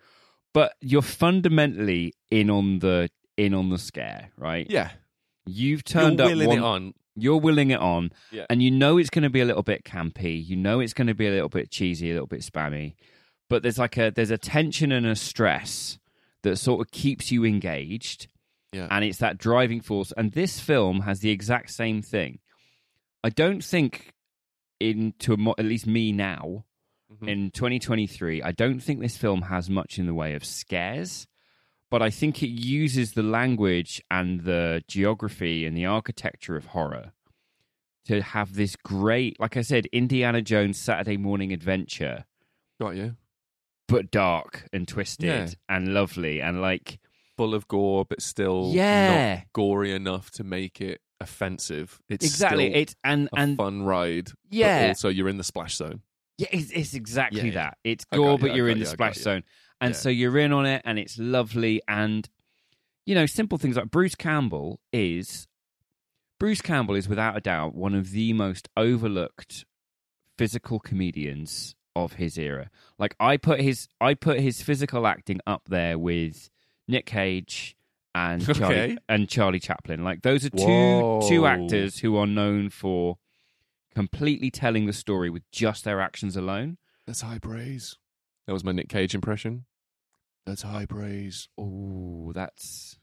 But 0.54 0.74
you're 0.80 1.02
fundamentally 1.02 2.14
in 2.30 2.50
on 2.52 2.80
the 2.80 3.10
in 3.36 3.56
on 3.56 3.70
the 3.70 3.80
scare, 3.80 4.30
right? 4.38 4.68
Yeah, 4.70 4.92
You've 5.46 5.84
turned 5.84 6.20
you're 6.20 6.28
up 6.30 6.32
willing 6.36 6.48
one, 6.50 6.58
it 6.58 6.64
on. 6.64 6.94
You're 7.16 7.40
willing 7.40 7.70
it 7.72 7.80
on, 7.80 8.12
Yeah. 8.32 8.46
and 8.50 8.64
you 8.64 8.72
know 8.72 8.98
it's 8.98 9.10
going 9.10 9.24
to 9.24 9.30
be 9.30 9.42
a 9.42 9.46
little 9.46 9.62
bit 9.64 9.84
campy. 9.84 10.44
You 10.46 10.56
know 10.56 10.80
it's 10.80 10.94
going 10.94 11.08
to 11.08 11.14
be 11.14 11.28
a 11.28 11.32
little 11.32 11.50
bit 11.50 11.70
cheesy, 11.70 12.10
a 12.10 12.14
little 12.14 12.28
bit 12.28 12.42
spammy. 12.42 12.96
But 13.50 13.62
there's 13.62 13.78
like 13.78 13.98
a 13.98 14.10
there's 14.12 14.32
a 14.32 14.38
tension 14.38 14.92
and 14.92 15.06
a 15.06 15.16
stress 15.16 16.00
that 16.44 16.58
sort 16.58 16.82
of 16.82 16.92
keeps 16.92 17.32
you 17.32 17.46
engaged 17.46 18.28
Yeah. 18.74 18.88
and 18.90 19.06
it's 19.06 19.20
that 19.20 19.38
driving 19.38 19.80
force. 19.82 20.12
And 20.18 20.32
this 20.32 20.60
film 20.60 21.02
has 21.02 21.20
the 21.20 21.30
exact 21.30 21.72
same 21.72 22.02
thing. 22.02 22.40
I 23.24 23.30
don't 23.30 23.64
think 23.64 24.14
into 24.80 25.38
mo- 25.38 25.56
at 25.58 25.66
least 25.66 25.86
me 25.88 26.12
now 26.12 26.66
Mhm. 27.14 27.28
in 27.30 27.52
2023, 27.52 28.42
I 28.42 28.52
don't 28.52 28.80
think 28.80 29.00
this 29.00 29.16
film 29.18 29.44
has 29.44 29.70
much 29.70 30.00
in 30.00 30.08
the 30.08 30.14
way 30.16 30.34
of 30.34 30.44
scares, 30.44 31.28
but 31.94 32.02
I 32.02 32.10
think 32.10 32.42
it 32.42 32.48
uses 32.50 33.12
the 33.12 33.22
language 33.22 34.02
and 34.10 34.40
the 34.46 34.82
geography 34.88 35.64
and 35.64 35.78
the 35.78 35.86
architecture 35.86 36.56
of 36.58 36.66
horror 36.66 37.12
to 38.08 38.20
have 38.24 38.56
this 38.56 38.76
great, 38.76 39.40
like 39.40 39.56
I 39.58 39.62
said, 39.62 39.86
Indiana 39.92 40.42
Jones 40.42 40.80
Saturday 40.80 41.18
morning 41.18 41.54
adventure, 41.54 42.26
Got 42.82 42.96
you. 42.96 43.16
but 43.88 44.10
dark 44.10 44.68
and 44.74 44.88
twisted 44.88 45.26
Yeah. 45.28 45.48
and 45.70 45.94
lovely 45.94 46.42
and 46.42 46.62
like 46.62 46.98
Full 47.38 47.54
of 47.54 47.68
gore, 47.68 48.06
but 48.06 48.24
still 48.24 48.72
Yeah. 48.74 49.36
not 49.36 49.44
gory 49.54 49.92
enough 49.94 50.32
to 50.32 50.44
make 50.44 50.82
it 50.82 51.00
offensive. 51.20 52.00
It's 52.10 52.26
exactly 52.26 52.70
still 52.72 52.82
it's 52.82 52.96
and 53.04 53.30
a 53.34 53.40
and 53.40 53.56
fun 53.56 53.84
ride. 53.84 54.32
Yeah. 54.50 54.82
But 54.82 54.88
also, 54.90 55.10
you're 55.10 55.30
in 55.30 55.38
the 55.38 55.44
splash 55.44 55.76
zone. 55.76 56.02
Yeah, 56.40 56.48
it's, 56.52 56.72
it's 56.72 56.94
exactly 56.96 57.50
Yeah, 57.50 57.54
that. 57.54 57.78
It's 57.84 58.06
gore, 58.06 58.40
but 58.40 58.56
you're 58.56 58.68
in 58.68 58.80
the 58.80 58.86
you, 58.86 58.90
I 58.90 58.90
got 58.90 58.94
splash 58.94 59.18
zone, 59.18 59.44
and 59.84 59.94
Yeah. 59.94 59.98
so 60.00 60.10
you're 60.10 60.38
in 60.38 60.52
on 60.54 60.66
it, 60.66 60.82
and 60.86 60.98
it's 60.98 61.18
lovely. 61.20 61.82
And 61.88 62.28
you 63.06 63.14
know, 63.16 63.26
simple 63.26 63.58
things 63.58 63.76
like 63.76 63.92
Bruce 63.92 64.16
Campbell 64.16 64.80
is 64.92 65.48
Bruce 66.40 66.62
Campbell 66.62 66.96
is 66.96 67.08
without 67.10 67.38
a 67.38 67.42
doubt 67.42 67.76
one 67.76 67.94
of 67.96 68.12
the 68.12 68.34
most 68.34 68.70
overlooked 68.78 69.66
physical 70.38 70.80
comedians 70.80 71.76
of 71.96 72.14
his 72.14 72.38
era. 72.38 72.70
Like 72.98 73.16
I 73.20 73.38
put 73.38 73.60
his 73.62 73.88
I 74.02 74.14
put 74.14 74.40
his 74.40 74.62
physical 74.62 75.06
acting 75.06 75.40
up 75.46 75.64
there 75.68 76.00
with 76.00 76.50
Nick 76.88 77.06
Cage 77.06 77.76
and 78.16 78.42
Charlie 78.56 78.76
Okay. 78.76 78.98
and 79.10 79.30
Charlie 79.30 79.60
Chaplin. 79.60 80.04
Like 80.04 80.22
those 80.22 80.46
are 80.46 80.50
two 80.50 80.64
Whoa. 80.66 81.28
two 81.30 81.46
actors 81.46 82.00
who 82.00 82.16
are 82.18 82.28
known 82.28 82.70
for 82.70 83.18
completely 83.94 84.50
telling 84.50 84.86
the 84.88 84.94
story 84.94 85.30
with 85.30 85.44
just 85.52 85.84
their 85.84 86.02
actions 86.02 86.36
alone. 86.36 86.78
That's 87.06 87.22
high 87.22 87.40
praise. 87.40 87.98
That 88.48 88.54
was 88.54 88.64
my 88.64 88.72
Nick 88.72 88.90
Cage 88.90 89.14
impression. 89.14 89.66
That's 90.46 90.62
high 90.64 90.86
praise. 90.86 91.48
Oh, 91.58 92.32
that's 92.34 92.98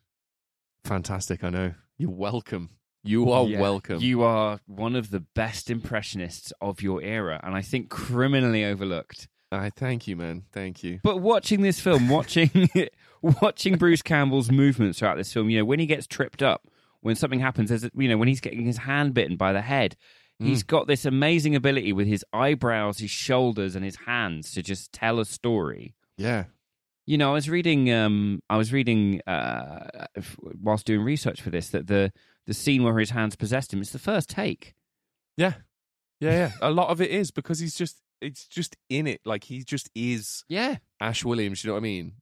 Fantastic, 0.84 1.45
I 1.45 1.51
know. 1.51 1.74
You're 1.99 2.11
welcome. 2.11 2.70
You 3.03 3.30
are 3.30 3.47
Yeah. 3.47 3.61
welcome. 3.61 4.01
You 4.01 4.22
are 4.22 4.61
one 4.66 4.97
of 4.97 5.11
the 5.11 5.20
best 5.20 5.70
impressionists 5.70 6.53
of 6.61 6.82
your 6.82 7.03
era, 7.03 7.41
and 7.43 7.55
I 7.55 7.62
think 7.62 7.88
criminally 7.91 8.64
overlooked. 8.64 9.28
I 9.53 9.70
thank 9.70 10.07
you, 10.07 10.16
man. 10.16 10.45
Thank 10.53 10.82
you. 10.84 11.01
But 11.03 11.18
watching 11.18 11.62
this 11.62 11.80
film, 11.80 12.09
watching 12.09 12.70
watching 13.22 13.76
Bruce 13.76 14.03
Campbell's 14.03 14.51
movements 14.51 14.99
throughout 14.99 15.16
this 15.16 15.32
film, 15.32 15.51
you 15.51 15.59
know, 15.59 15.64
when 15.64 15.80
he 15.80 15.86
gets 15.86 16.07
tripped 16.07 16.43
up, 16.43 16.68
when 17.01 17.16
something 17.16 17.41
happens, 17.41 17.70
there's 17.70 17.88
you 17.95 18.09
know, 18.09 18.16
when 18.16 18.28
he's 18.28 18.41
getting 18.41 18.64
his 18.64 18.78
hand 18.78 19.14
bitten 19.14 19.36
by 19.36 19.53
the 19.53 19.62
head, 19.62 19.97
hmm. 20.38 20.47
he's 20.47 20.62
got 20.62 20.86
this 20.86 21.05
amazing 21.05 21.57
ability 21.57 21.93
with 21.93 22.07
his 22.07 22.24
eyebrows, 22.32 22.99
his 22.99 23.11
shoulders, 23.11 23.74
and 23.74 23.84
his 23.84 23.97
hands 24.07 24.53
to 24.53 24.62
just 24.62 24.93
tell 24.93 25.18
a 25.18 25.24
story. 25.24 25.95
Yeah. 26.16 26.45
You 27.07 27.19
know, 27.19 27.31
I 27.31 27.35
was 27.35 27.51
reading, 27.51 27.93
um, 27.93 28.41
I 28.49 28.57
was 28.57 28.73
reading 28.73 29.21
uh, 29.27 30.07
whilst 30.63 30.87
doing 30.87 31.03
research 31.03 31.41
for 31.43 31.51
this 31.51 31.71
that 31.71 31.87
the 31.87 32.13
the 32.47 32.55
scene 32.55 32.83
where 32.85 32.99
his 32.99 33.11
hands 33.11 33.37
possessed 33.37 33.73
him, 33.73 33.81
it's 33.81 33.91
the 33.93 33.99
first 33.99 34.29
take. 34.29 34.75
Yeah. 35.37 35.55
Yeah, 36.21 36.31
yeah. 36.33 36.53
a 36.61 36.71
lot 36.71 36.89
of 36.89 37.01
it 37.01 37.11
is 37.11 37.31
because 37.31 37.59
he's 37.59 37.75
just 37.75 37.97
it's 38.21 38.47
just 38.47 38.77
in 38.89 39.07
it. 39.07 39.21
Like 39.25 39.45
he 39.45 39.65
just 39.65 39.89
is 39.95 40.45
Yeah, 40.49 40.77
Ash 41.01 41.25
Williams, 41.25 41.65
you 41.65 41.69
know 41.69 41.75
what 41.75 41.81
I 41.81 41.83
mean? 41.83 42.13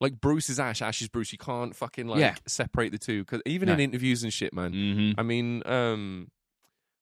Like 0.00 0.20
Bruce 0.20 0.48
is 0.50 0.60
Ash, 0.60 0.82
Ash 0.82 1.00
is 1.02 1.08
Bruce. 1.08 1.32
You 1.32 1.38
can't 1.38 1.74
fucking 1.74 2.06
like 2.06 2.20
Yeah. 2.20 2.34
separate 2.46 2.92
the 2.92 2.98
two 2.98 3.24
because 3.24 3.40
even 3.46 3.66
No. 3.68 3.72
in 3.74 3.80
interviews 3.80 4.22
and 4.22 4.32
shit, 4.32 4.52
man. 4.52 4.72
mm-hmm. 4.72 5.18
I 5.20 5.22
mean, 5.22 5.62
um, 5.66 6.30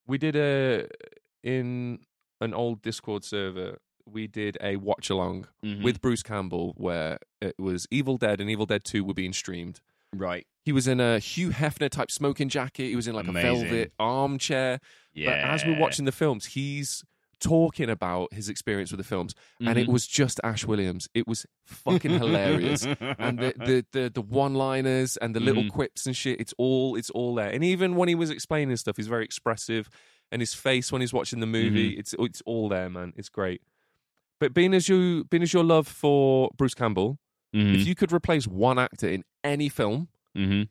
we 0.06 0.16
did 0.18 0.36
a 0.36 0.86
in 1.42 1.98
an 2.40 2.54
old 2.54 2.80
Discord 2.82 3.24
server. 3.24 3.78
We 4.08 4.26
did 4.26 4.56
a 4.62 4.76
watch 4.76 5.10
along 5.10 5.48
Mm-hmm. 5.64 5.82
with 5.82 6.00
Bruce 6.00 6.22
Campbell 6.22 6.74
where 6.76 7.18
it 7.40 7.54
was 7.58 7.86
Evil 7.90 8.16
Dead 8.18 8.40
and 8.40 8.48
Evil 8.48 8.66
Dead 8.66 8.84
Two 8.84 9.04
were 9.04 9.14
being 9.14 9.32
streamed. 9.32 9.80
right. 10.14 10.46
He 10.64 10.72
was 10.72 10.88
in 10.88 10.98
a 10.98 11.20
Hugh 11.20 11.50
Hefner 11.50 11.88
type 11.88 12.10
smoking 12.10 12.48
jacket. 12.48 12.88
He 12.88 12.96
was 12.96 13.06
in 13.06 13.14
like 13.14 13.28
Amazing. 13.28 13.50
a 13.66 13.68
velvet 13.68 13.92
armchair. 14.00 14.80
Yeah. 15.14 15.30
But 15.30 15.54
as 15.54 15.64
we're 15.64 15.78
watching 15.78 16.06
the 16.06 16.12
films, 16.12 16.46
he's 16.46 17.04
talking 17.38 17.88
about 17.90 18.32
his 18.32 18.48
experience 18.48 18.90
with 18.90 18.98
the 18.98 19.04
films, 19.04 19.32
and 19.60 19.78
it 19.78 19.86
Mhm. 19.86 19.92
was 19.92 20.06
just 20.08 20.40
Ash 20.42 20.64
Williams. 20.64 21.08
It 21.14 21.28
was 21.28 21.46
fucking 21.66 22.10
hilarious, 22.10 22.84
and 22.84 23.38
the 23.38 23.52
the 23.58 23.86
the, 23.92 24.10
the 24.12 24.22
one 24.22 24.54
liners 24.54 25.16
and 25.18 25.36
the 25.36 25.40
little 25.40 25.62
Mhm. 25.64 25.70
quips 25.70 26.06
and 26.06 26.16
shit. 26.16 26.40
It's 26.40 26.54
all 26.58 26.96
it's 26.96 27.10
all 27.10 27.34
there. 27.34 27.50
And 27.50 27.62
even 27.62 27.94
when 27.94 28.08
he 28.08 28.14
was 28.16 28.30
explaining 28.30 28.76
stuff, 28.78 28.96
he's 28.96 29.06
very 29.06 29.24
expressive, 29.24 29.88
and 30.32 30.42
his 30.42 30.54
face 30.54 30.90
when 30.90 31.00
he's 31.00 31.12
watching 31.12 31.38
the 31.40 31.46
movie, 31.46 31.90
Mm-hmm. 31.90 32.00
it's 32.00 32.14
it's 32.18 32.42
all 32.46 32.68
there, 32.68 32.88
man. 32.90 33.12
It's 33.16 33.28
great. 33.28 33.60
But 34.38 34.54
being 34.54 34.74
as 34.74 34.88
you 34.88 35.24
being 35.24 35.42
as 35.42 35.52
your 35.52 35.64
love 35.64 35.88
for 35.88 36.50
Bruce 36.56 36.74
Campbell, 36.74 37.18
Mhm. 37.54 37.74
if 37.80 37.86
you 37.86 37.94
could 37.94 38.12
replace 38.12 38.46
one 38.46 38.78
actor 38.78 39.08
in 39.08 39.24
any 39.42 39.68
film 39.68 40.08
Mhm. 40.36 40.68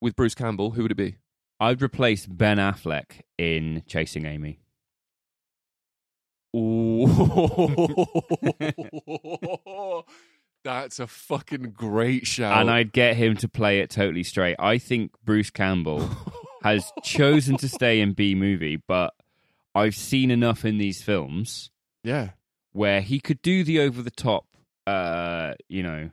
with 0.00 0.16
Bruce 0.16 0.34
Campbell, 0.34 0.72
who 0.72 0.82
would 0.82 0.92
it 0.92 0.96
be? 0.96 1.16
I'd 1.60 1.80
replace 1.82 2.26
Ben 2.26 2.58
Affleck 2.58 3.22
in 3.38 3.82
Chasing 3.86 4.26
Amy. 4.26 4.60
Ooh. 6.54 7.06
That's 10.64 10.98
a 10.98 11.06
fucking 11.06 11.72
great 11.76 12.26
shout. 12.26 12.60
And 12.60 12.70
I'd 12.70 12.92
get 12.92 13.16
him 13.16 13.36
to 13.36 13.48
play 13.48 13.80
it 13.80 13.90
totally 13.90 14.24
straight. 14.24 14.56
I 14.58 14.78
think 14.78 15.12
Bruce 15.24 15.50
Campbell 15.50 16.08
has 16.62 16.90
chosen 17.04 17.56
to 17.58 17.68
stay 17.68 18.00
in 18.00 18.14
B 18.14 18.34
movie, 18.34 18.76
but 18.76 19.14
I've 19.74 19.94
seen 19.94 20.30
enough 20.30 20.64
in 20.64 20.78
these 20.78 21.02
films 21.02 21.70
yeah. 22.02 22.30
Where 22.76 23.00
he 23.00 23.18
could 23.18 23.40
do 23.40 23.64
the 23.64 23.80
over 23.80 24.02
the 24.02 24.10
top, 24.10 24.44
uh, 24.86 25.54
you 25.68 25.82
know, 25.82 26.10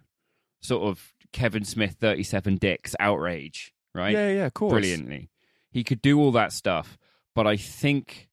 sort 0.61 0.83
of 0.83 1.13
Kevin 1.33 1.65
Smith 1.65 1.97
37 1.99 2.55
dicks 2.55 2.95
outrage, 3.01 3.73
right? 3.93 4.13
Yeah, 4.13 4.29
yeah, 4.29 4.45
of 4.45 4.53
course. 4.53 4.71
Brilliantly. 4.71 5.29
He 5.71 5.83
could 5.83 6.01
do 6.01 6.19
all 6.19 6.31
that 6.31 6.53
stuff, 6.53 6.97
but 7.35 7.45
I 7.45 7.57
think 7.57 8.29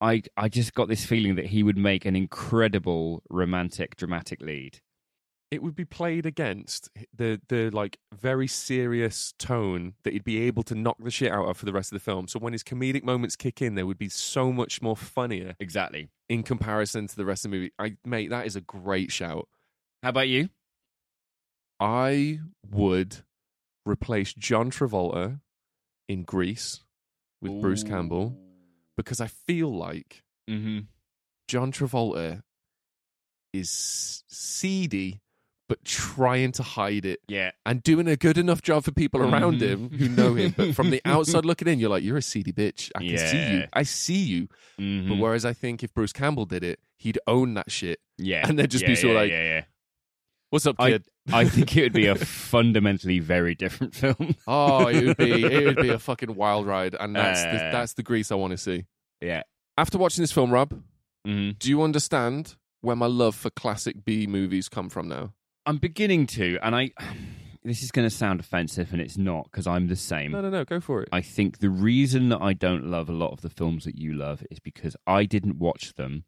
I 0.00 0.22
I 0.36 0.48
just 0.48 0.72
got 0.72 0.88
this 0.88 1.04
feeling 1.04 1.34
that 1.34 1.46
he 1.46 1.62
would 1.62 1.76
make 1.76 2.06
an 2.06 2.16
incredible 2.16 3.22
romantic 3.28 3.96
dramatic 3.96 4.40
lead. 4.40 4.80
It 5.50 5.62
would 5.62 5.76
be 5.76 5.84
played 5.84 6.26
against 6.26 6.90
the 7.16 7.40
the 7.48 7.70
like 7.70 7.98
very 8.12 8.48
serious 8.48 9.32
tone 9.38 9.94
that 10.02 10.12
he'd 10.12 10.24
be 10.24 10.40
able 10.42 10.64
to 10.64 10.74
knock 10.74 10.96
the 11.00 11.10
shit 11.10 11.30
out 11.30 11.46
of 11.48 11.56
for 11.56 11.66
the 11.66 11.72
rest 11.72 11.92
of 11.92 11.96
the 11.96 12.04
film. 12.04 12.26
So 12.26 12.38
when 12.40 12.52
his 12.52 12.64
comedic 12.64 13.04
moments 13.04 13.36
kick 13.36 13.62
in, 13.62 13.76
they 13.76 13.84
would 13.84 13.98
be 13.98 14.08
so 14.08 14.52
much 14.52 14.82
more 14.82 14.96
funnier 14.96 15.54
Exactly. 15.60 16.08
in 16.28 16.42
comparison 16.42 17.06
to 17.06 17.14
the 17.16 17.24
rest 17.24 17.44
of 17.44 17.52
the 17.52 17.56
movie. 17.56 17.72
I 17.78 17.96
mate, 18.04 18.30
that 18.30 18.46
is 18.46 18.56
a 18.56 18.60
great 18.60 19.12
shout. 19.12 19.48
How 20.02 20.08
about 20.08 20.28
you? 20.28 20.48
I 21.78 22.40
would 22.68 23.18
replace 23.84 24.32
John 24.34 24.70
Travolta 24.70 25.40
in 26.08 26.24
Grease 26.24 26.82
with 27.40 27.60
Bruce 27.60 27.82
Campbell 27.84 28.36
because 28.96 29.20
I 29.20 29.26
feel 29.28 29.74
like 29.74 30.22
Mm-hmm. 30.48 30.80
John 31.48 31.70
Travolta 31.72 32.42
is 33.52 34.22
seedy 34.28 35.20
but 35.68 35.84
trying 35.84 36.52
to 36.52 36.62
hide 36.62 37.04
it 37.04 37.20
Yeah. 37.28 37.50
and 37.64 37.82
doing 37.82 38.06
a 38.08 38.16
good 38.16 38.38
enough 38.38 38.62
job 38.62 38.84
for 38.84 38.92
people 38.92 39.20
around 39.22 39.60
him 39.62 39.90
who 39.90 40.08
know 40.08 40.34
him. 40.34 40.54
But 40.56 40.74
from 40.74 40.90
the 40.90 41.00
outside 41.04 41.44
looking 41.44 41.66
in, 41.68 41.78
you're 41.80 41.90
like, 41.90 42.04
you're 42.04 42.16
a 42.18 42.22
seedy 42.22 42.52
bitch. 42.52 42.90
I 42.94 43.00
can 43.06 43.18
see 43.18 43.52
you. 43.52 43.64
I 43.72 43.82
see 43.82 44.18
you. 44.22 44.48
Mm-hmm. 44.80 45.08
But 45.08 45.18
whereas 45.18 45.44
I 45.44 45.52
think 45.52 45.82
if 45.82 45.92
Bruce 45.92 46.12
Campbell 46.12 46.44
did 46.46 46.62
it, 46.62 46.78
he'd 46.98 47.18
own 47.26 47.54
that 47.54 47.70
shit. 47.70 47.98
yeah. 48.18 48.48
and 48.48 48.58
then 48.58 48.68
just 48.68 48.82
yeah, 48.82 48.88
be 48.88 48.94
sort 48.96 49.16
of 49.16 49.22
like- 49.22 49.30
yeah, 49.30 49.42
yeah. 49.42 49.64
What's 50.50 50.64
up, 50.66 50.76
I, 50.78 50.90
kid? 50.92 51.04
I 51.32 51.44
think 51.48 51.76
it 51.76 51.82
would 51.82 51.92
be 51.92 52.06
a 52.06 52.14
fundamentally 52.50 53.18
very 53.18 53.56
different 53.56 53.94
film. 53.96 54.36
oh, 54.46 54.86
it 54.86 55.04
would 55.04 55.16
be 55.16 55.44
it 55.44 55.66
would 55.66 55.76
be 55.82 55.88
a 55.88 55.98
fucking 56.08 56.36
wild 56.36 56.66
ride, 56.68 56.94
and 56.98 57.16
that's 57.16 57.42
the, 57.42 57.48
Uh. 57.66 57.72
that's 57.72 57.94
the 57.94 58.04
grease 58.04 58.30
I 58.30 58.36
want 58.36 58.52
to 58.52 58.56
see. 58.56 58.84
Yeah. 59.20 59.42
After 59.76 59.98
watching 59.98 60.22
this 60.22 60.30
film, 60.32 60.50
Rob, 60.52 60.70
Mm-hmm. 61.26 61.56
do 61.58 61.68
you 61.68 61.82
understand 61.82 62.54
where 62.82 62.94
my 62.94 63.06
love 63.06 63.34
for 63.34 63.50
classic 63.50 64.04
B 64.04 64.28
movies 64.28 64.68
come 64.68 64.88
from 64.88 65.08
now? 65.08 65.32
I'm 65.66 65.78
beginning 65.78 66.26
to, 66.28 66.58
and 66.62 66.74
I. 66.74 66.90
This 67.64 67.82
is 67.82 67.90
going 67.90 68.08
to 68.08 68.14
sound 68.14 68.38
offensive, 68.38 68.92
and 68.92 69.02
it's 69.02 69.18
not 69.18 69.50
because 69.50 69.66
I'm 69.66 69.88
the 69.88 69.96
same. 69.96 70.30
No, 70.30 70.40
no, 70.40 70.50
no, 70.50 70.64
go 70.64 70.78
for 70.78 71.02
it. 71.02 71.08
I 71.10 71.20
think 71.20 71.58
the 71.58 71.68
reason 71.68 72.28
that 72.28 72.40
I 72.40 72.52
don't 72.52 72.86
love 72.86 73.08
a 73.08 73.12
lot 73.12 73.32
of 73.32 73.40
the 73.40 73.50
films 73.50 73.86
that 73.86 73.96
you 73.96 74.14
love 74.14 74.44
is 74.52 74.60
because 74.60 74.94
I 75.04 75.24
didn't 75.24 75.58
watch 75.58 75.94
them 75.94 76.26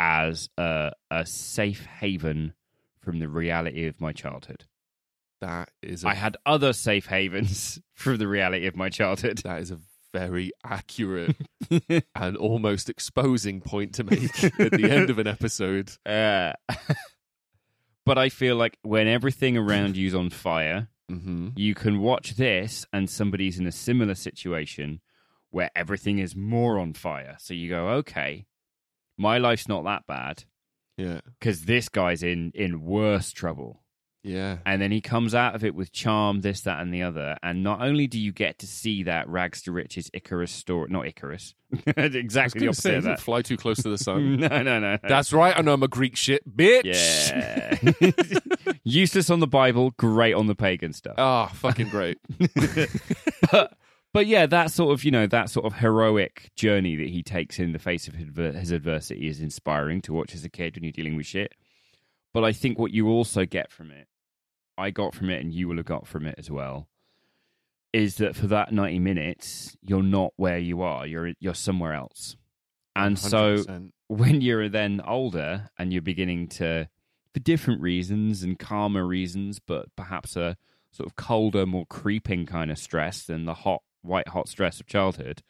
as 0.00 0.48
a, 0.58 0.90
a 1.12 1.24
safe 1.26 1.84
haven 1.84 2.54
from 2.98 3.20
the 3.20 3.28
reality 3.28 3.86
of 3.86 4.00
my 4.00 4.12
childhood. 4.12 4.64
That 5.40 5.70
is 5.80 6.02
a, 6.02 6.08
I 6.08 6.14
had 6.14 6.36
other 6.44 6.72
safe 6.72 7.06
havens 7.06 7.80
from 7.94 8.16
the 8.16 8.26
reality 8.26 8.66
of 8.66 8.74
my 8.74 8.88
childhood. 8.88 9.38
that 9.44 9.60
is 9.60 9.70
a 9.70 9.78
very 10.12 10.50
accurate 10.64 11.36
and 12.16 12.36
almost 12.36 12.90
exposing 12.90 13.60
point 13.60 13.94
to 13.94 14.04
make 14.04 14.44
at 14.60 14.72
the 14.72 14.88
end 14.90 15.08
of 15.08 15.18
an 15.18 15.26
episode. 15.26 15.92
Uh, 16.04 16.52
but 18.04 18.18
I 18.18 18.28
feel 18.28 18.56
like 18.56 18.78
when 18.82 19.06
everything 19.08 19.56
around 19.56 19.96
you's 19.96 20.14
on 20.14 20.30
fire, 20.30 20.88
Mm-hmm. 21.10 21.48
you 21.56 21.74
can 21.74 21.98
watch 22.00 22.36
this 22.36 22.86
and 22.90 23.10
somebody's 23.10 23.58
in 23.58 23.66
a 23.66 23.72
similar 23.72 24.14
situation 24.14 25.00
where 25.50 25.70
everything 25.76 26.18
is 26.18 26.34
more 26.34 26.78
on 26.78 26.94
fire. 26.94 27.36
So 27.38 27.52
you 27.52 27.68
go, 27.68 27.88
okay, 28.00 28.46
my 29.18 29.36
life's 29.36 29.68
not 29.68 29.84
that 29.84 30.06
bad 30.06 30.44
Yeah. 30.96 31.20
because 31.38 31.66
this 31.66 31.90
guy's 31.90 32.22
in 32.22 32.50
in 32.54 32.80
worse 32.80 33.30
trouble. 33.30 33.81
Yeah. 34.24 34.58
And 34.64 34.80
then 34.80 34.92
he 34.92 35.00
comes 35.00 35.34
out 35.34 35.54
of 35.56 35.64
it 35.64 35.74
with 35.74 35.90
charm, 35.92 36.42
this, 36.42 36.60
that, 36.62 36.80
and 36.80 36.94
the 36.94 37.02
other. 37.02 37.36
And 37.42 37.64
not 37.64 37.82
only 37.82 38.06
do 38.06 38.20
you 38.20 38.30
get 38.32 38.58
to 38.60 38.66
see 38.66 39.02
that 39.04 39.28
rags 39.28 39.62
to 39.62 39.72
riches 39.72 40.10
Icarus 40.14 40.52
story, 40.52 40.88
not 40.90 41.06
Icarus, 41.06 41.54
exactly 41.86 42.60
the 42.60 42.68
opposite 42.68 42.82
say, 42.82 42.94
of 42.96 43.04
that. 43.04 43.20
fly 43.20 43.42
too 43.42 43.56
close 43.56 43.82
to 43.82 43.88
the 43.88 43.98
sun. 43.98 44.36
no, 44.36 44.62
no, 44.62 44.78
no. 44.78 44.96
That's 45.02 45.32
right. 45.32 45.56
I 45.56 45.62
know 45.62 45.72
I'm 45.72 45.82
a 45.82 45.88
Greek 45.88 46.16
shit, 46.16 46.42
bitch. 46.48 46.84
yeah. 46.84 48.72
Useless 48.84 49.28
on 49.30 49.40
the 49.40 49.46
Bible, 49.46 49.90
great 49.96 50.34
on 50.34 50.46
the 50.46 50.54
pagan 50.54 50.92
stuff. 50.92 51.14
Ah, 51.18 51.46
fucking 51.48 51.88
great. 51.88 52.18
but 53.50 53.76
but 54.12 54.26
yeah, 54.26 54.46
that 54.46 54.70
sort 54.70 54.92
of 54.92 55.04
you 55.04 55.10
know 55.10 55.26
that 55.26 55.50
sort 55.50 55.66
of 55.66 55.74
heroic 55.74 56.50
journey 56.56 56.96
that 56.96 57.08
he 57.08 57.22
takes 57.22 57.58
in 57.58 57.72
the 57.72 57.78
face 57.78 58.08
of 58.08 58.14
his 58.14 58.70
adversity 58.70 59.26
is 59.28 59.40
inspiring 59.40 60.00
to 60.02 60.12
watch 60.12 60.34
as 60.34 60.44
a 60.44 60.48
kid 60.48 60.74
when 60.76 60.84
you're 60.84 60.92
dealing 60.92 61.16
with 61.16 61.26
shit. 61.26 61.52
But 62.34 62.44
I 62.44 62.52
think 62.52 62.78
what 62.78 62.92
you 62.92 63.08
also 63.08 63.44
get 63.44 63.70
from 63.70 63.90
it, 63.90 64.06
I 64.78 64.90
got 64.90 65.14
from 65.14 65.30
it, 65.30 65.40
and 65.40 65.52
you 65.52 65.68
will 65.68 65.76
have 65.76 65.86
got 65.86 66.06
from 66.06 66.26
it 66.26 66.36
as 66.38 66.50
well, 66.50 66.88
is 67.92 68.16
that 68.16 68.36
for 68.36 68.46
that 68.48 68.72
ninety 68.72 68.98
minutes 68.98 69.76
you're 69.82 70.02
not 70.02 70.32
where 70.36 70.58
you 70.58 70.82
are. 70.82 71.06
You're 71.06 71.32
you're 71.40 71.54
somewhere 71.54 71.94
else, 71.94 72.36
and 72.96 73.18
so 73.18 73.56
100%. 73.56 73.90
when 74.08 74.40
you're 74.40 74.68
then 74.68 75.00
older 75.06 75.70
and 75.78 75.92
you're 75.92 76.02
beginning 76.02 76.48
to, 76.48 76.88
for 77.32 77.40
different 77.40 77.80
reasons 77.80 78.42
and 78.42 78.58
calmer 78.58 79.06
reasons, 79.06 79.58
but 79.58 79.86
perhaps 79.96 80.36
a 80.36 80.56
sort 80.90 81.06
of 81.08 81.16
colder, 81.16 81.64
more 81.66 81.86
creeping 81.86 82.46
kind 82.46 82.70
of 82.70 82.78
stress 82.78 83.24
than 83.24 83.46
the 83.46 83.54
hot, 83.54 83.82
white 84.02 84.28
hot 84.28 84.48
stress 84.48 84.80
of 84.80 84.86
childhood, 84.86 85.42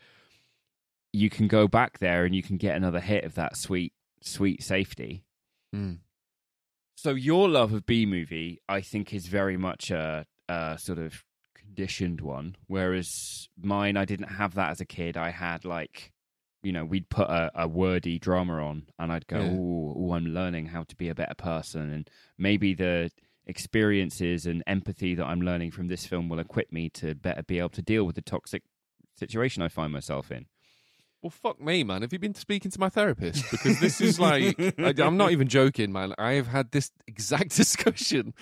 you 1.13 1.29
can 1.29 1.49
go 1.49 1.67
back 1.67 1.99
there 1.99 2.25
and 2.25 2.35
you 2.35 2.43
can 2.43 2.57
get 2.57 2.77
another 2.77 3.01
hit 3.01 3.25
of 3.25 3.35
that 3.35 3.57
sweet, 3.57 3.93
sweet 4.23 4.63
safety. 4.63 5.25
Mm. 5.75 5.99
So 7.03 7.15
your 7.15 7.49
love 7.49 7.73
of 7.73 7.85
B 7.85 8.07
movie, 8.07 8.61
I 8.69 8.81
think, 8.81 9.13
is 9.13 9.27
very 9.27 9.57
much 9.57 9.91
a, 9.91 10.25
a 10.49 10.79
sort 10.79 11.01
of 11.01 11.25
conditioned 11.53 12.21
one, 12.21 12.55
whereas 12.69 13.49
mine, 13.61 13.97
I 13.97 14.05
didn't 14.05 14.29
have 14.29 14.55
that 14.55 14.71
as 14.71 14.81
a 14.81 14.85
kid. 14.85 15.17
I 15.17 15.31
had 15.31 15.65
like, 15.65 16.13
you 16.63 16.71
know, 16.71 16.85
we'd 16.85 17.09
put 17.09 17.29
a, 17.29 17.51
a 17.57 17.67
wordy 17.67 18.21
drama 18.21 18.65
on, 18.65 18.87
and 19.01 19.11
I'd 19.11 19.27
go, 19.27 19.39
Yeah. 19.39 19.51
"Oh, 19.51 20.13
I'm 20.13 20.27
learning 20.27 20.67
how 20.67 20.85
to 20.85 20.95
be 20.95 21.09
a 21.09 21.15
better 21.17 21.35
person," 21.35 21.91
and 21.93 22.09
maybe 22.39 22.73
the 22.73 23.11
experiences 23.49 24.47
and 24.47 24.63
empathy 24.69 25.17
that 25.17 25.27
I'm 25.27 25.43
learning 25.43 25.73
from 25.73 25.89
this 25.89 26.07
film 26.07 26.29
will 26.29 26.39
equip 26.39 26.71
me 26.71 26.89
to 26.91 27.17
better 27.17 27.43
be 27.43 27.59
able 27.59 27.71
to 27.71 27.83
deal 27.83 28.05
with 28.05 28.15
the 28.15 28.23
toxic 28.23 28.63
situation 29.17 29.61
I 29.61 29.67
find 29.67 29.93
myself 29.93 30.31
in. 30.31 30.47
Well, 31.23 31.31
fuck 31.31 31.61
me, 31.61 31.85
man. 31.85 32.03
Have 32.03 32.13
you 32.13 32.19
been 32.19 32.35
speaking 32.35 32.71
to 32.73 32.81
my 32.81 32.89
therapist? 32.89 33.49
Because 33.53 33.79
this 33.79 34.01
is 34.01 34.19
like, 34.19 34.59
I, 34.79 34.93
I'm 34.99 35.17
not 35.17 35.31
even 35.31 35.47
joking, 35.47 35.93
man. 35.93 36.15
I 36.19 36.33
have 36.33 36.49
had 36.49 36.73
this 36.73 36.91
exact 37.07 37.51
discussion 37.57 38.35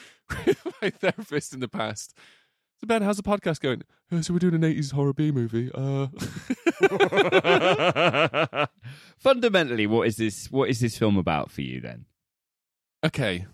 with 0.47 0.65
my 0.81 0.89
therapist 0.91 1.53
in 1.53 1.61
the 1.61 1.69
past. 1.69 2.17
So, 2.81 2.87
Ben, 2.87 3.03
how's 3.03 3.19
the 3.19 3.23
podcast 3.23 3.61
going? 3.61 3.83
"Uh, 4.11 4.23
so, 4.23 4.33
we're 4.33 4.39
doing 4.39 4.55
an 4.55 4.63
80s 4.63 4.93
horror 4.93 5.13
B 5.13 5.31
movie. 5.31 5.71
Uh... 5.75 6.07
Fundamentally, 9.19 9.87
what 9.87 10.07
is 10.09 10.17
this? 10.17 10.51
What 10.51 10.71
is 10.71 10.81
this 10.81 10.97
film 10.97 11.19
about 11.19 11.51
for 11.51 11.61
you 11.63 11.81
then? 11.81 12.07
okay. 13.05 13.47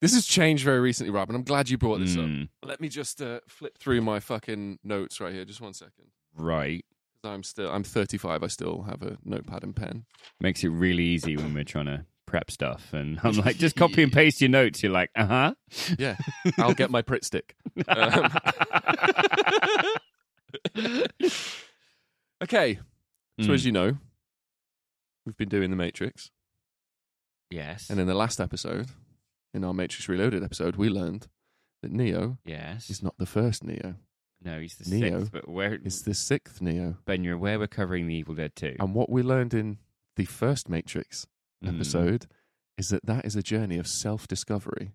This 0.00 0.14
has 0.14 0.26
changed 0.26 0.64
very 0.64 0.78
recently, 0.78 1.10
Rob, 1.10 1.28
and 1.28 1.36
I'm 1.36 1.42
glad 1.42 1.68
you 1.68 1.76
brought 1.76 1.98
this 1.98 2.14
up. 2.16 2.22
Mm, 2.22 2.48
Let 2.64 2.80
me 2.80 2.88
just 2.88 3.20
uh, 3.20 3.40
flip 3.48 3.76
through 3.78 4.00
my 4.00 4.20
fucking 4.20 4.78
notes 4.84 5.20
right 5.20 5.34
here. 5.34 5.44
Just 5.44 5.60
one 5.60 5.74
second. 5.74 6.12
right. 6.36 6.84
I'm 7.28 7.42
still, 7.42 7.70
I'm 7.70 7.84
35. 7.84 8.42
I 8.42 8.46
still 8.48 8.82
have 8.82 9.02
a 9.02 9.18
notepad 9.24 9.62
and 9.62 9.74
pen. 9.76 10.04
Makes 10.40 10.64
it 10.64 10.68
really 10.68 11.04
easy 11.04 11.36
when 11.36 11.54
we're 11.54 11.64
trying 11.64 11.86
to 11.86 12.04
prep 12.26 12.50
stuff, 12.50 12.92
and 12.92 13.18
I'm 13.22 13.32
like, 13.44 13.56
just 13.56 13.76
copy 13.76 14.02
and 14.02 14.12
paste 14.12 14.40
your 14.40 14.50
notes. 14.50 14.82
You're 14.82 14.92
like, 14.92 15.10
uh 15.14 15.26
huh. 15.26 15.54
Yeah, 15.98 16.16
I'll 16.58 16.74
get 16.74 16.90
my 16.90 17.02
Pritt 17.02 17.24
stick. 17.24 17.54
Um, 17.86 18.30
okay, 22.42 22.78
so 23.40 23.48
Mm. 23.48 23.54
as 23.54 23.64
you 23.64 23.72
know, 23.72 23.96
we've 25.24 25.36
been 25.36 25.48
doing 25.48 25.70
the 25.70 25.76
Matrix, 25.76 26.30
yes, 27.50 27.88
and 27.90 28.00
in 28.00 28.06
the 28.06 28.14
last 28.14 28.40
episode, 28.40 28.88
in 29.54 29.64
our 29.64 29.74
Matrix 29.74 30.08
Reloaded 30.08 30.42
episode, 30.42 30.76
we 30.76 30.88
learned 30.88 31.28
that 31.82 31.92
Neo 31.92 32.38
yes. 32.44 32.90
is 32.90 33.02
not 33.02 33.14
the 33.18 33.26
first 33.26 33.62
Neo; 33.64 33.94
no, 34.42 34.60
he's 34.60 34.76
the 34.76 34.88
Neo 34.94 35.18
sixth. 35.20 35.32
But 35.32 35.48
where 35.48 35.74
it's 35.74 36.02
the 36.02 36.14
sixth 36.14 36.60
Neo. 36.62 36.96
Ben? 37.06 37.24
You're 37.24 37.34
aware 37.34 37.58
we're 37.58 37.66
covering 37.66 38.06
the 38.06 38.14
Evil 38.14 38.34
Dead 38.34 38.54
Two 38.56 38.76
And 38.78 38.94
what 38.94 39.10
we 39.10 39.22
learned 39.22 39.54
in 39.54 39.78
the 40.16 40.24
first 40.24 40.68
Matrix 40.68 41.26
Mm. 41.64 41.74
episode 41.74 42.26
is 42.76 42.90
that 42.90 43.04
that 43.06 43.24
is 43.24 43.34
a 43.34 43.42
journey 43.42 43.78
of 43.78 43.88
self-discovery, 43.88 44.92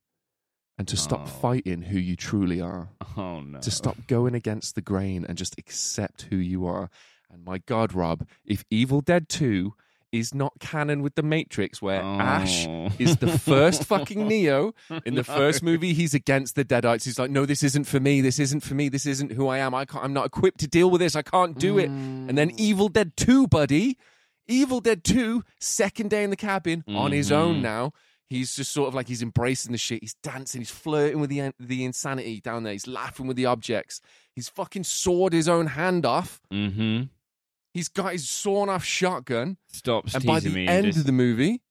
and 0.77 0.87
to 0.87 0.95
stop 0.95 1.23
Oh. 1.23 1.25
fighting 1.25 1.81
who 1.83 1.99
you 1.99 2.15
truly 2.15 2.61
are. 2.61 2.89
Oh 3.17 3.41
no! 3.41 3.59
to 3.59 3.69
stop 3.71 4.07
going 4.07 4.33
against 4.33 4.75
the 4.75 4.81
grain 4.81 5.25
and 5.25 5.37
just 5.37 5.57
accept 5.59 6.23
who 6.23 6.37
you 6.37 6.65
are. 6.65 6.89
And 7.29 7.43
my 7.43 7.57
God, 7.57 7.93
Rob, 7.93 8.25
if 8.45 8.63
Evil 8.69 9.01
Dead 9.01 9.27
2 9.27 9.73
is 10.13 10.33
not 10.33 10.53
canon 10.61 11.01
with 11.01 11.15
The 11.15 11.23
Matrix, 11.23 11.81
where 11.81 12.01
Ash 12.01 12.65
Oh. 12.67 12.89
is 12.99 13.17
the 13.17 13.37
first 13.37 13.83
fucking 13.91 14.27
Neo 14.27 14.73
in 15.05 15.15
the 15.15 15.25
No. 15.27 15.35
first 15.35 15.61
movie, 15.63 15.91
he's 15.93 16.13
against 16.13 16.55
the 16.55 16.63
Deadites. 16.63 17.03
He's 17.03 17.19
like, 17.19 17.31
no, 17.31 17.45
this 17.45 17.63
isn't 17.63 17.83
for 17.85 17.99
me. 17.99 18.21
This 18.21 18.39
isn't 18.39 18.61
for 18.61 18.75
me. 18.75 18.87
This 18.89 19.05
isn't 19.05 19.31
who 19.33 19.47
I 19.47 19.57
am. 19.57 19.73
I 19.73 19.83
can't, 19.85 20.03
I'm 20.05 20.13
not 20.13 20.27
equipped 20.27 20.59
to 20.61 20.67
deal 20.67 20.89
with 20.89 21.01
this. 21.01 21.15
I 21.17 21.23
can't 21.23 21.57
do 21.59 21.77
it. 21.79 21.87
And 21.89 22.37
then 22.37 22.51
Evil 22.57 22.87
Dead 22.87 23.17
2, 23.17 23.47
buddy. 23.47 23.97
Evil 24.47 24.79
Dead 24.81 25.03
2, 25.03 25.43
second 25.59 26.09
day 26.11 26.23
in 26.23 26.29
the 26.29 26.35
cabin 26.35 26.83
on 26.87 27.11
his 27.11 27.31
own 27.31 27.57
Mhm. 27.57 27.61
now. 27.61 27.93
He's 28.29 28.55
just 28.55 28.71
sort 28.71 28.87
of 28.87 28.95
like 28.95 29.07
he's 29.07 29.21
embracing 29.21 29.71
the 29.73 29.77
shit. 29.77 30.01
He's 30.01 30.15
dancing. 30.23 30.61
He's 30.61 30.71
flirting 30.71 31.19
with 31.19 31.29
the 31.29 31.53
the 31.59 31.83
insanity 31.85 32.41
down 32.41 32.63
there. 32.63 32.73
He's 32.73 32.87
laughing 32.87 33.27
with 33.27 33.37
the 33.37 33.45
objects. 33.45 34.01
He's 34.35 34.49
fucking 34.49 34.85
sawed 34.85 35.33
his 35.33 35.47
own 35.47 35.67
hand 35.67 36.05
off. 36.05 36.41
Mm-hmm. 36.51 37.03
He's 37.73 37.89
got 37.89 38.11
his 38.13 38.29
sawn 38.29 38.69
off 38.69 38.83
shotgun. 38.83 39.57
Stops 39.71 40.13
and 40.13 40.23
teasing 40.23 40.33
by 40.35 40.39
the 40.39 40.49
me. 40.49 40.67
end 40.67 40.85
just- 40.85 40.99
of 40.99 41.05
the 41.05 41.11
movie, 41.11 41.61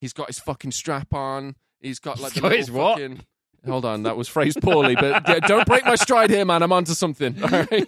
he's 0.00 0.12
got 0.12 0.26
his 0.28 0.38
fucking 0.38 0.72
strap 0.72 1.14
on. 1.14 1.56
He's 1.80 1.98
got 1.98 2.20
like 2.20 2.34
the 2.34 2.42
little 2.42 2.56
his 2.58 2.70
what? 2.70 2.98
fucking- 2.98 3.24
Hold 3.64 3.84
on, 3.84 4.02
that 4.02 4.16
was 4.16 4.26
phrased 4.26 4.60
poorly, 4.60 4.96
but 4.96 5.24
don't 5.46 5.64
break 5.66 5.84
my 5.84 5.94
stride 5.94 6.30
here, 6.30 6.44
man. 6.44 6.62
I'm 6.64 6.72
onto 6.72 6.94
something. 6.94 7.40
All 7.44 7.48
right. 7.48 7.86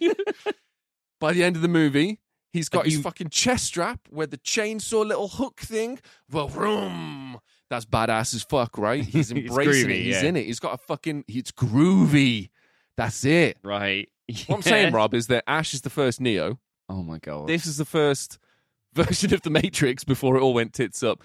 by 1.21 1.33
the 1.33 1.43
end 1.43 1.57
of 1.57 1.63
the 1.63 1.69
movie, 1.69 2.21
he's 2.53 2.69
got 2.69 2.81
Have 2.81 2.85
his 2.87 2.95
you- 2.97 3.03
fucking 3.03 3.31
chest 3.31 3.65
strap 3.67 3.99
where 4.09 4.29
the 4.29 4.39
chainsaw 4.39 5.05
little 5.05 5.27
hook 5.29 5.61
thing. 5.61 5.99
Well, 6.31 6.47
vroom. 6.49 7.41
That's 7.71 7.87
badass 7.87 8.35
as 8.37 8.43
fuck, 8.45 8.79
right? 8.79 9.03
He's 9.05 9.33
It's 9.33 9.41
embracing 9.49 9.89
groovy, 9.89 9.91
it. 10.01 10.03
He's 10.05 10.23
yeah. 10.23 10.29
in 10.29 10.37
it. 10.37 10.47
He's 10.47 10.61
got 10.61 10.75
a 10.75 10.79
fucking. 10.79 11.25
It's 11.27 11.51
groovy. 11.51 12.51
That's 12.97 13.25
it. 13.25 13.59
right. 13.65 14.09
What 14.47 14.57
I'm 14.57 14.63
saying, 14.63 14.93
Rob, 14.95 15.13
is 15.13 15.27
that 15.27 15.43
Ash 15.49 15.75
is 15.75 15.81
the 15.81 15.91
first 15.91 16.21
Neo. 16.21 16.61
Oh 16.89 17.03
my 17.03 17.19
god. 17.19 17.47
This 17.49 17.67
is 17.67 17.77
the 17.77 17.85
first 17.85 18.39
version 18.95 19.33
of 19.35 19.43
the 19.43 19.51
Matrix 19.51 20.05
before 20.05 20.37
it 20.37 20.41
all 20.41 20.55
went 20.55 20.73
tits 20.73 21.03
up. 21.03 21.23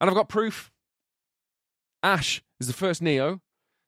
And 0.00 0.08
I've 0.10 0.16
got 0.16 0.28
proof. 0.28 0.70
Ash 2.02 2.42
is 2.60 2.66
the 2.66 2.72
first 2.72 3.02
Neo. 3.02 3.40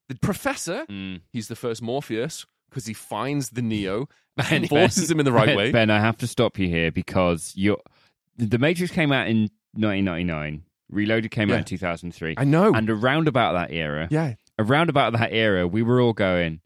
The 0.09 0.14
Professor, 0.16 0.87
Mm. 0.89 1.21
he's 1.33 1.49
the 1.49 1.57
first 1.57 1.83
Morpheus 1.83 2.47
because 2.71 2.87
he 2.87 2.95
finds 2.95 3.51
the 3.51 3.62
Neo 3.62 4.09
Ben, 4.37 4.47
and 4.53 4.69
forces 4.69 5.09
Ben, 5.09 5.16
him 5.16 5.21
in 5.21 5.25
the 5.27 5.33
right 5.33 5.47
Ben, 5.47 5.57
way. 5.57 5.71
Ben, 5.73 5.91
I 5.91 6.01
have 6.01 6.16
to 6.19 6.27
stop 6.27 6.59
you 6.59 6.69
here 6.69 6.91
because 6.91 7.53
you're 7.57 7.81
the 8.37 8.59
Matrix 8.59 8.93
came 8.93 9.12
out 9.12 9.27
in 9.29 9.51
1999. 9.75 10.62
Reloaded 10.91 11.31
came 11.31 11.49
Yeah. 11.51 11.57
out 11.57 11.59
in 11.59 11.64
2003. 11.64 12.35
I 12.39 12.45
know. 12.45 12.73
And 12.73 12.89
around 12.89 13.29
about 13.29 13.53
that 13.53 13.71
era, 13.75 14.09
yeah. 14.11 14.35
around 14.59 14.89
about 14.89 15.12
that 15.14 15.33
era, 15.33 15.66
we 15.69 15.83
were 15.83 16.01
all 16.01 16.14
going. 16.14 16.61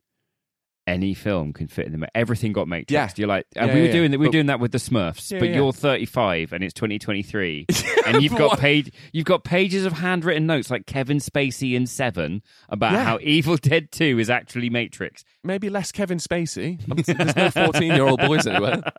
Any 0.85 1.15
film 1.15 1.53
can 1.53 1.69
fit 1.69 1.87
in 1.87 1.93
the. 1.93 1.99
Ma- 1.99 2.07
Everything 2.13 2.53
got 2.53 2.67
Matrix. 2.67 2.91
Yeah. 2.91 3.09
You're 3.17 3.29
like, 3.29 3.47
and 3.55 3.69
Yeah, 3.69 3.75
we 3.75 3.81
were 3.83 3.87
yeah, 3.87 3.93
doing 3.93 4.11
that. 4.11 4.19
We 4.19 4.27
were 4.27 4.31
but- 4.31 4.33
doing 4.33 4.47
that 4.47 4.59
with 4.59 4.73
the 4.73 4.79
Smurfs. 4.79 5.39
But 5.39 5.51
you're 5.51 5.73
35 5.73 6.53
and 6.53 6.65
it's 6.65 6.75
2023, 6.75 7.67
and 8.07 8.21
you've 8.21 8.35
got 8.37 8.59
page, 8.59 8.93
you've 9.13 9.25
got 9.25 9.45
pages 9.45 9.85
of 9.87 9.93
handwritten 9.93 10.47
notes 10.47 10.71
like 10.73 10.87
Kevin 10.87 11.19
Spacey 11.19 11.75
in 11.75 11.87
Seven 11.87 12.43
about 12.69 12.95
how 12.95 13.19
Evil 13.23 13.57
Dead 13.57 13.93
2 13.93 14.19
is 14.19 14.29
actually 14.29 14.71
Matrix. 14.71 15.25
Maybe 15.45 15.71
less 15.71 15.93
Kevin 15.93 16.19
Spacey. 16.19 16.81
There's 17.07 17.37
no 17.37 17.51
14 17.51 17.83
year 17.93 18.05
old 18.05 18.19
boys 18.21 18.47
anywhere. 18.49 18.83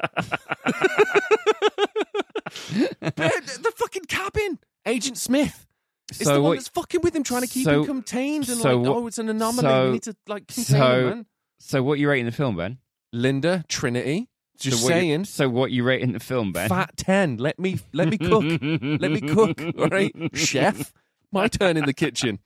The 2.84 3.73
fucking 3.75 4.03
cabin. 4.05 4.59
Agent 4.86 5.17
Smith. 5.17 5.65
It's 6.09 6.19
So 6.23 6.36
the 6.36 6.41
one 6.41 6.49
what- 6.51 6.55
that's 6.57 6.67
fucking 6.69 7.01
with 7.01 7.15
him, 7.15 7.23
trying 7.23 7.41
to 7.41 7.47
keep 7.47 7.65
so- 7.65 7.81
him 7.81 7.86
contained 7.86 8.49
and 8.49 8.57
so 8.59 8.77
like, 8.79 8.88
oh, 8.89 9.07
it's 9.07 9.17
an 9.17 9.29
anomaly. 9.29 9.61
so- 9.67 9.86
we 9.88 9.91
need 9.93 10.03
to 10.03 10.15
like 10.27 10.47
contain 10.47 10.65
so- 10.65 10.99
him, 10.99 11.09
man. 11.09 11.25
So, 11.66 11.82
what 11.82 11.97
you 11.97 12.09
rating 12.09 12.26
the 12.26 12.32
film, 12.34 12.57
Ben? 12.57 12.78
Linda, 13.14 13.64
Trinity. 13.70 14.28
Just 14.59 14.80
so 14.80 14.84
what 14.84 14.89
you- 14.95 14.99
saying. 15.01 15.26
so, 15.26 15.47
what 15.49 15.72
you 15.72 15.84
rating 15.84 16.11
the 16.11 16.20
film, 16.20 16.51
Ben? 16.51 16.68
Fat 16.68 16.97
ten. 16.97 17.38
Let 17.38 17.57
me 17.57 17.80
let 17.93 18.09
me 18.09 18.18
cook. 18.18 18.43
let 18.43 19.11
me 19.11 19.22
cook. 19.22 19.61
All 19.80 19.88
right, 19.88 20.11
chef. 20.34 20.93
My 21.32 21.47
turn 21.47 21.78
in 21.78 21.86
the 21.86 21.93
kitchen. 21.93 22.39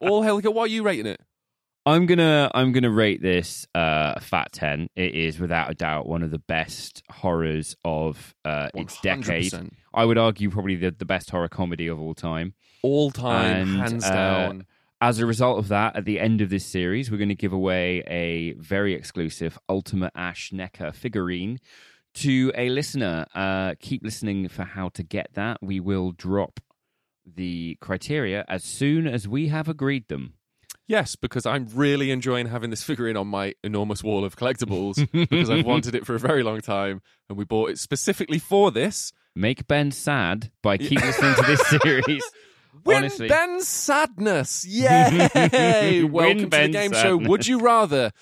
All 0.00 0.22
hell. 0.22 0.40
What 0.40 0.64
are 0.64 0.66
you 0.66 0.82
rating 0.82 1.06
it? 1.06 1.20
I'm 1.86 2.06
gonna 2.06 2.50
I'm 2.54 2.72
gonna 2.72 2.90
rate 2.90 3.22
this 3.22 3.66
uh, 3.74 4.14
a 4.16 4.20
fat 4.20 4.50
ten. 4.52 4.88
It 4.96 5.14
is 5.14 5.38
without 5.38 5.70
a 5.70 5.74
doubt 5.74 6.06
one 6.06 6.22
of 6.24 6.32
the 6.32 6.40
best 6.40 7.02
horrors 7.08 7.76
of 7.84 8.34
uh, 8.44 8.68
its 8.74 9.00
decade. 9.00 9.52
100%. 9.52 9.70
I 9.94 10.04
would 10.04 10.18
argue 10.18 10.50
probably 10.50 10.74
the, 10.74 10.90
the 10.90 11.04
best 11.04 11.30
horror 11.30 11.48
comedy 11.48 11.86
of 11.86 12.00
all 12.00 12.14
time. 12.14 12.54
All 12.82 13.10
time, 13.12 13.68
And, 13.68 13.80
hands 13.80 14.04
uh, 14.04 14.10
down. 14.12 14.66
As 15.00 15.18
a 15.18 15.26
result 15.26 15.58
of 15.58 15.68
that, 15.68 15.94
at 15.94 16.06
the 16.06 16.18
end 16.18 16.40
of 16.40 16.48
this 16.48 16.64
series, 16.64 17.10
we're 17.10 17.18
going 17.18 17.28
to 17.28 17.34
give 17.34 17.52
away 17.52 18.02
a 18.06 18.54
very 18.54 18.94
exclusive 18.94 19.58
Ultimate 19.68 20.12
Ash 20.14 20.52
NECA 20.52 20.94
figurine 20.94 21.58
to 22.14 22.50
a 22.54 22.70
listener. 22.70 23.26
Uh, 23.34 23.74
keep 23.78 24.02
listening 24.02 24.48
for 24.48 24.64
how 24.64 24.88
to 24.90 25.02
get 25.02 25.28
that. 25.34 25.58
We 25.60 25.80
will 25.80 26.12
drop 26.12 26.60
the 27.26 27.76
criteria 27.80 28.44
as 28.48 28.64
soon 28.64 29.06
as 29.06 29.28
we 29.28 29.48
have 29.48 29.68
agreed 29.68 30.08
them. 30.08 30.34
Yes, 30.86 31.14
because 31.14 31.44
I'm 31.44 31.66
really 31.74 32.10
enjoying 32.10 32.46
having 32.46 32.70
this 32.70 32.82
figurine 32.82 33.16
on 33.16 33.26
my 33.26 33.54
enormous 33.64 34.02
wall 34.02 34.24
of 34.24 34.36
collectibles 34.36 35.06
because 35.12 35.50
I've 35.50 35.66
wanted 35.66 35.94
it 35.94 36.06
for 36.06 36.14
a 36.14 36.18
very 36.18 36.42
long 36.42 36.60
time, 36.60 37.02
and 37.28 37.36
we 37.36 37.44
bought 37.44 37.70
it 37.70 37.78
specifically 37.78 38.38
for 38.38 38.70
this. 38.70 39.12
Make 39.34 39.66
Ben 39.66 39.90
sad 39.90 40.52
by 40.62 40.78
keep 40.78 41.02
listening 41.02 41.34
to 41.34 41.42
this 41.42 41.66
series. 41.82 42.24
Win 42.84 42.96
Honestly. 42.98 43.28
Ben's 43.28 43.66
sadness. 43.68 44.64
Yay! 44.66 46.04
Welcome 46.10 46.38
to 46.38 46.44
the 46.44 46.48
Ben's 46.50 46.72
game 46.74 46.92
show. 46.92 47.00
sadness. 47.18 47.28
Would 47.28 47.46
you 47.46 47.60
rather? 47.60 48.12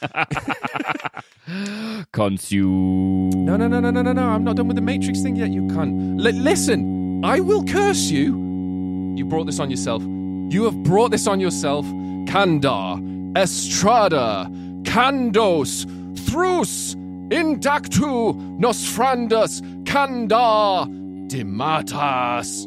Consume. 2.13 3.31
No, 3.45 3.57
no, 3.59 3.69
no, 3.69 3.79
no, 3.79 3.91
no, 3.91 4.01
no, 4.03 4.13
no. 4.13 4.23
I'm 4.23 4.43
not 4.43 4.57
done 4.57 4.69
with 4.69 4.77
the 4.77 4.81
Matrix 4.83 5.21
thing 5.21 5.37
yet. 5.37 5.51
You 5.51 5.67
can't. 5.69 6.19
L- 6.19 6.33
listen, 6.33 7.23
I 7.25 7.41
will 7.41 7.63
curse 7.65 8.11
you. 8.11 9.15
You 9.17 9.25
brought 9.27 9.45
this 9.45 9.59
on 9.61 9.71
yourself. 9.71 10.03
You 10.03 10.65
have 10.65 10.83
brought 10.83 11.11
this 11.11 11.27
on 11.27 11.41
yourself. 11.41 11.85
Kandar, 12.27 12.99
Estrada, 13.37 14.49
Kandos, 14.83 15.85
Thrus, 16.27 16.95
Indactu, 17.29 18.35
Nosfrandas, 18.59 19.61
Kandar, 19.85 20.87
Dimatas, 21.29 22.67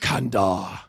Kandar. 0.00 0.80